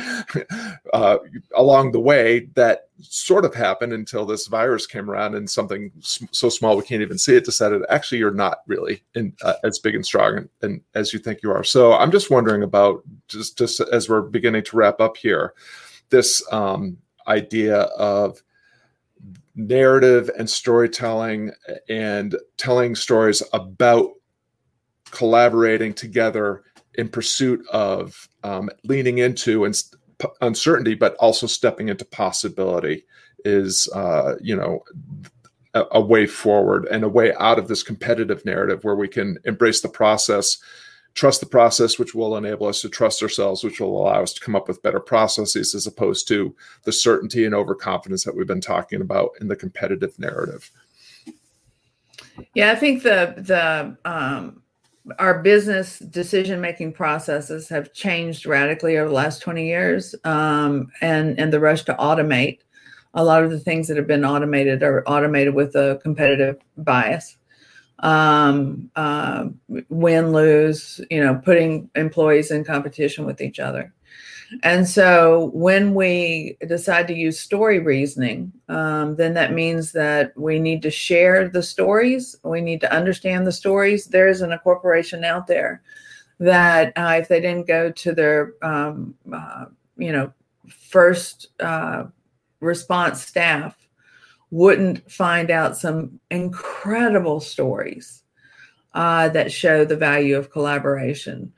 uh, 0.92 1.18
along 1.54 1.92
the 1.92 2.00
way, 2.00 2.48
that 2.54 2.88
sort 3.00 3.44
of 3.44 3.54
happened 3.54 3.92
until 3.92 4.24
this 4.24 4.46
virus 4.46 4.86
came 4.86 5.10
around 5.10 5.34
and 5.34 5.48
something 5.48 5.90
so 6.00 6.48
small 6.48 6.76
we 6.76 6.84
can't 6.84 7.02
even 7.02 7.18
see 7.18 7.34
it 7.34 7.44
decided 7.44 7.82
actually 7.88 8.18
you're 8.18 8.30
not 8.30 8.58
really 8.66 9.02
in, 9.14 9.32
uh, 9.42 9.54
as 9.64 9.78
big 9.78 9.94
and 9.94 10.06
strong 10.06 10.36
and, 10.36 10.48
and, 10.62 10.80
as 10.94 11.12
you 11.12 11.18
think 11.18 11.42
you 11.42 11.50
are. 11.50 11.64
So 11.64 11.94
I'm 11.94 12.12
just 12.12 12.30
wondering 12.30 12.62
about 12.62 13.02
just 13.28 13.58
just 13.58 13.80
as 13.80 14.08
we're 14.08 14.22
beginning 14.22 14.64
to 14.64 14.76
wrap 14.76 15.00
up 15.00 15.16
here, 15.16 15.54
this 16.10 16.44
um, 16.52 16.96
idea 17.26 17.80
of 17.98 18.42
narrative 19.56 20.30
and 20.38 20.48
storytelling 20.48 21.50
and 21.88 22.36
telling 22.56 22.94
stories 22.94 23.42
about 23.52 24.10
collaborating 25.14 25.94
together 25.94 26.64
in 26.94 27.08
pursuit 27.08 27.64
of 27.68 28.28
um, 28.42 28.68
leaning 28.84 29.18
into 29.18 29.64
and 29.64 29.80
uncertainty, 30.40 30.94
but 30.94 31.14
also 31.16 31.46
stepping 31.46 31.88
into 31.88 32.04
possibility 32.04 33.04
is, 33.44 33.88
uh, 33.94 34.34
you 34.40 34.56
know, 34.56 34.82
a, 35.74 35.84
a, 35.92 36.00
way 36.00 36.26
forward 36.26 36.86
and 36.86 37.04
a 37.04 37.08
way 37.08 37.34
out 37.34 37.58
of 37.58 37.68
this 37.68 37.82
competitive 37.82 38.44
narrative 38.44 38.84
where 38.84 38.94
we 38.94 39.08
can 39.08 39.38
embrace 39.44 39.80
the 39.80 39.88
process, 39.88 40.58
trust 41.14 41.40
the 41.40 41.46
process, 41.46 41.98
which 41.98 42.14
will 42.14 42.36
enable 42.36 42.66
us 42.66 42.80
to 42.80 42.88
trust 42.88 43.22
ourselves, 43.22 43.62
which 43.62 43.80
will 43.80 44.00
allow 44.00 44.22
us 44.22 44.32
to 44.32 44.40
come 44.40 44.56
up 44.56 44.68
with 44.68 44.82
better 44.82 45.00
processes 45.00 45.74
as 45.74 45.86
opposed 45.86 46.26
to 46.28 46.54
the 46.84 46.92
certainty 46.92 47.44
and 47.44 47.54
overconfidence 47.54 48.24
that 48.24 48.36
we've 48.36 48.46
been 48.46 48.60
talking 48.60 49.00
about 49.00 49.30
in 49.40 49.48
the 49.48 49.56
competitive 49.56 50.18
narrative. 50.18 50.70
Yeah, 52.54 52.72
I 52.72 52.74
think 52.74 53.02
the 53.02 53.34
the 53.36 53.96
um, 54.04 54.63
our 55.18 55.42
business 55.42 55.98
decision 55.98 56.60
making 56.60 56.92
processes 56.92 57.68
have 57.68 57.92
changed 57.92 58.46
radically 58.46 58.96
over 58.96 59.08
the 59.08 59.14
last 59.14 59.42
20 59.42 59.66
years 59.66 60.14
um, 60.24 60.90
and 61.00 61.38
and 61.38 61.52
the 61.52 61.60
rush 61.60 61.82
to 61.84 61.94
automate. 61.94 62.58
A 63.14 63.24
lot 63.24 63.44
of 63.44 63.50
the 63.50 63.60
things 63.60 63.86
that 63.88 63.96
have 63.96 64.06
been 64.06 64.24
automated 64.24 64.82
are 64.82 65.06
automated 65.06 65.54
with 65.54 65.74
a 65.76 66.00
competitive 66.02 66.56
bias. 66.78 67.36
Um, 68.00 68.90
uh, 68.96 69.46
win 69.88 70.32
lose 70.32 71.00
you 71.10 71.22
know 71.22 71.40
putting 71.44 71.88
employees 71.94 72.50
in 72.50 72.64
competition 72.64 73.24
with 73.24 73.40
each 73.40 73.60
other 73.60 73.92
and 74.62 74.88
so 74.88 75.50
when 75.54 75.94
we 75.94 76.56
decide 76.66 77.08
to 77.08 77.14
use 77.14 77.38
story 77.38 77.78
reasoning, 77.78 78.52
um, 78.68 79.16
then 79.16 79.34
that 79.34 79.52
means 79.52 79.92
that 79.92 80.32
we 80.36 80.58
need 80.58 80.82
to 80.82 80.90
share 80.90 81.48
the 81.48 81.62
stories. 81.62 82.36
We 82.44 82.60
need 82.60 82.80
to 82.82 82.92
understand 82.92 83.46
the 83.46 83.52
stories. 83.52 84.06
There 84.06 84.28
isn't 84.28 84.52
a 84.52 84.58
corporation 84.58 85.24
out 85.24 85.46
there 85.46 85.82
that 86.40 86.92
uh, 86.96 87.16
if 87.20 87.28
they 87.28 87.40
didn't 87.40 87.66
go 87.66 87.90
to 87.90 88.12
their, 88.12 88.54
um, 88.62 89.14
uh, 89.32 89.66
you 89.96 90.12
know, 90.12 90.32
first 90.68 91.48
uh, 91.60 92.04
response 92.60 93.22
staff, 93.22 93.76
wouldn't 94.50 95.10
find 95.10 95.50
out 95.50 95.76
some 95.76 96.20
incredible 96.30 97.40
stories 97.40 98.22
uh, 98.94 99.28
that 99.30 99.50
show 99.50 99.84
the 99.84 99.96
value 99.96 100.36
of 100.36 100.50
collaboration 100.50 101.52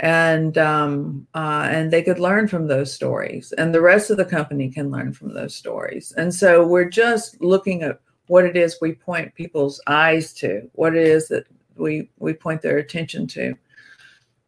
and 0.00 0.58
um, 0.58 1.26
uh, 1.34 1.68
and 1.70 1.90
they 1.90 2.02
could 2.02 2.18
learn 2.18 2.48
from 2.48 2.66
those 2.66 2.92
stories, 2.92 3.52
and 3.52 3.74
the 3.74 3.80
rest 3.80 4.10
of 4.10 4.16
the 4.16 4.24
company 4.24 4.70
can 4.70 4.90
learn 4.90 5.12
from 5.12 5.32
those 5.32 5.54
stories. 5.54 6.12
And 6.16 6.34
so 6.34 6.66
we're 6.66 6.90
just 6.90 7.40
looking 7.40 7.82
at 7.82 8.00
what 8.26 8.44
it 8.44 8.56
is 8.56 8.78
we 8.80 8.92
point 8.92 9.34
people's 9.34 9.80
eyes 9.86 10.32
to, 10.34 10.68
what 10.72 10.94
it 10.94 11.06
is 11.06 11.28
that 11.28 11.46
we 11.76 12.10
we 12.18 12.34
point 12.34 12.62
their 12.62 12.78
attention 12.78 13.26
to, 13.28 13.54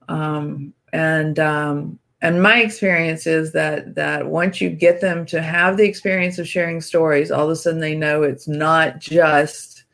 um, 0.09 0.75
and 0.93 1.39
um, 1.39 1.99
and 2.21 2.43
my 2.43 2.61
experience 2.61 3.27
is 3.27 3.53
that 3.53 3.95
that 3.95 4.27
once 4.27 4.61
you 4.61 4.69
get 4.69 5.01
them 5.01 5.25
to 5.27 5.41
have 5.41 5.77
the 5.77 5.89
experience 5.89 6.39
of 6.39 6.49
sharing 6.49 6.81
stories, 6.83 7.31
all 7.31 7.45
of 7.45 7.51
a 7.51 7.57
sudden 7.57 7.81
they 7.81 7.95
know 7.95 8.23
it's 8.23 8.49
not 8.49 8.99
just 8.99 9.85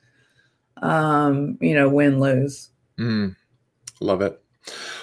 um, 0.82 1.58
you 1.60 1.74
know 1.74 1.88
win 1.88 2.18
lose. 2.18 2.70
Mm, 2.98 3.36
love 4.00 4.20
it. 4.20 4.40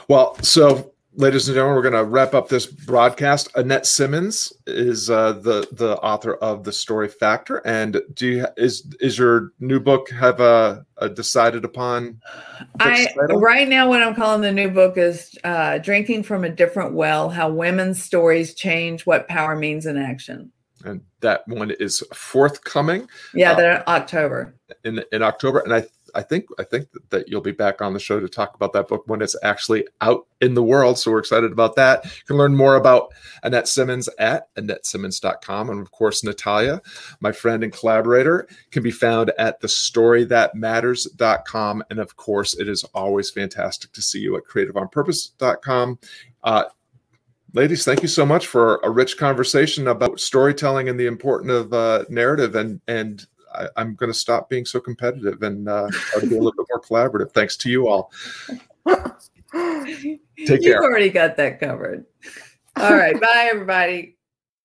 Well, 0.07 0.35
so 0.41 0.91
ladies 1.13 1.47
and 1.47 1.55
gentlemen, 1.55 1.75
we're 1.75 1.89
going 1.89 2.05
to 2.05 2.09
wrap 2.09 2.33
up 2.33 2.47
this 2.47 2.65
broadcast. 2.65 3.49
Annette 3.55 3.85
Simmons 3.85 4.53
is 4.67 5.09
uh, 5.09 5.33
the 5.33 5.67
the 5.71 5.97
author 5.97 6.35
of 6.35 6.63
the 6.63 6.71
Story 6.71 7.07
Factor, 7.07 7.57
and 7.65 8.01
do 8.13 8.27
you 8.27 8.47
is 8.57 8.93
is 8.99 9.17
your 9.17 9.51
new 9.59 9.79
book 9.79 10.09
have 10.11 10.39
a, 10.39 10.85
a 10.97 11.09
decided 11.09 11.65
upon? 11.65 12.21
I 12.79 13.07
right 13.29 13.67
now 13.67 13.89
what 13.89 14.03
I'm 14.03 14.15
calling 14.15 14.41
the 14.41 14.51
new 14.51 14.69
book 14.69 14.97
is 14.97 15.37
uh, 15.43 15.77
"Drinking 15.79 16.23
from 16.23 16.43
a 16.43 16.49
Different 16.49 16.93
Well: 16.93 17.29
How 17.29 17.49
Women's 17.49 18.01
Stories 18.01 18.53
Change 18.53 19.05
What 19.05 19.27
Power 19.27 19.55
Means 19.55 19.85
in 19.85 19.97
Action." 19.97 20.51
And 20.83 21.01
that 21.19 21.47
one 21.47 21.69
is 21.69 22.03
forthcoming. 22.13 23.07
Yeah, 23.35 23.51
uh, 23.51 23.55
that 23.55 23.87
October. 23.87 24.55
In 24.83 25.03
in 25.11 25.21
October, 25.21 25.59
and 25.59 25.73
I 25.73 25.85
I 26.15 26.21
think 26.21 26.45
I 26.59 26.63
think 26.63 26.87
that 27.09 27.27
you'll 27.27 27.41
be 27.41 27.51
back 27.51 27.81
on 27.81 27.93
the 27.93 27.99
show 27.99 28.19
to 28.19 28.27
talk 28.27 28.55
about 28.55 28.73
that 28.73 28.87
book 28.87 29.03
when 29.07 29.21
it's 29.21 29.35
actually 29.43 29.87
out 30.01 30.25
in 30.41 30.53
the 30.53 30.63
world. 30.63 30.99
So 30.99 31.11
we're 31.11 31.19
excited 31.19 31.51
about 31.51 31.75
that. 31.75 32.05
You 32.05 32.23
can 32.27 32.37
learn 32.37 32.55
more 32.55 32.75
about 32.75 33.13
Annette 33.43 33.67
Simmons 33.67 34.07
at 34.17 34.53
AnnetteSimmons.com. 34.55 35.69
And 35.69 35.81
of 35.81 35.91
course, 35.91 36.23
Natalia, 36.23 36.81
my 37.19 37.31
friend 37.31 37.63
and 37.63 37.71
collaborator, 37.71 38.47
can 38.71 38.81
be 38.83 38.91
found 38.91 39.31
at 39.37 39.61
thestorythatmatters.com. 39.61 41.83
And 41.89 41.99
of 41.99 42.15
course, 42.15 42.59
it 42.59 42.67
is 42.67 42.83
always 42.95 43.29
fantastic 43.29 43.91
to 43.93 44.01
see 44.01 44.19
you 44.19 44.35
at 44.37 44.45
creativeonpurpose.com. 44.45 45.99
Uh, 46.43 46.63
ladies 47.53 47.85
thank 47.85 48.01
you 48.01 48.07
so 48.07 48.25
much 48.25 48.47
for 48.47 48.79
a 48.83 48.89
rich 48.89 49.17
conversation 49.17 49.87
about 49.87 50.19
storytelling 50.19 50.89
and 50.89 50.99
the 50.99 51.05
importance 51.05 51.51
of 51.51 51.71
uh, 51.73 52.03
narrative 52.09 52.55
and 52.55 52.81
and 52.87 53.27
I, 53.53 53.81
am 53.81 53.95
going 53.95 54.11
to 54.11 54.17
stop 54.17 54.49
being 54.49 54.65
so 54.65 54.79
competitive 54.79 55.41
and 55.43 55.67
uh, 55.67 55.89
try 55.91 56.21
to 56.21 56.27
be 56.27 56.35
a 56.35 56.41
little 56.41 56.53
bit 56.53 56.67
more 56.69 56.81
collaborative. 56.81 57.31
Thanks 57.31 57.57
to 57.57 57.69
you 57.69 57.87
all. 57.87 58.11
Take 58.87 60.19
care. 60.47 60.59
You've 60.61 60.83
already 60.83 61.09
got 61.09 61.37
that 61.37 61.59
covered. 61.59 62.05
All 62.77 62.95
right. 62.95 63.19
Bye, 63.19 63.49
everybody. 63.51 64.15